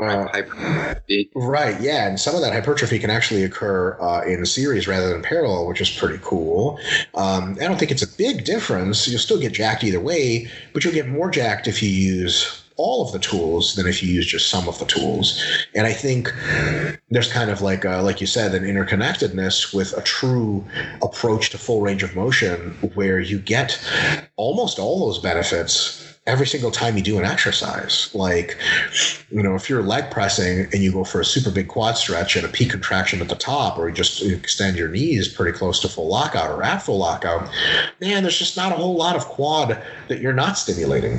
uh, 0.01 0.43
right, 1.35 1.81
yeah, 1.81 2.09
and 2.09 2.19
some 2.21 2.35
of 2.35 2.41
that 2.41 2.53
hypertrophy 2.53 2.99
can 2.99 3.11
actually 3.11 3.45
occur 3.45 3.97
uh, 4.01 4.23
in 4.23 4.45
series 4.47 4.87
rather 4.87 5.09
than 5.09 5.23
parallel, 5.23 5.67
which 5.67 5.81
is 5.81 5.91
pretty 5.91 6.19
cool. 6.23 6.79
Um, 7.15 7.57
I 7.61 7.65
don't 7.65 7.79
think 7.79 7.91
it's 7.91 8.03
a 8.03 8.17
big 8.17 8.45
difference. 8.45 9.09
You'll 9.09 9.19
still 9.19 9.41
get 9.41 9.53
jacked 9.53 9.85
either 9.85 10.01
way, 10.01 10.51
but 10.73 10.85
you'll 10.85 10.95
get 10.95 11.09
more 11.09 11.31
jacked 11.31 11.69
if 11.69 11.83
you 11.83 11.89
use 11.89 12.63
all 12.79 13.05
of 13.05 13.13
the 13.13 13.19
tools 13.19 13.75
than 13.75 13.87
if 13.87 14.03
you 14.03 14.09
use 14.09 14.27
just 14.27 14.49
some 14.49 14.69
of 14.69 14.79
the 14.79 14.85
tools. 14.85 15.43
And 15.75 15.87
I 15.87 15.93
think 15.93 16.33
there's 17.11 17.31
kind 17.31 17.51
of 17.51 17.61
like, 17.61 17.85
a, 17.85 18.01
like 18.03 18.21
you 18.21 18.27
said, 18.27 18.55
an 18.55 18.63
interconnectedness 18.63 19.75
with 19.75 19.93
a 19.99 20.03
true 20.03 20.65
approach 21.03 21.51
to 21.51 21.59
full 21.59 21.81
range 21.81 22.05
of 22.05 22.15
motion 22.15 22.79
where 22.95 23.19
you 23.19 23.41
get 23.41 23.79
almost 24.37 24.79
all 24.79 25.01
those 25.01 25.19
benefits 25.19 26.08
every 26.29 26.47
single 26.47 26.71
time 26.71 26.97
you 26.97 27.03
do 27.03 27.19
an 27.19 27.25
exercise. 27.25 28.11
Like, 28.14 28.59
you 29.31 29.43
know, 29.43 29.55
if 29.55 29.69
you're 29.69 29.83
leg 29.83 30.11
pressing 30.11 30.69
and 30.73 30.83
you 30.83 30.93
go 30.93 31.03
for 31.03 31.21
a 31.21 31.25
super 31.25 31.51
big 31.51 31.69
quad 31.69 31.97
stretch 31.97 32.37
and 32.37 32.45
a 32.45 32.49
peak 32.49 32.71
contraction 32.71 33.21
at 33.21 33.29
the 33.29 33.35
top, 33.35 33.79
or 33.79 33.88
you 33.88 33.95
just 33.95 34.23
extend 34.23 34.77
your 34.77 34.88
knees 34.88 35.27
pretty 35.27 35.57
close 35.57 35.81
to 35.81 35.88
full 35.88 36.09
lockout 36.09 36.51
or 36.51 36.62
at 36.62 36.83
full 36.83 36.99
lockout, 36.99 37.49
man, 38.01 38.23
there's 38.23 38.38
just 38.38 38.57
not 38.57 38.71
a 38.71 38.77
whole 38.77 38.97
lot 38.97 39.17
of 39.17 39.25
quad 39.25 39.83
that 40.09 40.21
you're 40.21 40.33
not 40.35 40.59
stimulating. 40.59 41.19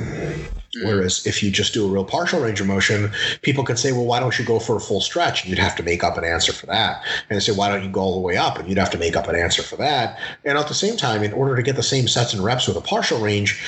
Mm. 0.76 0.86
Whereas 0.86 1.26
if 1.26 1.42
you 1.42 1.50
just 1.50 1.74
do 1.74 1.86
a 1.86 1.90
real 1.90 2.04
partial 2.04 2.40
range 2.40 2.60
of 2.60 2.66
motion, 2.66 3.10
people 3.42 3.64
could 3.64 3.78
say, 3.78 3.92
well, 3.92 4.04
why 4.04 4.20
don't 4.20 4.38
you 4.38 4.44
go 4.44 4.60
for 4.60 4.76
a 4.76 4.80
full 4.80 5.00
stretch? 5.00 5.42
And 5.42 5.50
you'd 5.50 5.58
have 5.58 5.74
to 5.76 5.82
make 5.82 6.04
up 6.04 6.16
an 6.16 6.24
answer 6.24 6.52
for 6.52 6.66
that. 6.66 7.02
And 7.28 7.36
they 7.36 7.40
say, 7.40 7.52
why 7.52 7.68
don't 7.68 7.82
you 7.82 7.90
go 7.90 8.00
all 8.00 8.14
the 8.14 8.20
way 8.20 8.36
up? 8.36 8.58
And 8.58 8.68
you'd 8.68 8.78
have 8.78 8.90
to 8.90 8.98
make 8.98 9.16
up 9.16 9.26
an 9.26 9.34
answer 9.34 9.62
for 9.62 9.76
that. 9.76 10.18
And 10.44 10.56
at 10.56 10.68
the 10.68 10.74
same 10.74 10.96
time, 10.96 11.22
in 11.22 11.32
order 11.32 11.56
to 11.56 11.62
get 11.62 11.76
the 11.76 11.82
same 11.82 12.06
sets 12.06 12.32
and 12.32 12.44
reps 12.44 12.68
with 12.68 12.76
a 12.76 12.80
partial 12.80 13.20
range, 13.20 13.60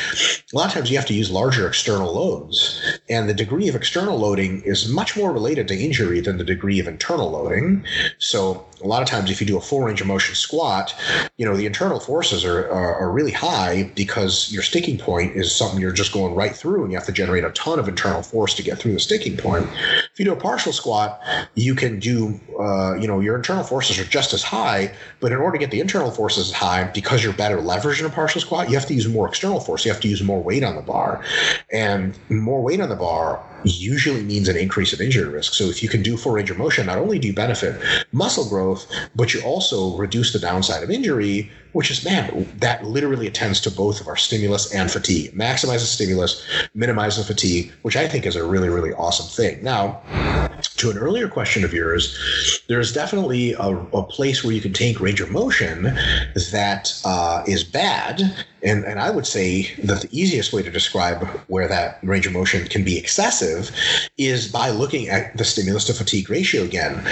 a 0.53 0.57
lot 0.57 0.67
of 0.67 0.73
times 0.73 0.91
you 0.91 0.97
have 0.97 1.07
to 1.07 1.15
use 1.15 1.31
larger 1.31 1.67
external 1.67 2.13
loads. 2.13 2.81
And 3.09 3.29
the 3.29 3.35
degree 3.35 3.69
of 3.69 3.75
external 3.75 4.19
loading 4.19 4.63
is 4.63 4.89
much 4.89 5.17
more 5.17 5.33
related 5.33 5.69
to 5.69 5.77
injury 5.77 6.21
than 6.21 6.39
the 6.39 6.45
degree 6.45 6.79
of 6.79 6.87
internal 6.87 7.31
loading. 7.31 7.85
So 8.19 8.65
a 8.83 8.87
lot 8.87 9.03
of 9.03 9.09
times 9.09 9.31
if 9.31 9.41
you 9.41 9.47
do 9.47 9.57
a 9.57 9.61
full 9.61 9.81
range 9.81 10.01
of 10.01 10.07
motion 10.07 10.35
squat, 10.35 10.95
you 11.37 11.47
know, 11.47 11.57
the 11.57 11.67
internal 11.67 12.01
forces 12.01 12.45
are, 12.45 12.71
are, 12.71 12.97
are 12.97 13.11
really 13.11 13.31
high 13.31 13.91
because 13.95 14.53
your 14.53 14.63
sticking 14.63 14.99
point 14.99 15.37
is 15.37 15.55
something 15.55 15.81
you're 15.81 15.93
just 15.93 16.13
going 16.13 16.35
right 16.35 16.55
through 16.55 16.83
and 16.83 16.93
you 16.93 16.99
have 16.99 17.07
to 17.07 17.13
generate 17.13 17.45
a 17.45 17.51
ton 17.51 17.79
of 17.79 17.89
internal 17.89 18.23
force 18.23 18.55
to 18.55 18.63
get 18.63 18.79
through 18.79 18.93
the 18.93 19.01
sticking 19.01 19.37
point. 19.37 19.67
If 20.13 20.19
you 20.19 20.25
do 20.25 20.33
a 20.33 20.37
partial 20.37 20.73
squat, 20.73 21.21
you 21.55 21.75
can 21.75 21.99
do, 21.99 22.41
uh, 22.59 22.95
you 22.95 23.07
know, 23.07 23.21
your 23.21 23.37
internal 23.37 23.65
forces 23.65 23.99
are 23.99 24.05
just 24.05 24.35
as 24.35 24.43
high, 24.43 24.95
but 25.21 25.33
in 25.33 25.39
order 25.39 25.53
to 25.53 25.59
get 25.59 25.71
the 25.71 25.81
internal 25.81 26.11
forces 26.11 26.53
high, 26.53 26.85
because 26.85 27.23
you're 27.23 27.33
better 27.33 27.59
leveraged 27.59 28.01
in 28.01 28.07
a 28.07 28.11
partial 28.11 28.41
squat, 28.41 28.69
you 28.69 28.75
have 28.75 28.87
to 28.87 28.95
use 28.95 29.09
more 29.09 29.29
external 29.29 29.61
force. 29.61 29.85
You 29.85 29.93
have 29.93 30.01
to 30.03 30.09
use 30.09 30.23
more 30.23 30.43
weight 30.43 30.65
on 30.65 30.77
the 30.77 30.83
bar. 30.83 31.25
And 31.73 32.19
more 32.29 32.63
weight 32.63 32.81
on 32.81 32.89
the 32.89 32.97
bar 32.97 33.43
usually 33.65 34.23
means 34.23 34.49
an 34.49 34.57
increase 34.57 34.93
of 34.93 35.01
injury 35.01 35.29
risk. 35.29 35.55
So 35.55 35.65
if 35.65 35.83
you 35.83 35.89
can 35.89 36.03
do 36.03 36.17
full 36.17 36.33
range 36.33 36.51
of 36.51 36.59
motion, 36.59 36.87
not 36.87 36.99
only 36.99 37.19
do 37.19 37.29
you 37.29 37.35
benefit 37.35 37.81
muscle 38.13 38.49
growth, 38.49 38.91
but 39.15 39.35
you 39.35 39.41
also 39.43 39.97
reduce 39.97 40.33
the 40.33 40.39
downside 40.39 40.83
of 40.83 40.91
injury, 40.91 41.51
which 41.73 41.91
is, 41.91 42.05
man, 42.05 42.49
that 42.59 42.85
literally 42.85 43.27
attends 43.27 43.61
to 43.61 43.71
both 43.71 44.01
of 44.01 44.09
our 44.09 44.17
stimulus 44.17 44.73
and 44.75 44.91
fatigue. 44.91 45.33
maximizes 45.33 45.81
the 45.81 45.87
stimulus, 45.87 46.47
minimizes 46.75 47.27
the 47.27 47.35
fatigue, 47.35 47.73
which 47.83 47.97
I 47.97 48.09
think 48.09 48.27
is 48.27 48.37
a 48.37 48.45
really, 48.45 48.69
really 48.69 48.93
awesome 48.93 49.27
thing. 49.27 49.63
Now, 49.63 50.01
to 50.77 50.91
an 50.91 50.99
earlier 50.99 51.29
question 51.29 51.65
of 51.65 51.73
yours, 51.73 52.19
there's 52.69 52.93
definitely 52.93 53.53
a, 53.53 53.69
a 53.93 54.03
place 54.03 54.43
where 54.43 54.53
you 54.53 54.61
can 54.61 54.73
take 54.73 55.01
range 55.01 55.21
of 55.21 55.31
motion 55.31 55.85
that 56.51 57.01
uh, 57.05 57.45
is 57.47 57.63
bad. 57.63 58.21
And, 58.65 58.85
and 58.85 59.01
I 59.01 59.11
would 59.11 59.27
say 59.27 59.73
that 59.85 60.03
the 60.03 60.09
easiest 60.11 60.53
way 60.53 60.63
to 60.63 60.71
describe 60.71 61.27
where 61.49 61.69
that 61.69 61.99
range 62.03 62.27
of 62.27 62.33
motion 62.33 62.67
can 62.69 62.85
be 62.85 62.99
excessive 62.99 63.71
is 64.19 64.51
by 64.51 64.71
looking 64.71 65.09
at 65.09 65.37
the 65.37 65.45
stimulus 65.45 65.85
to 65.87 65.95
fatigue 65.95 66.31
ratio 66.31 66.63
again. 66.63 67.05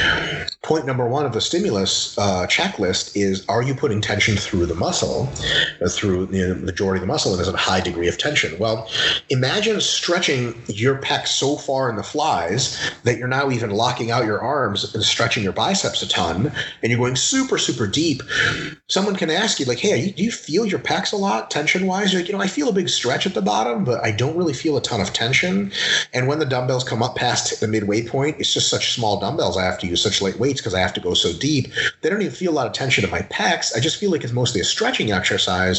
Point 0.63 0.87
number 0.87 1.09
one 1.09 1.27
of 1.27 1.33
the 1.33 1.41
stimulus 1.41 2.17
uh, 2.19 2.47
checklist 2.47 3.17
is 3.17 3.45
are 3.49 3.63
you 3.63 3.75
putting 3.75 4.01
tension 4.01 4.37
through 4.37 4.50
the 4.59 4.75
muscle, 4.75 5.29
uh, 5.81 5.89
through 5.89 6.27
the 6.27 6.55
majority 6.57 6.99
of 6.99 7.03
the 7.03 7.07
muscle, 7.07 7.33
and 7.33 7.41
it 7.41 7.53
a 7.53 7.57
high 7.57 7.81
degree 7.81 8.09
of 8.09 8.19
tension? 8.19 8.59
Well, 8.59 8.89
imagine 9.29 9.81
stretching 9.81 10.61
your 10.67 11.01
pecs 11.01 11.29
so 11.29 11.57
far 11.57 11.89
in 11.91 11.97
the 11.97 12.03
flies 12.03 12.79
that 13.05 13.19
you're 13.19 13.29
now 13.29 13.51
even 13.51 13.71
locking 13.71 14.11
out 14.11 14.25
your 14.25 14.41
arms 14.41 14.95
and 14.95 15.03
stretching 15.03 15.43
your 15.43 15.53
biceps 15.53 16.03
a 16.03 16.09
ton, 16.09 16.53
and 16.83 16.91
you're 16.91 16.99
going 16.99 17.17
super, 17.17 17.59
super 17.59 17.87
deep. 17.87 18.23
Someone 18.89 19.17
can 19.17 19.31
ask 19.31 19.61
you, 19.61 19.67
like, 19.67 19.79
hey, 19.79 19.97
you, 19.97 20.13
do 20.13 20.23
you 20.23 20.33
feel 20.33 20.67
your 20.67 20.81
pecs 20.81 21.13
a 21.13 21.17
lot 21.17 21.51
tension 21.51 21.87
wise? 21.87 22.13
You're 22.13 22.23
Like, 22.23 22.29
you 22.29 22.37
know, 22.37 22.43
I 22.43 22.49
feel 22.49 22.69
a 22.69 22.73
big 22.73 22.89
stretch 22.89 23.27
at 23.27 23.35
the 23.35 23.43
bottom, 23.43 23.85
but 23.85 24.05
I 24.05 24.11
don't 24.11 24.37
really 24.37 24.53
feel 24.53 24.77
a 24.77 24.83
ton 24.83 25.01
of 25.01 25.13
tension. 25.13 25.73
And 26.13 26.27
when 26.27 26.39
the 26.39 26.45
dumbbells 26.47 26.85
come 26.85 27.03
up 27.03 27.17
past 27.17 27.61
the 27.61 27.69
midway 27.69 28.07
point, 28.07 28.37
it's 28.39 28.53
just 28.53 28.69
such 28.69 28.95
small 28.95 29.21
dumbbells. 29.21 29.57
I 29.57 29.65
have 29.65 29.79
to 29.81 29.87
use 29.87 30.03
such 30.03 30.21
light 30.21 30.39
weights 30.39 30.61
because 30.61 30.75
I 30.75 30.81
have 30.81 30.95
to 30.95 31.01
go 31.01 31.15
so 31.15 31.33
deep. 31.33 31.73
They 32.01 32.11
don't 32.11 32.21
even 32.23 32.35
feel 32.35 32.53
a 32.53 32.55
lot 32.55 32.67
of 32.67 32.73
tension 32.73 33.05
in 33.05 33.11
my 33.11 33.21
pecs. 33.23 33.77
I 33.77 33.81
just 33.81 33.99
feel 33.99 34.11
like 34.11 34.25
it's 34.25 34.33
mostly 34.41 34.61
a 34.61 34.65
stretching 34.65 35.13
exercise. 35.13 35.79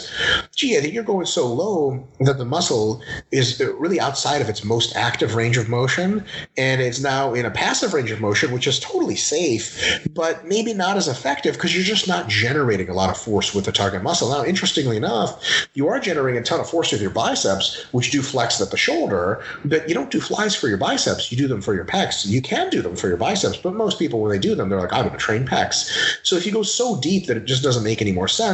Gee, 0.55 0.77
I 0.77 0.81
think 0.81 0.93
you're 0.93 1.03
going 1.03 1.25
so 1.25 1.47
low 1.47 2.07
that 2.19 2.37
the 2.37 2.45
muscle 2.45 3.01
is 3.31 3.59
really 3.83 3.99
outside 3.99 4.41
of 4.41 4.49
its 4.49 4.63
most 4.63 4.95
active 4.95 5.33
range 5.33 5.57
of 5.57 5.67
motion, 5.67 6.23
and 6.57 6.79
it's 6.79 7.01
now 7.01 7.33
in 7.33 7.45
a 7.45 7.51
passive 7.51 7.93
range 7.95 8.11
of 8.11 8.21
motion, 8.21 8.51
which 8.51 8.67
is 8.67 8.79
totally 8.79 9.15
safe, 9.15 9.65
but 10.13 10.45
maybe 10.45 10.73
not 10.73 10.95
as 10.95 11.07
effective 11.07 11.55
because 11.55 11.73
you're 11.73 11.83
just 11.95 12.07
not 12.07 12.29
generating 12.29 12.87
a 12.89 12.93
lot 12.93 13.09
of 13.09 13.17
force 13.17 13.55
with 13.55 13.65
the 13.65 13.71
target 13.71 14.03
muscle. 14.03 14.29
Now, 14.29 14.45
interestingly 14.45 14.97
enough, 14.97 15.31
you 15.73 15.87
are 15.87 15.99
generating 15.99 16.39
a 16.39 16.43
ton 16.43 16.59
of 16.59 16.69
force 16.69 16.91
with 16.91 17.01
your 17.01 17.15
biceps, 17.23 17.85
which 17.91 18.11
do 18.11 18.21
flex 18.21 18.61
at 18.61 18.69
the 18.69 18.77
shoulder, 18.77 19.43
but 19.65 19.89
you 19.89 19.95
don't 19.95 20.11
do 20.11 20.21
flies 20.21 20.55
for 20.55 20.67
your 20.67 20.77
biceps. 20.77 21.31
You 21.31 21.37
do 21.37 21.47
them 21.47 21.61
for 21.61 21.73
your 21.73 21.85
pecs. 21.85 22.27
You 22.27 22.41
can 22.41 22.69
do 22.69 22.81
them 22.83 22.95
for 22.95 23.07
your 23.07 23.17
biceps, 23.17 23.57
but 23.57 23.73
most 23.73 23.97
people, 23.97 24.21
when 24.21 24.31
they 24.31 24.39
do 24.39 24.53
them, 24.53 24.69
they're 24.69 24.79
like, 24.85 24.93
I'm 24.93 25.07
going 25.07 25.17
to 25.17 25.25
train 25.25 25.45
pecs. 25.47 25.89
So 26.21 26.35
if 26.35 26.45
you 26.45 26.51
go 26.51 26.63
so 26.63 26.99
deep 26.99 27.25
that 27.25 27.37
it 27.37 27.45
just 27.45 27.63
doesn't 27.63 27.83
make 27.83 28.01
any 28.01 28.11
more 28.11 28.27
sense, 28.27 28.50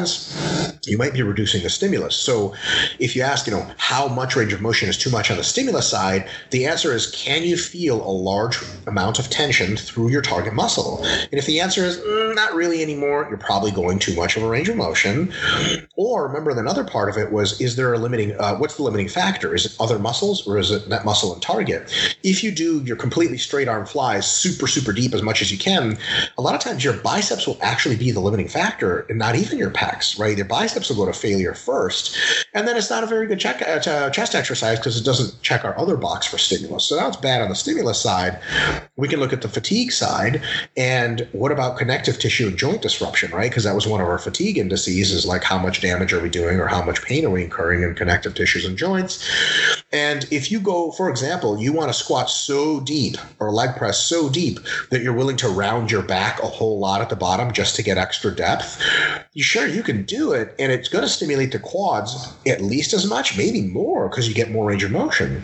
you 0.86 0.98
might 0.98 1.14
be 1.14 1.22
reducing 1.22 1.64
the 1.64 1.70
stimulus. 1.70 2.16
So 2.16 2.56
if 3.00 3.16
you 3.16 3.22
ask, 3.22 3.48
you 3.48 3.54
know, 3.54 3.70
how 3.78 4.08
much 4.08 4.36
range 4.36 4.54
of 4.54 4.62
motion 4.62 4.89
is 4.89 4.98
too 4.98 5.10
much 5.10 5.30
on 5.32 5.38
the 5.38 5.43
stimulus 5.43 5.88
side, 5.88 6.28
the 6.52 6.66
answer 6.66 6.93
is, 6.93 7.12
can 7.12 7.43
you 7.43 7.58
feel 7.58 8.02
a 8.02 8.12
large 8.12 8.58
amount 8.88 9.20
of 9.20 9.30
tension 9.30 9.78
through 9.78 10.10
your 10.10 10.22
target 10.22 10.54
muscle? 10.54 11.04
And 11.04 11.34
if 11.34 11.45
the 11.45 11.60
answer 11.60 11.84
is 11.84 11.98
mm, 11.98 12.36
not 12.36 12.54
really 12.54 12.82
anymore, 12.82 13.26
you're 13.30 13.38
probably 13.38 13.72
going 13.72 14.00
too 14.00 14.16
much 14.16 14.38
of 14.38 14.43
a 14.43 14.48
range 14.48 14.70
of 14.70 14.76
motion. 14.76 15.34
Or 15.95 16.28
remember, 16.28 16.52
another 16.52 16.84
part 16.84 17.10
of 17.10 17.18
it 17.18 17.32
was, 17.32 17.60
is 17.60 17.76
there 17.76 17.93
a 17.93 17.98
limiting, 17.98 18.39
uh, 18.39 18.56
what's 18.56 18.78
the 18.78 18.84
limiting 18.84 19.10
factor? 19.10 19.54
Is 19.54 19.66
it 19.66 19.76
other 19.80 20.00
muscles 20.00 20.48
or 20.48 20.58
is 20.58 20.72
it 20.72 20.89
that 20.89 21.06
muscle 21.06 21.34
and 21.34 21.41
target? 21.41 21.91
If 22.24 22.43
you 22.43 22.52
do 22.52 22.82
your 22.84 22.95
completely 22.95 23.38
straight 23.38 23.68
arm 23.68 23.86
flies 23.86 24.30
super, 24.30 24.68
super 24.68 24.93
deep 24.93 25.14
as 25.14 25.22
much 25.22 25.41
as 25.41 25.52
you 25.52 25.58
can, 25.58 25.98
a 26.38 26.41
lot 26.41 26.56
of 26.56 26.62
times 26.62 26.84
your 26.84 26.93
biceps 26.93 27.48
will 27.48 27.58
actually 27.62 27.95
be 27.95 28.12
the 28.12 28.20
limiting 28.20 28.48
factor 28.48 29.06
and 29.10 29.18
not 29.18 29.36
even 29.36 29.58
your 29.58 29.72
right? 30.20 30.36
Your 30.38 30.46
biceps 30.46 30.90
will 30.90 30.98
go 30.98 31.12
to 31.12 31.18
failure 31.18 31.54
first. 31.54 32.18
And 32.54 32.68
then 32.68 32.78
it's 32.78 32.90
not 32.90 33.04
a 33.04 33.08
very 33.08 33.28
good 33.28 33.40
check, 33.40 33.62
uh, 33.62 34.10
chest 34.10 34.36
exercise 34.36 34.80
because 34.80 35.00
it 35.00 35.04
doesn't 35.04 35.42
check 35.42 35.64
our 35.64 35.78
other 35.78 35.98
box 35.98 36.26
for 36.26 36.38
stimulus. 36.38 36.86
So 36.86 36.98
now 36.98 37.08
it's 37.08 37.18
bad 37.18 37.42
on 37.42 37.50
the 37.50 37.56
stimulus 37.56 38.02
side. 38.02 38.40
We 38.96 39.08
can 39.08 39.20
look 39.20 39.34
at 39.34 39.42
the 39.42 39.50
fatigue 39.50 39.92
side. 39.92 40.42
And 40.76 41.28
what 41.32 41.52
about 41.52 41.78
connective 41.78 42.20
tissue 42.20 42.48
and 42.48 42.58
joint 42.58 42.82
disruption, 42.82 43.32
right? 43.32 43.50
Because 43.50 43.64
that 43.64 43.76
was 43.76 43.88
one 43.88 44.02
of 44.02 44.08
our 44.08 44.20
fatigue 44.20 44.58
indices 44.58 45.12
is 45.12 45.26
like 45.26 45.44
how 45.44 45.58
much 45.58 45.82
damage 45.82 46.14
are 46.14 46.22
we 46.22 46.30
doing 46.30 46.60
or 46.60 46.68
how 46.68 46.84
much 46.84 47.02
pain 47.02 47.26
are 47.26 47.30
we 47.30 47.44
incurring 47.44 47.84
in 47.84 47.96
connective 47.96 48.36
tissues 48.36 48.66
and 48.66 48.78
joints. 48.78 49.77
And 49.94 50.28
if 50.32 50.52
you 50.52 50.60
go, 50.60 50.92
for 50.92 51.10
example, 51.10 51.58
you 51.58 51.72
want 51.72 51.90
to 51.90 51.94
squat 51.94 52.30
so 52.30 52.82
deep 52.82 53.16
or 53.40 53.52
leg 53.52 53.78
press 53.78 53.98
so 53.98 54.30
deep 54.30 54.60
that 54.92 55.02
you're 55.02 55.14
willing 55.14 55.38
to 55.38 55.48
round 55.48 55.92
your 55.92 56.04
back 56.04 56.44
a 56.44 56.48
whole 56.48 56.78
lot 56.78 57.00
at 57.00 57.10
the 57.10 57.16
bottom 57.16 57.54
just 57.54 57.76
to 57.78 57.84
get 57.84 57.98
extra 57.98 58.36
depth, 58.36 58.84
you 59.34 59.44
sure 59.44 59.66
you 59.66 59.84
can 59.84 60.04
do 60.04 60.34
it. 60.34 60.54
And 60.60 60.74
it's 60.74 60.90
going 60.90 61.04
to 61.04 61.10
stimulate 61.10 61.54
the 61.54 61.60
quads 61.60 62.34
at 62.46 62.62
least 62.62 62.94
as 62.94 63.08
much, 63.08 63.38
maybe 63.38 63.62
more, 63.62 64.10
because 64.10 64.28
you 64.28 64.36
get 64.36 64.52
more 64.52 64.68
range 64.68 64.84
of 64.84 64.92
motion. 64.92 65.42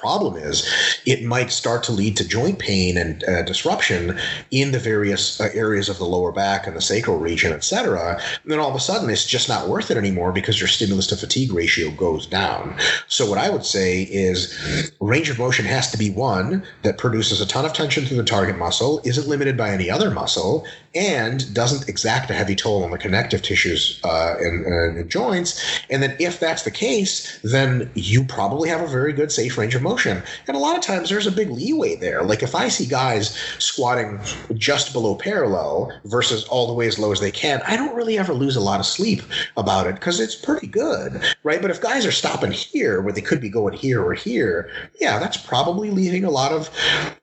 Problem 0.00 0.36
is, 0.36 0.68
it 1.06 1.24
might 1.24 1.50
start 1.50 1.82
to 1.84 1.92
lead 1.92 2.16
to 2.16 2.26
joint 2.26 2.58
pain 2.58 2.96
and 2.96 3.24
uh, 3.24 3.42
disruption 3.42 4.18
in 4.50 4.70
the 4.70 4.78
various 4.78 5.40
uh, 5.40 5.50
areas 5.54 5.88
of 5.88 5.98
the 5.98 6.04
lower 6.04 6.30
back 6.30 6.66
and 6.66 6.76
the 6.76 6.80
sacral 6.80 7.18
region, 7.18 7.52
etc. 7.52 8.20
And 8.42 8.52
then 8.52 8.60
all 8.60 8.70
of 8.70 8.76
a 8.76 8.80
sudden, 8.80 9.10
it's 9.10 9.26
just 9.26 9.48
not 9.48 9.68
worth 9.68 9.90
it 9.90 9.96
anymore 9.96 10.32
because 10.32 10.60
your 10.60 10.68
stimulus 10.68 11.08
to 11.08 11.16
fatigue 11.16 11.52
ratio 11.52 11.90
goes 11.90 12.26
down. 12.26 12.76
So, 13.08 13.28
what 13.28 13.38
I 13.38 13.50
would 13.50 13.57
say 13.64 14.02
is 14.02 14.92
range 15.00 15.30
of 15.30 15.38
motion 15.38 15.64
has 15.64 15.90
to 15.90 15.98
be 15.98 16.10
one 16.10 16.62
that 16.82 16.98
produces 16.98 17.40
a 17.40 17.46
ton 17.46 17.64
of 17.64 17.72
tension 17.72 18.04
through 18.04 18.16
the 18.16 18.24
target 18.24 18.58
muscle, 18.58 19.00
isn't 19.04 19.28
limited 19.28 19.56
by 19.56 19.70
any 19.70 19.90
other 19.90 20.10
muscle, 20.10 20.66
and 20.94 21.52
doesn't 21.54 21.88
exact 21.88 22.30
a 22.30 22.34
heavy 22.34 22.54
toll 22.54 22.82
on 22.82 22.90
the 22.90 22.98
connective 22.98 23.42
tissues 23.42 24.00
uh, 24.04 24.34
and, 24.38 24.66
and 24.66 25.10
joints. 25.10 25.62
And 25.90 26.02
then, 26.02 26.16
if 26.18 26.40
that's 26.40 26.62
the 26.62 26.70
case, 26.70 27.38
then 27.42 27.90
you 27.94 28.24
probably 28.24 28.68
have 28.68 28.80
a 28.80 28.86
very 28.86 29.12
good 29.12 29.30
safe 29.30 29.58
range 29.58 29.74
of 29.74 29.82
motion. 29.82 30.22
And 30.46 30.56
a 30.56 30.60
lot 30.60 30.76
of 30.76 30.82
times, 30.82 31.10
there's 31.10 31.26
a 31.26 31.32
big 31.32 31.50
leeway 31.50 31.96
there. 31.96 32.22
Like 32.22 32.42
if 32.42 32.54
I 32.54 32.68
see 32.68 32.86
guys 32.86 33.36
squatting 33.58 34.18
just 34.54 34.92
below 34.92 35.14
parallel 35.14 35.92
versus 36.04 36.44
all 36.44 36.66
the 36.66 36.72
way 36.72 36.86
as 36.86 36.98
low 36.98 37.12
as 37.12 37.20
they 37.20 37.30
can, 37.30 37.62
I 37.66 37.76
don't 37.76 37.94
really 37.94 38.18
ever 38.18 38.32
lose 38.32 38.56
a 38.56 38.60
lot 38.60 38.80
of 38.80 38.86
sleep 38.86 39.22
about 39.56 39.86
it 39.86 39.94
because 39.94 40.20
it's 40.20 40.34
pretty 40.34 40.66
good, 40.66 41.22
right? 41.42 41.60
But 41.60 41.70
if 41.70 41.80
guys 41.80 42.06
are 42.06 42.12
stopping 42.12 42.50
here 42.50 43.00
where 43.00 43.12
they 43.12 43.20
could 43.20 43.40
be 43.40 43.47
going 43.48 43.74
here 43.74 44.02
or 44.02 44.14
here, 44.14 44.70
yeah, 45.00 45.18
that's 45.18 45.36
probably 45.36 45.90
leaving 45.90 46.24
a 46.24 46.30
lot 46.30 46.52
of, 46.52 46.70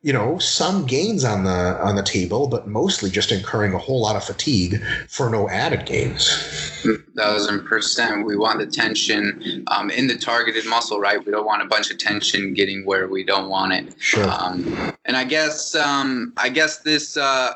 you 0.01 0.13
know, 0.13 0.37
some 0.39 0.85
gains 0.85 1.23
on 1.23 1.43
the 1.43 1.79
on 1.81 1.95
the 1.95 2.03
table, 2.03 2.47
but 2.47 2.67
mostly 2.67 3.09
just 3.09 3.31
incurring 3.31 3.73
a 3.73 3.77
whole 3.77 4.01
lot 4.01 4.15
of 4.15 4.23
fatigue 4.23 4.83
for 5.09 5.29
no 5.29 5.49
added 5.49 5.85
gains. 5.85 6.81
Thousand 7.15 7.65
percent. 7.65 8.25
We 8.25 8.35
want 8.37 8.59
the 8.59 8.67
tension 8.67 9.63
um, 9.67 9.89
in 9.89 10.07
the 10.07 10.17
targeted 10.17 10.65
muscle, 10.65 10.99
right? 10.99 11.23
We 11.23 11.31
don't 11.31 11.45
want 11.45 11.61
a 11.61 11.65
bunch 11.65 11.91
of 11.91 11.97
tension 11.97 12.53
getting 12.53 12.85
where 12.85 13.07
we 13.07 13.23
don't 13.23 13.49
want 13.49 13.73
it. 13.73 13.95
Sure. 13.99 14.29
Um, 14.29 14.93
and 15.05 15.15
I 15.15 15.23
guess 15.23 15.75
um, 15.75 16.33
I 16.37 16.49
guess 16.49 16.79
this 16.79 17.17
uh, 17.17 17.53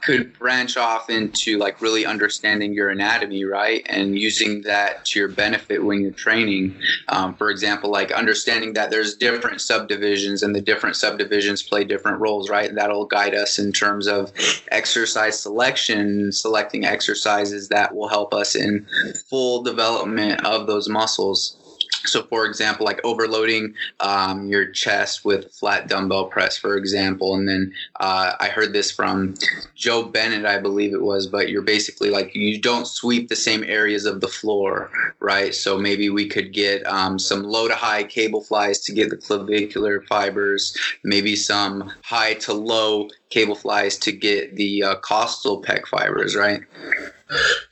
could 0.00 0.36
branch 0.38 0.76
off 0.76 1.10
into 1.10 1.58
like 1.58 1.80
really 1.80 2.06
understanding 2.06 2.72
your 2.72 2.90
anatomy, 2.90 3.44
right, 3.44 3.84
and 3.88 4.18
using 4.18 4.62
that 4.62 5.04
to 5.06 5.18
your 5.18 5.28
benefit 5.28 5.84
when 5.84 6.00
you're 6.00 6.12
training. 6.12 6.74
Um, 7.08 7.34
for 7.34 7.50
example, 7.50 7.90
like 7.90 8.11
understanding 8.12 8.72
that 8.74 8.90
there's 8.90 9.14
different 9.14 9.60
subdivisions 9.60 10.42
and 10.42 10.54
the 10.54 10.60
different 10.60 10.96
subdivisions 10.96 11.62
play 11.62 11.84
different 11.84 12.20
roles, 12.20 12.50
right? 12.50 12.74
That'll 12.74 13.06
guide 13.06 13.34
us 13.34 13.58
in 13.58 13.72
terms 13.72 14.06
of 14.06 14.32
exercise 14.70 15.40
selection, 15.40 16.32
selecting 16.32 16.84
exercises 16.84 17.68
that 17.68 17.94
will 17.94 18.08
help 18.08 18.34
us 18.34 18.54
in 18.54 18.86
full 19.28 19.62
development 19.62 20.44
of 20.44 20.66
those 20.66 20.88
muscles. 20.88 21.61
So, 22.04 22.22
for 22.24 22.46
example, 22.46 22.84
like 22.84 23.00
overloading 23.04 23.74
um, 24.00 24.46
your 24.46 24.70
chest 24.70 25.24
with 25.24 25.52
flat 25.52 25.88
dumbbell 25.88 26.26
press, 26.26 26.56
for 26.56 26.76
example. 26.76 27.34
And 27.34 27.48
then 27.48 27.72
uh, 28.00 28.32
I 28.40 28.48
heard 28.48 28.72
this 28.72 28.90
from 28.90 29.34
Joe 29.74 30.04
Bennett, 30.04 30.44
I 30.44 30.58
believe 30.58 30.92
it 30.94 31.02
was, 31.02 31.26
but 31.26 31.48
you're 31.48 31.62
basically 31.62 32.10
like 32.10 32.34
you 32.34 32.60
don't 32.60 32.86
sweep 32.86 33.28
the 33.28 33.36
same 33.36 33.64
areas 33.64 34.06
of 34.06 34.20
the 34.20 34.28
floor, 34.28 34.90
right? 35.20 35.54
So 35.54 35.78
maybe 35.78 36.10
we 36.10 36.28
could 36.28 36.52
get 36.52 36.84
um, 36.86 37.18
some 37.18 37.42
low 37.42 37.68
to 37.68 37.74
high 37.74 38.04
cable 38.04 38.42
flies 38.42 38.80
to 38.80 38.92
get 38.92 39.10
the 39.10 39.16
clavicular 39.16 40.02
fibers, 40.02 40.76
maybe 41.04 41.36
some 41.36 41.92
high 42.02 42.34
to 42.34 42.52
low 42.52 43.08
cable 43.32 43.54
flies 43.54 43.96
to 43.96 44.12
get 44.12 44.56
the 44.56 44.82
uh, 44.82 44.94
costal 44.96 45.62
pec 45.62 45.86
fibers, 45.86 46.36
right? 46.36 46.60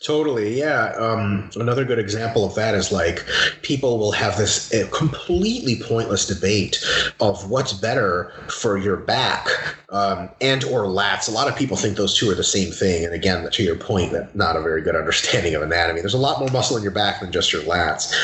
Totally, 0.00 0.58
yeah. 0.58 0.94
Um, 0.96 1.50
another 1.56 1.84
good 1.84 1.98
example 1.98 2.46
of 2.46 2.54
that 2.54 2.74
is 2.74 2.90
like 2.90 3.26
people 3.60 3.98
will 3.98 4.12
have 4.12 4.38
this 4.38 4.72
completely 4.90 5.82
pointless 5.82 6.26
debate 6.26 6.82
of 7.20 7.50
what's 7.50 7.74
better 7.74 8.32
for 8.48 8.78
your 8.78 8.96
back 8.96 9.46
um, 9.90 10.30
and 10.40 10.64
or 10.64 10.84
lats. 10.84 11.28
A 11.28 11.32
lot 11.32 11.46
of 11.46 11.56
people 11.56 11.76
think 11.76 11.98
those 11.98 12.16
two 12.16 12.30
are 12.30 12.34
the 12.34 12.42
same 12.42 12.72
thing, 12.72 13.04
and 13.04 13.12
again, 13.12 13.46
to 13.50 13.62
your 13.62 13.76
point, 13.76 14.12
that 14.12 14.34
not 14.34 14.56
a 14.56 14.62
very 14.62 14.80
good 14.80 14.96
understanding 14.96 15.54
of 15.54 15.60
anatomy. 15.60 16.00
There's 16.00 16.14
a 16.14 16.18
lot 16.18 16.40
more 16.40 16.48
muscle 16.48 16.78
in 16.78 16.82
your 16.82 16.92
back 16.92 17.20
than 17.20 17.30
just 17.30 17.52
your 17.52 17.62
lats. 17.62 18.14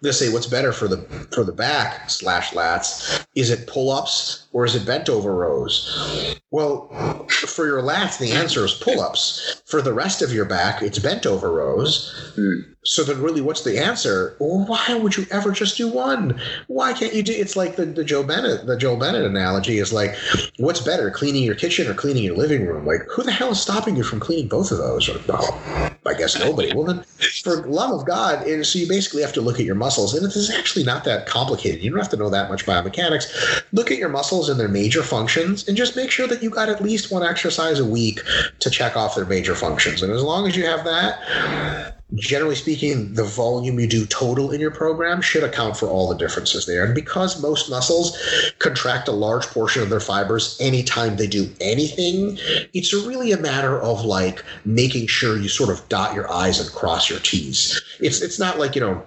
They 0.00 0.12
say 0.12 0.32
what's 0.32 0.46
better 0.46 0.72
for 0.72 0.86
the 0.86 0.98
for 1.32 1.42
the 1.42 1.52
back 1.52 2.08
slash 2.08 2.52
lats. 2.52 3.26
Is 3.34 3.50
it 3.50 3.66
pull 3.66 3.90
ups? 3.90 4.43
Or 4.54 4.64
is 4.64 4.74
it 4.76 4.86
bent 4.86 5.10
over 5.10 5.34
rows? 5.34 6.38
Well, 6.50 6.88
for 7.28 7.66
your 7.66 7.82
lats, 7.82 8.18
the 8.18 8.32
answer 8.32 8.64
is 8.64 8.72
pull 8.72 9.00
ups. 9.00 9.60
For 9.66 9.82
the 9.82 9.92
rest 9.92 10.22
of 10.22 10.32
your 10.32 10.44
back, 10.44 10.80
it's 10.80 11.00
bent 11.00 11.26
over 11.26 11.50
rows. 11.50 12.32
Hmm. 12.36 12.73
So 12.84 13.02
then, 13.02 13.20
really, 13.22 13.40
what's 13.40 13.62
the 13.62 13.78
answer? 13.78 14.34
Why 14.38 14.94
would 14.94 15.16
you 15.16 15.26
ever 15.30 15.52
just 15.52 15.76
do 15.76 15.88
one? 15.88 16.40
Why 16.66 16.92
can't 16.92 17.14
you 17.14 17.22
do? 17.22 17.32
It's 17.32 17.56
like 17.56 17.76
the, 17.76 17.86
the 17.86 18.04
Joe 18.04 18.22
Bennett 18.22 18.66
the 18.66 18.76
Joe 18.76 18.96
Bennett 18.96 19.24
analogy 19.24 19.78
is 19.78 19.92
like, 19.92 20.14
what's 20.58 20.80
better, 20.80 21.10
cleaning 21.10 21.42
your 21.42 21.54
kitchen 21.54 21.86
or 21.86 21.94
cleaning 21.94 22.24
your 22.24 22.36
living 22.36 22.66
room? 22.66 22.86
Like, 22.86 23.02
who 23.10 23.22
the 23.22 23.32
hell 23.32 23.50
is 23.50 23.60
stopping 23.60 23.96
you 23.96 24.02
from 24.02 24.20
cleaning 24.20 24.48
both 24.48 24.70
of 24.70 24.78
those? 24.78 25.08
Or, 25.08 25.20
oh, 25.28 25.90
I 26.06 26.14
guess 26.14 26.38
nobody. 26.38 26.74
Well, 26.74 26.84
then, 26.84 27.04
for 27.42 27.66
love 27.66 28.00
of 28.00 28.06
God, 28.06 28.46
and 28.46 28.66
so 28.66 28.78
you 28.78 28.88
basically 28.88 29.22
have 29.22 29.32
to 29.34 29.40
look 29.40 29.58
at 29.58 29.64
your 29.64 29.74
muscles, 29.74 30.14
and 30.14 30.24
it 30.26 30.36
is 30.36 30.50
actually 30.50 30.84
not 30.84 31.04
that 31.04 31.26
complicated. 31.26 31.82
You 31.82 31.90
don't 31.90 31.98
have 31.98 32.10
to 32.10 32.16
know 32.16 32.30
that 32.30 32.50
much 32.50 32.66
biomechanics. 32.66 33.62
Look 33.72 33.90
at 33.90 33.98
your 33.98 34.08
muscles 34.08 34.48
and 34.48 34.58
their 34.58 34.68
major 34.68 35.02
functions, 35.02 35.66
and 35.68 35.76
just 35.76 35.96
make 35.96 36.10
sure 36.10 36.26
that 36.26 36.42
you 36.42 36.50
got 36.50 36.68
at 36.68 36.82
least 36.82 37.10
one 37.10 37.22
exercise 37.22 37.80
a 37.80 37.84
week 37.84 38.20
to 38.60 38.70
check 38.70 38.96
off 38.96 39.14
their 39.14 39.26
major 39.26 39.54
functions. 39.54 40.02
And 40.02 40.12
as 40.12 40.22
long 40.22 40.46
as 40.46 40.56
you 40.56 40.66
have 40.66 40.84
that, 40.84 41.93
generally 42.16 42.54
speaking, 42.54 43.14
the 43.14 43.24
volume 43.24 43.78
you 43.78 43.86
do 43.86 44.06
total 44.06 44.50
in 44.50 44.60
your 44.60 44.70
program 44.70 45.20
should 45.20 45.42
account 45.42 45.76
for 45.76 45.88
all 45.88 46.08
the 46.08 46.16
differences 46.16 46.66
there. 46.66 46.84
And 46.84 46.94
because 46.94 47.40
most 47.42 47.70
muscles 47.70 48.16
contract 48.58 49.08
a 49.08 49.12
large 49.12 49.46
portion 49.46 49.82
of 49.82 49.90
their 49.90 50.00
fibers 50.00 50.56
anytime 50.60 51.16
they 51.16 51.26
do 51.26 51.50
anything, 51.60 52.38
it's 52.72 52.92
really 52.92 53.32
a 53.32 53.38
matter 53.38 53.80
of 53.80 54.04
like 54.04 54.44
making 54.64 55.06
sure 55.06 55.38
you 55.38 55.48
sort 55.48 55.70
of 55.70 55.88
dot 55.88 56.14
your 56.14 56.32
I's 56.32 56.60
and 56.60 56.70
cross 56.70 57.10
your 57.10 57.20
T's. 57.20 57.82
It's 58.00 58.22
it's 58.22 58.38
not 58.38 58.58
like, 58.58 58.74
you 58.74 58.80
know, 58.80 59.02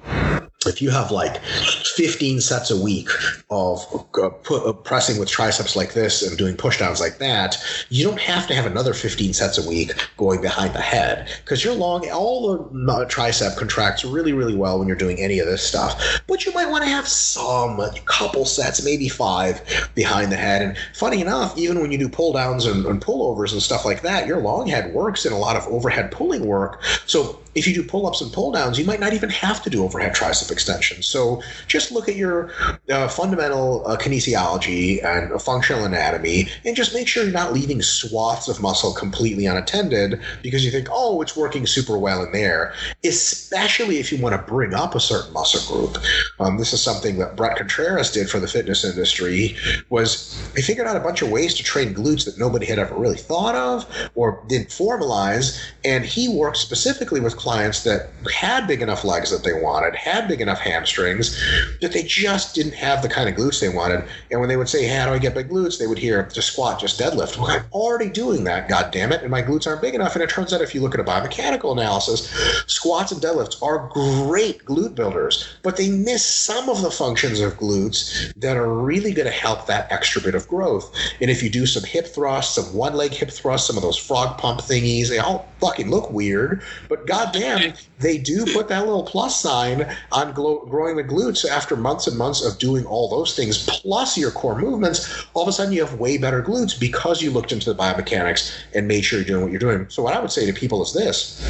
if 0.67 0.81
you 0.81 0.89
have 0.89 1.11
like 1.11 1.37
15 1.43 2.41
sets 2.41 2.71
a 2.71 2.81
week 2.81 3.09
of 3.49 3.79
uh, 4.21 4.29
put, 4.29 4.65
uh, 4.65 4.73
pressing 4.73 5.19
with 5.19 5.29
triceps 5.29 5.75
like 5.75 5.93
this 5.93 6.21
and 6.21 6.37
doing 6.37 6.55
pushdowns 6.55 6.99
like 6.99 7.17
that, 7.17 7.57
you 7.89 8.03
don't 8.03 8.19
have 8.19 8.47
to 8.47 8.53
have 8.53 8.65
another 8.65 8.93
15 8.93 9.33
sets 9.33 9.57
a 9.57 9.67
week 9.67 9.91
going 10.17 10.41
behind 10.41 10.73
the 10.73 10.81
head 10.81 11.29
because 11.43 11.63
you're 11.63 11.73
long. 11.73 12.09
All 12.09 12.69
the 12.71 12.93
uh, 12.93 13.05
tricep 13.05 13.57
contracts 13.57 14.03
really, 14.05 14.33
really 14.33 14.55
well 14.55 14.79
when 14.79 14.87
you're 14.87 14.97
doing 14.97 15.19
any 15.19 15.39
of 15.39 15.47
this 15.47 15.63
stuff. 15.63 16.21
But 16.27 16.45
you 16.45 16.53
might 16.53 16.69
want 16.69 16.83
to 16.83 16.89
have 16.89 17.07
some, 17.07 17.79
a 17.79 17.91
couple 18.05 18.45
sets, 18.45 18.83
maybe 18.83 19.09
five 19.09 19.61
behind 19.95 20.31
the 20.31 20.37
head. 20.37 20.61
And 20.61 20.77
funny 20.93 21.21
enough, 21.21 21.57
even 21.57 21.81
when 21.81 21.91
you 21.91 21.97
do 21.97 22.09
pull 22.09 22.33
downs 22.33 22.65
and, 22.65 22.85
and 22.85 23.01
pullovers 23.01 23.53
and 23.53 23.61
stuff 23.61 23.85
like 23.85 24.01
that, 24.01 24.27
your 24.27 24.39
long 24.39 24.67
head 24.67 24.93
works 24.93 25.25
in 25.25 25.33
a 25.33 25.37
lot 25.37 25.55
of 25.55 25.65
overhead 25.67 26.11
pulling 26.11 26.45
work. 26.45 26.83
So 27.05 27.39
if 27.57 27.67
you 27.67 27.73
do 27.73 27.83
pull 27.83 28.05
ups 28.05 28.21
and 28.21 28.31
pull 28.31 28.51
downs, 28.51 28.77
you 28.77 28.85
might 28.85 28.99
not 28.99 29.13
even 29.13 29.29
have 29.29 29.63
to 29.63 29.69
do 29.69 29.83
overhead 29.83 30.13
tricep 30.13 30.51
extension. 30.57 31.03
So 31.03 31.43
just 31.67 31.91
look 31.91 32.09
at 32.09 32.15
your 32.15 32.51
uh, 32.89 33.07
fundamental 33.07 33.85
uh, 33.85 33.95
kinesiology 33.95 35.03
and 35.05 35.39
functional 35.39 35.85
anatomy 35.85 36.49
and 36.65 36.75
just 36.75 36.95
make 36.95 37.07
sure 37.07 37.23
you're 37.23 37.31
not 37.31 37.53
leaving 37.53 37.83
swaths 37.83 38.47
of 38.47 38.59
muscle 38.59 38.91
completely 38.91 39.45
unattended 39.45 40.19
because 40.41 40.65
you 40.65 40.71
think, 40.71 40.87
oh, 40.91 41.21
it's 41.21 41.37
working 41.37 41.67
super 41.67 41.97
well 41.97 42.23
in 42.23 42.31
there, 42.31 42.73
especially 43.05 43.97
if 43.99 44.11
you 44.11 44.17
want 44.19 44.33
to 44.35 44.51
bring 44.51 44.73
up 44.73 44.95
a 44.95 44.99
certain 44.99 45.31
muscle 45.31 45.61
group. 45.69 45.97
Um, 46.39 46.57
this 46.57 46.73
is 46.73 46.81
something 46.81 47.19
that 47.19 47.35
Bret 47.35 47.55
Contreras 47.57 48.11
did 48.11 48.29
for 48.29 48.39
the 48.39 48.47
fitness 48.47 48.83
industry 48.83 49.55
was 49.89 50.51
he 50.55 50.63
figured 50.63 50.87
out 50.87 50.97
a 50.97 51.01
bunch 51.01 51.21
of 51.21 51.29
ways 51.29 51.53
to 51.53 51.63
train 51.63 51.93
glutes 51.93 52.25
that 52.25 52.39
nobody 52.39 52.65
had 52.65 52.79
ever 52.79 52.95
really 52.95 53.17
thought 53.17 53.53
of 53.53 53.85
or 54.15 54.43
didn't 54.47 54.69
formalize. 54.69 55.61
And 55.85 56.03
he 56.03 56.27
worked 56.27 56.57
specifically 56.57 57.19
with 57.19 57.37
clients 57.37 57.83
that 57.83 58.09
had 58.33 58.65
big 58.67 58.81
enough 58.81 59.03
legs 59.03 59.29
that 59.31 59.43
they 59.43 59.53
wanted, 59.53 59.95
had 59.95 60.27
big 60.27 60.41
enough 60.41 60.46
hamstrings, 60.55 61.39
that 61.81 61.91
they 61.91 62.03
just 62.03 62.55
didn't 62.55 62.73
have 62.73 63.01
the 63.01 63.09
kind 63.09 63.27
of 63.27 63.35
glutes 63.35 63.59
they 63.59 63.69
wanted. 63.69 64.03
And 64.31 64.39
when 64.39 64.49
they 64.49 64.57
would 64.57 64.69
say, 64.69 64.85
hey, 64.85 64.97
how 64.97 65.07
do 65.07 65.13
I 65.13 65.19
get 65.19 65.35
big 65.35 65.49
glutes? 65.49 65.79
They 65.79 65.87
would 65.87 65.97
hear 65.97 66.23
just 66.33 66.53
squat, 66.53 66.79
just 66.79 66.99
deadlift. 66.99 67.37
Well, 67.37 67.47
I'm 67.47 67.65
already 67.71 68.09
doing 68.09 68.43
that, 68.45 68.69
god 68.69 68.91
damn 68.91 69.11
it, 69.11 69.21
and 69.21 69.31
my 69.31 69.41
glutes 69.41 69.67
aren't 69.67 69.81
big 69.81 69.95
enough. 69.95 70.15
And 70.15 70.23
it 70.23 70.29
turns 70.29 70.53
out 70.53 70.61
if 70.61 70.73
you 70.73 70.81
look 70.81 70.93
at 70.93 70.99
a 70.99 71.03
biomechanical 71.03 71.71
analysis, 71.71 72.29
squats 72.67 73.11
and 73.11 73.21
deadlifts 73.21 73.61
are 73.61 73.89
great 73.89 74.63
glute 74.65 74.95
builders, 74.95 75.47
but 75.63 75.77
they 75.77 75.89
miss 75.89 76.25
some 76.25 76.69
of 76.69 76.81
the 76.81 76.91
functions 76.91 77.39
of 77.39 77.57
glutes 77.57 78.33
that 78.35 78.57
are 78.57 78.73
really 78.73 79.11
going 79.13 79.25
to 79.25 79.31
help 79.31 79.65
that 79.67 79.91
extra 79.91 80.21
bit 80.21 80.35
of 80.35 80.47
growth. 80.47 80.95
And 81.21 81.29
if 81.29 81.43
you 81.43 81.49
do 81.49 81.65
some 81.65 81.83
hip 81.83 82.07
thrusts, 82.07 82.55
some 82.55 82.73
one 82.73 82.93
leg 82.93 83.11
hip 83.11 83.31
thrusts, 83.31 83.67
some 83.67 83.77
of 83.77 83.83
those 83.83 83.97
frog 83.97 84.37
pump 84.37 84.61
thingies, 84.61 85.09
they 85.09 85.19
all 85.19 85.47
fucking 85.59 85.89
look 85.89 86.11
weird, 86.11 86.61
but 86.87 87.07
goddamn, 87.07 87.73
they 87.99 88.17
do 88.17 88.45
put 88.53 88.67
that 88.67 88.85
little 88.85 89.03
plus 89.03 89.41
sign 89.41 89.95
on 90.11 90.26
glo- 90.33 90.65
growing 90.65 90.95
the 90.95 91.03
glutes 91.03 91.47
after 91.47 91.75
months 91.75 92.07
and 92.07 92.17
months 92.17 92.43
of 92.43 92.59
doing 92.59 92.85
all 92.85 93.09
those 93.09 93.35
things, 93.35 93.65
plus 93.65 94.17
your 94.17 94.31
core 94.31 94.57
movements. 94.57 95.25
All 95.33 95.43
of 95.43 95.47
a 95.47 95.51
sudden, 95.51 95.73
you 95.73 95.85
have 95.85 95.99
way 95.99 96.17
better 96.17 96.41
glutes 96.41 96.79
because 96.79 97.21
you 97.21 97.31
looked 97.31 97.51
into 97.51 97.71
the 97.71 97.77
biomechanics 97.77 98.53
and 98.73 98.87
made 98.87 99.03
sure 99.05 99.19
you're 99.19 99.27
doing 99.27 99.43
what 99.43 99.51
you're 99.51 99.59
doing. 99.59 99.89
So, 99.89 100.03
what 100.03 100.15
I 100.15 100.19
would 100.19 100.31
say 100.31 100.45
to 100.45 100.53
people 100.53 100.81
is 100.83 100.93
this 100.93 101.41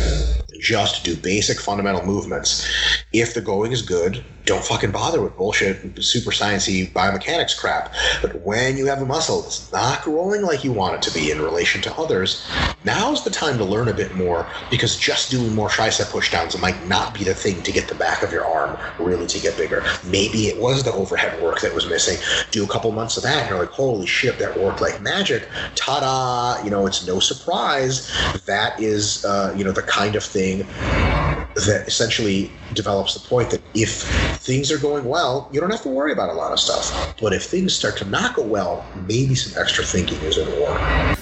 just 0.59 1.03
do 1.03 1.15
basic 1.15 1.59
fundamental 1.59 2.05
movements. 2.05 2.67
If 3.13 3.34
the 3.34 3.41
going 3.41 3.71
is 3.71 3.82
good, 3.82 4.23
don't 4.45 4.63
fucking 4.63 4.91
bother 4.91 5.21
with 5.21 5.36
bullshit, 5.36 6.03
super 6.03 6.32
sciencey 6.32 6.91
biomechanics 6.93 7.57
crap. 7.57 7.93
But 8.21 8.41
when 8.41 8.78
you 8.78 8.86
have 8.86 9.01
a 9.01 9.05
muscle 9.05 9.41
that's 9.41 9.71
not 9.71 10.01
growing 10.03 10.41
like 10.41 10.63
you 10.63 10.71
want 10.71 10.95
it 10.95 11.01
to 11.03 11.13
be 11.13 11.32
in 11.32 11.41
relation 11.41 11.82
to 11.82 11.93
others, 11.95 12.43
now's 12.86 13.23
the 13.23 13.30
time 13.30 13.57
to 13.57 13.65
learn 13.65 13.89
a 13.89 13.93
bit 13.93 14.15
more 14.15 14.49
because 14.71 14.95
just 14.95 15.30
doing 15.30 15.53
more 15.53 15.69
tricep 15.69 16.05
pushdowns 16.05 16.59
might 16.59 16.88
not 16.88 17.13
be 17.13 17.23
the 17.23 17.34
thing 17.34 17.61
to 17.63 17.71
get 17.71 17.88
the 17.88 17.95
back 17.95 18.23
of 18.23 18.32
your 18.32 18.45
arm 18.45 18.66
really 18.99 19.28
to 19.28 19.39
get 19.39 19.57
bigger. 19.57 19.84
Maybe 20.05 20.47
it 20.47 20.59
was 20.59 20.84
the 20.84 20.93
overhead 20.93 21.41
work 21.41 21.61
that 21.61 21.74
was 21.74 21.88
missing. 21.88 22.18
Do 22.51 22.63
a 22.63 22.68
couple 22.68 22.91
months 22.91 23.18
of 23.18 23.24
that, 23.24 23.41
and 23.41 23.49
you're 23.49 23.59
like, 23.59 23.70
holy 23.70 24.05
shit, 24.05 24.39
that 24.39 24.57
worked 24.57 24.82
like 24.82 25.01
magic. 25.01 25.47
Ta 25.76 25.99
da! 25.99 26.63
You 26.63 26.70
know, 26.70 26.88
it's 26.88 27.05
no 27.07 27.20
surprise. 27.20 28.11
That 28.45 28.80
is, 28.80 29.24
uh, 29.26 29.53
you 29.57 29.63
know, 29.63 29.72
the 29.72 29.84
kind 29.84 30.15
of 30.15 30.24
thing 30.24 30.59
that 30.59 31.86
essentially 31.88 32.51
develops 32.74 33.13
the 33.13 33.28
point 33.28 33.49
that 33.49 33.61
if 33.74 34.03
things 34.38 34.72
are 34.72 34.78
going 34.78 35.05
well, 35.05 35.49
you 35.51 35.59
don't 35.59 35.72
have 35.72 35.82
to 35.82 35.89
worry 35.89 36.11
about 36.11 36.30
a 36.30 36.34
lot 36.34 36.51
of 36.51 36.59
stuff. 36.59 37.15
But 37.20 37.34
if 37.34 37.45
things 37.45 37.74
start 37.74 37.97
to 37.97 38.05
not 38.05 38.36
go 38.36 38.43
well, 38.43 38.86
maybe 39.07 39.36
some 39.36 39.59
extra 39.59 39.84
thinking 39.84 40.20
is 40.22 40.38
in 40.38 40.47
order. 40.47 41.16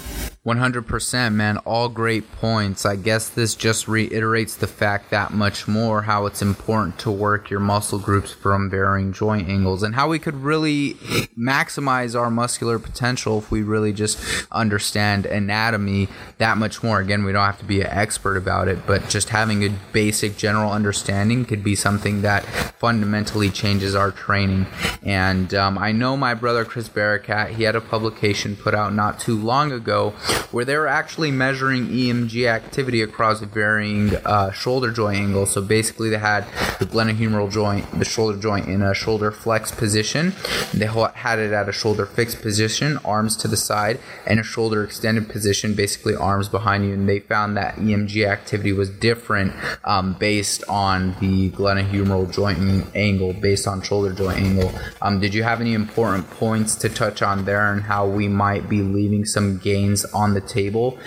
100% 0.46 1.34
man. 1.34 1.58
All 1.60 1.90
great 1.90 2.32
points. 2.34 2.86
I 2.86 2.96
guess 2.98 3.30
this 3.30 3.56
just 3.56 3.88
reiterates 3.88 4.56
the 4.56 4.68
fact 4.68 5.10
that 5.10 5.34
much 5.34 5.68
more 5.68 6.04
how 6.04 6.28
it's 6.28 6.42
important 6.42 7.00
to 7.00 7.10
work 7.10 7.50
your 7.50 7.60
muscle 7.60 7.98
groups 7.98 8.32
from 8.32 8.70
varying 8.70 9.12
joint 9.12 9.50
angles 9.50 9.82
and 9.82 9.96
how 9.96 10.08
we 10.08 10.20
could 10.20 10.36
really 10.36 10.94
maximize 11.36 12.20
our 12.20 12.30
muscular 12.30 12.78
potential 12.78 13.40
if 13.40 13.50
we 13.50 13.64
really 13.64 13.92
just 13.92 14.20
understand 14.52 15.26
anatomy 15.26 16.08
that 16.38 16.58
much 16.60 16.84
more. 16.84 17.00
Again 17.00 17.26
we 17.26 17.32
don't 17.32 17.46
have 17.46 17.60
to 17.60 17.66
be 17.66 17.82
an 17.82 17.88
expert 17.88 18.38
about 18.38 18.68
it 18.68 18.86
but 18.86 19.10
just 19.10 19.30
having 19.30 19.64
a 19.64 19.70
basic 19.92 20.38
general 20.38 20.72
understanding 20.72 21.46
could 21.46 21.64
be 21.64 21.76
something 21.76 22.22
that 22.22 22.46
fundamentally 22.78 23.50
changes 23.50 23.96
our 23.96 24.12
training. 24.12 24.68
And 25.02 25.56
um, 25.56 25.80
i 25.80 25.92
know 25.92 26.16
my 26.16 26.36
brother 26.36 26.66
chris 26.66 26.88
barakat 26.88 27.50
he 27.56 27.64
had 27.64 27.76
a 27.76 27.82
publication 27.82 28.56
put 28.56 28.76
out 28.76 28.94
not 28.94 29.20
too 29.20 29.36
long 29.36 29.72
ago 29.72 30.14
where 30.52 30.66
they 30.66 30.78
were 30.78 30.88
actually 30.88 31.32
measuring 31.32 31.88
EMG 31.88 32.48
activity 32.48 33.02
across 33.02 33.42
varying 33.42 34.16
uh, 34.26 34.52
shoulder 34.52 34.92
joint 34.92 35.18
angles. 35.18 35.52
So 35.52 35.62
basically, 35.62 36.10
they 36.10 36.18
had 36.18 36.46
the 36.80 36.86
glenohumeral 36.86 37.52
joint, 37.52 38.00
the 38.00 38.06
shoulder 38.06 38.40
joint, 38.40 38.68
in 38.68 38.82
a 38.82 38.94
shoulder 38.94 39.32
flex 39.32 39.72
position. 39.72 40.34
They 40.74 40.86
had 40.86 41.40
it 41.40 41.52
at 41.52 41.68
a 41.68 41.72
shoulder 41.72 42.06
fixed 42.06 42.42
position, 42.42 42.98
arms 43.04 43.36
to 43.38 43.48
the 43.48 43.58
side, 43.58 44.00
and 44.26 44.40
a 44.40 44.44
shoulder 44.44 44.84
extended 44.84 45.30
position, 45.30 45.74
basically 45.74 46.16
arms 46.16 46.50
behind 46.50 46.86
you. 46.86 46.94
And 46.94 47.08
they 47.08 47.20
found 47.20 47.58
that 47.58 47.76
EMG 47.76 48.26
activity 48.28 48.72
was 48.72 48.90
different 48.90 49.54
um, 49.84 50.14
based 50.14 50.64
on 50.70 51.16
the 51.20 51.50
glenohumeral 51.52 52.32
joint 52.32 52.88
angle, 52.96 53.34
based 53.34 53.68
on 53.68 53.82
shoulder 53.82 54.14
joint 54.14 54.40
angle. 54.40 54.72
Um, 55.02 55.20
did 55.20 55.34
you 55.34 55.44
have 55.44 55.62
any 55.62 55.74
important 55.74 56.30
points 56.30 56.76
to 56.76 56.90
touch 56.90 57.22
on 57.22 57.46
there 57.46 57.72
and 57.74 57.84
how 57.84 58.08
we 58.08 58.28
might 58.28 58.70
be 58.70 58.82
leaving 58.82 59.26
some 59.26 59.58
gains 59.58 60.06
on 60.06 60.25
the 60.34 60.42
table 60.42 60.98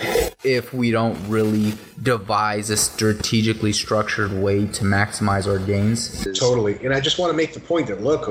if 0.44 0.72
we 0.72 0.90
don't 0.90 1.18
really 1.28 1.74
devise 2.02 2.70
a 2.70 2.76
strategically 2.76 3.72
structured 3.72 4.32
way 4.32 4.66
to 4.66 4.84
maximize 4.84 5.46
our 5.46 5.58
gains. 5.58 6.24
Totally. 6.38 6.78
And 6.84 6.94
I 6.94 7.00
just 7.00 7.18
want 7.18 7.30
to 7.30 7.36
make 7.36 7.54
the 7.54 7.60
point 7.60 7.88
that 7.88 8.00
look, 8.00 8.28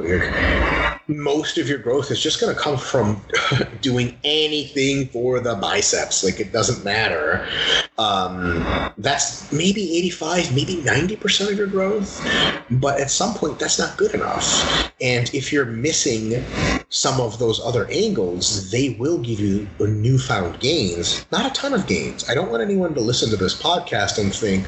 most 1.08 1.58
of 1.58 1.70
your 1.70 1.78
growth 1.78 2.12
is 2.12 2.22
just 2.22 2.42
going 2.42 2.54
to 2.54 2.60
come 2.60 2.78
from 2.78 3.22
doing 3.82 4.18
anything 4.24 5.08
for 5.08 5.40
the 5.40 5.56
biceps. 5.56 6.24
Like 6.24 6.40
it 6.40 6.52
doesn't 6.52 6.84
matter. 6.84 7.48
Um, 7.98 8.66
that's 8.98 9.52
maybe 9.52 9.98
85, 9.98 10.54
maybe 10.54 10.76
90% 10.76 11.52
of 11.52 11.58
your 11.58 11.68
growth. 11.68 12.26
But 12.70 13.00
at 13.00 13.10
some 13.10 13.34
point, 13.34 13.60
that's 13.60 13.80
not 13.80 13.98
good 13.98 14.14
enough. 14.14 14.92
And 15.02 15.34
if 15.34 15.54
you're 15.54 15.66
missing 15.66 16.44
some 16.90 17.22
of 17.22 17.40
those 17.40 17.60
other 17.64 17.88
angles, 17.90 18.70
they 18.72 18.90
will 19.00 19.18
give 19.18 19.40
you 19.40 19.68
newfound 19.80 20.60
gains. 20.60 21.26
Not 21.32 21.46
a 21.46 21.54
ton 21.54 21.74
of 21.74 21.88
gains. 21.88 22.30
I 22.30 22.34
don't 22.34 22.50
want 22.50 22.64
anyone 22.64 22.94
to 22.96 23.02
listen 23.02 23.30
to 23.30 23.38
this 23.38 23.60
podcast 23.60 24.20
and 24.22 24.34
think, 24.34 24.68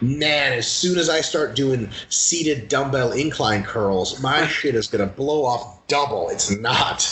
man, 0.00 0.52
as 0.52 0.66
soon 0.66 0.98
as 0.98 1.08
I 1.08 1.20
start 1.20 1.56
doing 1.56 1.90
seated 2.08 2.68
dumbbell 2.68 3.12
incline 3.12 3.64
curls, 3.64 4.20
my 4.20 4.46
shit 4.46 4.74
is 4.74 4.86
going 4.86 5.06
to 5.06 5.14
blow 5.14 5.44
off 5.44 5.77
double. 5.88 6.28
It's 6.28 6.50
not. 6.50 7.02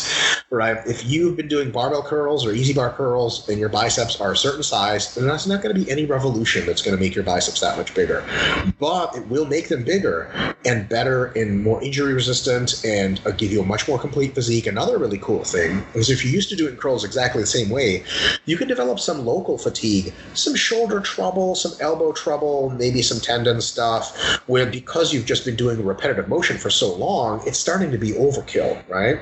Right? 0.51 0.79
If 0.87 1.05
you've 1.05 1.37
been 1.37 1.49
doing 1.49 1.73
barbell 1.73 2.05
curls 2.05 2.47
or 2.47 2.53
EZ 2.53 2.75
bar 2.75 2.93
curls 2.93 3.49
and 3.49 3.59
your 3.59 3.69
biceps 3.69 4.21
are 4.21 4.33
a 4.33 4.37
certain 4.37 4.63
size, 4.63 5.15
then 5.15 5.27
that's 5.27 5.47
not 5.47 5.61
going 5.61 5.75
to 5.75 5.85
be 5.85 5.91
any 5.91 6.05
revolution 6.05 6.65
that's 6.67 6.83
going 6.83 6.97
to 6.97 7.03
make 7.03 7.17
your 7.17 7.25
biceps 7.25 7.61
that 7.61 7.77
much 7.77 7.95
bigger. 7.95 8.25
But 8.79 9.17
it 9.17 9.27
will 9.27 9.45
make 9.45 9.69
them 9.69 9.83
bigger 9.83 10.31
and 10.65 10.89
better 10.89 11.27
and 11.37 11.63
more 11.63 11.83
injury 11.83 12.15
resistant 12.15 12.85
and 12.85 13.21
uh, 13.27 13.33
give 13.33 13.51
you 13.51 13.61
a 13.61 13.65
much 13.65 13.89
more 13.89 13.99
complete 13.99 14.35
physique. 14.35 14.67
Another 14.67 14.99
really 14.99 15.19
cool 15.19 15.43
thing 15.43 15.85
is 15.95 16.11
if 16.11 16.25
you're 16.25 16.33
used 16.33 16.49
to 16.51 16.57
doing 16.57 16.77
curls 16.77 17.05
exactly 17.05 17.43
the 17.43 17.47
same 17.47 17.69
way, 17.69 18.05
you 18.45 18.57
can 18.57 18.69
develop 18.69 19.01
some 19.01 19.25
local 19.25 19.59
fatigue, 19.59 20.15
some 20.35 20.55
shoulder 20.55 21.01
trouble, 21.01 21.55
some 21.55 21.73
elbow 21.81 22.13
trouble, 22.13 22.71
maybe 22.71 23.03
some 23.03 23.21
tendon 23.21 23.61
stuff, 23.61 24.17
where 24.47 24.67
because 24.67 25.13
you've 25.13 25.27
just 25.27 25.45
been 25.45 25.57
doing 25.57 25.85
repetitive 25.85 26.29
motion 26.29 26.57
for 26.57 26.71
so 26.71 26.95
long, 26.95 27.43
it's 27.47 27.59
starting 27.59 27.91
to 27.91 27.99
be 27.99 28.13
overkill, 28.13 28.83
right? 28.89 29.21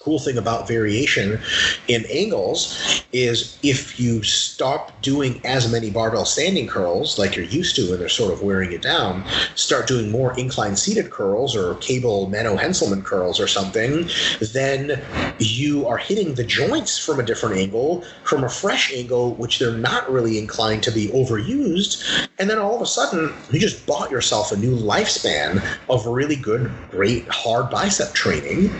Cool 0.00 0.18
thing 0.18 0.38
about 0.38 0.66
variation 0.66 1.38
in 1.86 2.06
angles 2.06 3.04
is 3.12 3.58
if 3.62 4.00
you 4.00 4.22
stop 4.22 4.98
doing 5.02 5.42
as 5.44 5.70
many 5.70 5.90
barbell 5.90 6.24
standing 6.24 6.66
curls 6.66 7.18
like 7.18 7.36
you're 7.36 7.44
used 7.44 7.76
to 7.76 7.92
and 7.92 8.00
they're 8.00 8.08
sort 8.08 8.32
of 8.32 8.40
wearing 8.40 8.72
it 8.72 8.80
down, 8.80 9.22
start 9.56 9.86
doing 9.86 10.10
more 10.10 10.32
incline 10.38 10.74
seated 10.74 11.10
curls 11.10 11.54
or 11.54 11.74
cable 11.76 12.28
Menno 12.28 12.58
Henselman 12.58 13.04
curls 13.04 13.38
or 13.38 13.46
something, 13.46 14.08
then 14.54 15.02
you 15.38 15.86
are 15.86 15.98
hitting 15.98 16.32
the 16.32 16.44
joints 16.44 16.98
from 16.98 17.20
a 17.20 17.22
different 17.22 17.58
angle, 17.58 18.02
from 18.24 18.42
a 18.44 18.48
fresh 18.48 18.94
angle, 18.94 19.34
which 19.34 19.58
they're 19.58 19.76
not 19.76 20.10
really 20.10 20.38
inclined 20.38 20.82
to 20.82 20.90
be 20.90 21.08
overused. 21.08 22.26
And 22.38 22.48
then 22.48 22.58
all 22.58 22.74
of 22.74 22.80
a 22.80 22.86
sudden, 22.86 23.34
you 23.50 23.60
just 23.60 23.84
bought 23.84 24.10
yourself 24.10 24.50
a 24.50 24.56
new 24.56 24.74
lifespan 24.74 25.62
of 25.90 26.06
really 26.06 26.36
good, 26.36 26.72
great, 26.90 27.28
hard 27.28 27.68
bicep 27.68 28.14
training, 28.14 28.70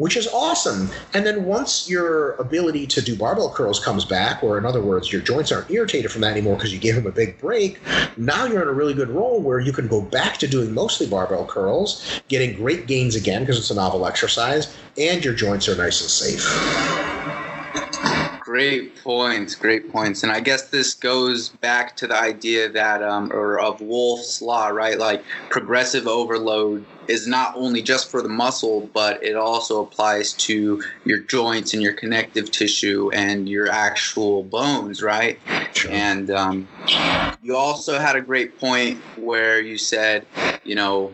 which 0.00 0.16
is 0.16 0.26
awesome. 0.28 0.88
And 1.12 1.26
then 1.26 1.44
once 1.44 1.88
your 1.88 2.32
ability 2.36 2.86
to 2.88 3.02
do 3.02 3.14
barbell 3.14 3.52
curls 3.52 3.78
comes 3.78 4.06
back, 4.06 4.42
or 4.42 4.56
in 4.56 4.64
other 4.64 4.80
words, 4.80 5.12
your 5.12 5.20
joints 5.20 5.52
aren't 5.52 5.70
irritated 5.70 6.10
from 6.10 6.22
that 6.22 6.32
anymore 6.32 6.56
because 6.56 6.72
you 6.72 6.78
gave 6.78 6.94
them 6.94 7.06
a 7.06 7.12
big 7.12 7.38
break, 7.38 7.78
now 8.16 8.46
you're 8.46 8.62
in 8.62 8.68
a 8.68 8.72
really 8.72 8.94
good 8.94 9.10
role 9.10 9.40
where 9.40 9.60
you 9.60 9.72
can 9.72 9.86
go 9.88 10.00
back 10.00 10.38
to 10.38 10.48
doing 10.48 10.72
mostly 10.72 11.06
barbell 11.06 11.44
curls, 11.46 12.22
getting 12.28 12.56
great 12.56 12.86
gains 12.86 13.14
again 13.14 13.42
because 13.42 13.58
it's 13.58 13.70
a 13.70 13.74
novel 13.74 14.06
exercise, 14.06 14.74
and 14.96 15.22
your 15.22 15.34
joints 15.34 15.68
are 15.68 15.76
nice 15.76 16.00
and 16.00 16.10
safe. 16.10 17.40
Great 18.40 18.96
points, 19.04 19.54
great 19.54 19.92
points. 19.92 20.22
And 20.24 20.32
I 20.32 20.40
guess 20.40 20.70
this 20.70 20.94
goes 20.94 21.50
back 21.50 21.94
to 21.98 22.06
the 22.06 22.18
idea 22.18 22.68
that, 22.70 23.02
um, 23.02 23.30
or 23.32 23.60
of 23.60 23.80
Wolff's 23.80 24.42
Law, 24.42 24.68
right? 24.68 24.98
Like 24.98 25.22
progressive 25.50 26.08
overload 26.08 26.84
is 27.10 27.26
not 27.26 27.54
only 27.56 27.82
just 27.82 28.10
for 28.10 28.22
the 28.22 28.28
muscle, 28.28 28.88
but 28.94 29.22
it 29.22 29.34
also 29.34 29.82
applies 29.82 30.32
to 30.32 30.82
your 31.04 31.18
joints 31.18 31.74
and 31.74 31.82
your 31.82 31.92
connective 31.92 32.50
tissue 32.50 33.10
and 33.12 33.48
your 33.48 33.68
actual 33.68 34.44
bones, 34.44 35.02
right? 35.02 35.38
Sure. 35.74 35.90
And 35.90 36.30
um, 36.30 36.68
you 37.42 37.56
also 37.56 37.98
had 37.98 38.14
a 38.14 38.20
great 38.20 38.58
point 38.60 38.98
where 39.16 39.60
you 39.60 39.76
said, 39.76 40.24
you 40.64 40.76
know, 40.76 41.12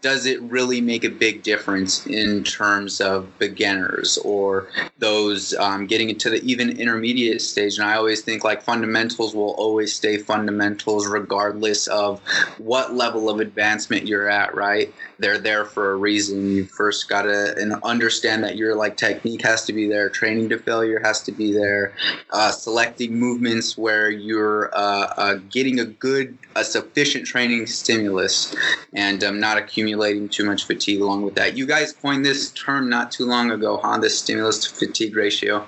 does 0.00 0.26
it 0.26 0.40
really 0.42 0.80
make 0.80 1.02
a 1.02 1.10
big 1.10 1.42
difference 1.42 2.06
in 2.06 2.44
terms 2.44 3.00
of 3.00 3.36
beginners 3.40 4.16
or 4.18 4.68
those 4.98 5.54
um, 5.54 5.86
getting 5.86 6.08
into 6.08 6.30
the 6.30 6.40
even 6.44 6.78
intermediate 6.78 7.42
stage? 7.42 7.78
And 7.78 7.88
I 7.88 7.96
always 7.96 8.20
think 8.20 8.44
like 8.44 8.62
fundamentals 8.62 9.34
will 9.34 9.54
always 9.58 9.92
stay 9.92 10.16
fundamentals 10.16 11.08
regardless 11.08 11.88
of 11.88 12.20
what 12.58 12.94
level 12.94 13.28
of 13.28 13.40
advancement 13.40 14.06
you're 14.06 14.28
at, 14.28 14.54
right? 14.54 14.94
They're 15.18 15.38
there 15.38 15.64
for 15.64 15.90
a 15.90 15.96
reason. 15.96 16.54
You 16.54 16.64
first 16.66 17.08
got 17.08 17.22
to 17.22 17.80
understand 17.82 18.44
that 18.44 18.56
your 18.56 18.76
like 18.76 18.96
technique 18.96 19.42
has 19.42 19.64
to 19.64 19.72
be 19.72 19.88
there, 19.88 20.08
training 20.08 20.48
to 20.50 20.58
failure 20.58 21.00
has 21.02 21.22
to 21.22 21.32
be 21.32 21.52
there, 21.52 21.92
uh, 22.30 22.52
selecting 22.52 23.18
movements 23.18 23.76
where 23.76 24.10
you're 24.10 24.70
uh, 24.74 25.12
uh, 25.16 25.34
getting 25.50 25.80
a 25.80 25.84
good, 25.84 26.38
a 26.54 26.62
sufficient 26.62 27.26
training 27.26 27.66
stimulus, 27.66 28.54
and 28.92 29.24
um, 29.24 29.40
not 29.40 29.58
accumulating 29.58 29.87
too 30.28 30.44
much 30.44 30.64
fatigue 30.64 31.00
along 31.00 31.22
with 31.22 31.34
that. 31.34 31.56
You 31.56 31.66
guys 31.66 31.92
coined 31.92 32.24
this 32.24 32.50
term 32.50 32.88
not 32.88 33.10
too 33.10 33.24
long 33.24 33.50
ago, 33.50 33.80
huh? 33.82 33.98
The 33.98 34.10
stimulus 34.10 34.58
to 34.64 34.74
fatigue 34.74 35.16
ratio. 35.16 35.66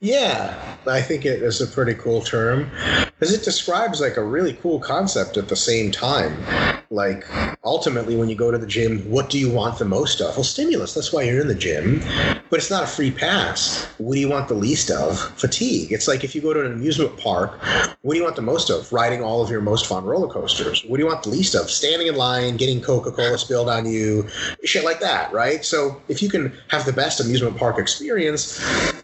Yeah, 0.00 0.76
I 0.86 1.00
think 1.00 1.24
it 1.24 1.42
is 1.42 1.60
a 1.60 1.66
pretty 1.66 1.94
cool 1.94 2.20
term 2.20 2.70
because 3.06 3.32
it 3.32 3.42
describes 3.42 4.00
like 4.00 4.18
a 4.18 4.24
really 4.24 4.52
cool 4.54 4.78
concept 4.78 5.36
at 5.36 5.48
the 5.48 5.56
same 5.56 5.90
time. 5.90 6.36
Like, 6.90 7.26
ultimately, 7.64 8.14
when 8.14 8.28
you 8.28 8.36
go 8.36 8.50
to 8.50 8.58
the 8.58 8.66
gym, 8.66 8.98
what 9.10 9.30
do 9.30 9.38
you 9.38 9.50
want 9.50 9.78
the 9.78 9.84
most 9.84 10.20
of? 10.20 10.36
Well, 10.36 10.44
stimulus. 10.44 10.94
That's 10.94 11.12
why 11.12 11.22
you're 11.22 11.40
in 11.40 11.48
the 11.48 11.54
gym. 11.54 12.02
But 12.50 12.58
it's 12.60 12.70
not 12.70 12.84
a 12.84 12.86
free 12.86 13.10
pass. 13.10 13.86
What 13.98 14.14
do 14.14 14.20
you 14.20 14.28
want 14.28 14.48
the 14.48 14.54
least 14.54 14.90
of? 14.90 15.18
Fatigue. 15.38 15.90
It's 15.90 16.06
like 16.06 16.22
if 16.22 16.34
you 16.34 16.42
go 16.42 16.52
to 16.52 16.60
an 16.60 16.72
amusement 16.72 17.16
park, 17.16 17.58
what 18.02 18.12
do 18.12 18.18
you 18.18 18.24
want 18.24 18.36
the 18.36 18.42
most 18.42 18.70
of? 18.70 18.92
Riding 18.92 19.22
all 19.22 19.42
of 19.42 19.50
your 19.50 19.62
most 19.62 19.86
fun 19.86 20.04
roller 20.04 20.28
coasters. 20.28 20.84
What 20.84 20.98
do 20.98 21.02
you 21.02 21.08
want 21.08 21.22
the 21.22 21.30
least 21.30 21.54
of? 21.54 21.70
Standing 21.70 22.08
in 22.08 22.16
line, 22.16 22.58
getting 22.58 22.80
Coca 22.80 23.10
Cola 23.10 23.38
spilled 23.44 23.68
on 23.68 23.86
you, 23.86 24.26
shit 24.64 24.84
like 24.84 25.00
that, 25.00 25.32
right? 25.32 25.64
So 25.64 26.00
if 26.08 26.22
you 26.22 26.28
can 26.28 26.52
have 26.68 26.84
the 26.84 26.92
best 26.92 27.20
amusement 27.20 27.56
park 27.56 27.78
experience, 27.78 28.60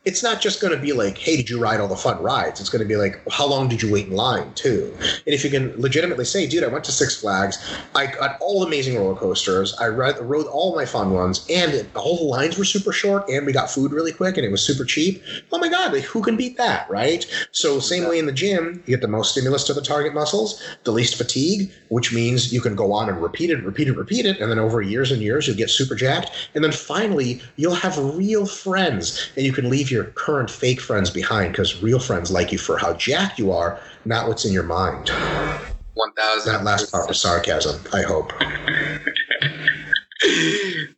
it's 0.06 0.22
not 0.22 0.40
just 0.40 0.62
going 0.62 0.74
to 0.74 0.80
be 0.80 0.94
like, 0.94 1.18
hey, 1.18 1.36
did 1.36 1.50
you 1.50 1.60
ride 1.60 1.78
all 1.78 1.86
the 1.86 1.94
fun 1.94 2.22
rides? 2.22 2.58
It's 2.58 2.70
going 2.70 2.80
to 2.80 2.88
be 2.88 2.96
like, 2.96 3.20
how 3.30 3.46
long 3.46 3.68
did 3.68 3.82
you 3.82 3.92
wait 3.92 4.06
in 4.06 4.16
line, 4.16 4.50
too? 4.54 4.96
And 4.98 5.34
if 5.34 5.44
you 5.44 5.50
can 5.50 5.78
legitimately 5.78 6.24
say, 6.24 6.46
dude, 6.46 6.64
I 6.64 6.68
went 6.68 6.84
to 6.84 6.92
Six 6.92 7.20
Flags, 7.20 7.58
I 7.94 8.06
got 8.06 8.38
all 8.40 8.64
amazing 8.64 8.96
roller 8.96 9.14
coasters, 9.14 9.76
I 9.78 9.88
rode, 9.88 10.18
rode 10.20 10.46
all 10.46 10.74
my 10.74 10.86
fun 10.86 11.10
ones, 11.12 11.46
and 11.50 11.86
all 11.94 12.16
the 12.16 12.24
lines 12.24 12.56
were 12.56 12.64
super 12.64 12.92
short, 12.92 13.28
and 13.28 13.44
we 13.44 13.52
got 13.52 13.70
food 13.70 13.92
really 13.92 14.12
quick, 14.12 14.38
and 14.38 14.46
it 14.46 14.50
was 14.50 14.62
super 14.62 14.86
cheap. 14.86 15.22
Oh 15.52 15.58
my 15.58 15.68
God, 15.68 15.92
like, 15.92 16.04
who 16.04 16.22
can 16.22 16.34
beat 16.34 16.56
that, 16.56 16.88
right? 16.88 17.26
So, 17.52 17.78
same 17.78 18.08
way 18.08 18.18
in 18.18 18.24
the 18.24 18.32
gym, 18.32 18.82
you 18.86 18.96
get 18.96 19.02
the 19.02 19.08
most 19.08 19.32
stimulus 19.32 19.64
to 19.64 19.74
the 19.74 19.82
target 19.82 20.14
muscles, 20.14 20.62
the 20.84 20.92
least 20.92 21.16
fatigue, 21.16 21.70
which 21.88 22.10
means 22.10 22.54
you 22.54 22.62
can 22.62 22.74
go 22.74 22.94
on 22.94 23.10
and 23.10 23.20
repeat 23.22 23.50
it, 23.50 23.62
repeat 23.64 23.88
it, 23.88 23.98
repeat 23.98 24.24
it, 24.24 24.40
and 24.40 24.50
then 24.50 24.58
over 24.58 24.80
years 24.80 25.12
and 25.12 25.20
years, 25.20 25.46
you'll 25.46 25.58
get 25.58 25.68
super 25.68 25.94
jacked. 25.94 26.30
And 26.54 26.64
then 26.64 26.72
finally, 26.72 27.42
you'll 27.56 27.74
have 27.74 27.98
real 27.98 28.46
friends, 28.46 29.30
and 29.36 29.44
you 29.44 29.52
can 29.52 29.68
leave 29.68 29.89
your 29.90 30.04
current 30.04 30.50
fake 30.50 30.80
friends 30.80 31.10
behind 31.10 31.52
because 31.52 31.82
real 31.82 31.98
friends 31.98 32.30
like 32.30 32.52
you 32.52 32.58
for 32.58 32.78
how 32.78 32.94
jacked 32.94 33.38
you 33.38 33.52
are, 33.52 33.80
not 34.04 34.28
what's 34.28 34.44
in 34.44 34.52
your 34.52 34.62
mind. 34.62 35.10
1000. 35.94 36.52
That 36.52 36.64
last 36.64 36.90
part 36.90 37.08
was 37.08 37.20
sarcasm, 37.20 37.80
I 37.92 38.02
hope. 38.02 38.32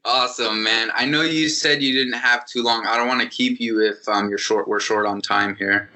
awesome, 0.04 0.62
man. 0.62 0.90
I 0.94 1.06
know 1.06 1.22
you 1.22 1.48
said 1.48 1.82
you 1.82 1.92
didn't 1.92 2.18
have 2.18 2.46
too 2.46 2.62
long. 2.62 2.86
I 2.86 2.96
don't 2.96 3.08
want 3.08 3.22
to 3.22 3.28
keep 3.28 3.60
you 3.60 3.80
if 3.80 4.08
um, 4.08 4.28
you're 4.28 4.38
short. 4.38 4.68
We're 4.68 4.80
short 4.80 5.06
on 5.06 5.20
time 5.20 5.56
here. 5.56 5.88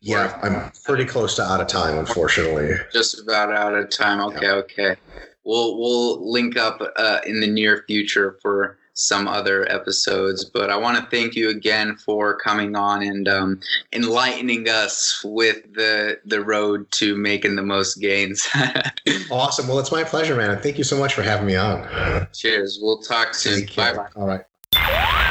Yeah, 0.00 0.38
I'm 0.42 0.70
pretty 0.84 1.04
close 1.04 1.36
to 1.36 1.42
out 1.42 1.60
of 1.60 1.66
time, 1.66 1.98
unfortunately. 1.98 2.74
Just 2.92 3.20
about 3.20 3.52
out 3.52 3.74
of 3.74 3.90
time. 3.90 4.20
Okay, 4.20 4.46
yeah. 4.46 4.52
okay. 4.52 4.96
We'll 5.44 5.78
we'll 5.78 6.30
link 6.30 6.56
up 6.56 6.80
uh, 6.96 7.20
in 7.26 7.40
the 7.40 7.46
near 7.46 7.84
future 7.86 8.38
for 8.42 8.78
some 8.98 9.28
other 9.28 9.70
episodes. 9.70 10.44
But 10.44 10.70
I 10.70 10.76
want 10.76 10.98
to 10.98 11.16
thank 11.16 11.36
you 11.36 11.50
again 11.50 11.96
for 11.96 12.36
coming 12.36 12.74
on 12.74 13.02
and 13.02 13.28
um, 13.28 13.60
enlightening 13.92 14.68
us 14.68 15.22
with 15.24 15.72
the 15.74 16.18
the 16.24 16.40
road 16.40 16.90
to 16.92 17.16
making 17.16 17.56
the 17.56 17.62
most 17.62 17.96
gains. 18.00 18.48
awesome. 19.30 19.68
Well, 19.68 19.78
it's 19.78 19.92
my 19.92 20.04
pleasure, 20.04 20.36
man. 20.36 20.60
Thank 20.60 20.78
you 20.78 20.84
so 20.84 20.98
much 20.98 21.14
for 21.14 21.22
having 21.22 21.46
me 21.46 21.56
on. 21.56 22.26
Cheers. 22.34 22.78
We'll 22.82 22.98
talk 22.98 23.34
soon. 23.34 23.66
Bye 23.76 23.94
bye. 23.94 24.08
All 24.16 24.26
right. 24.26 25.24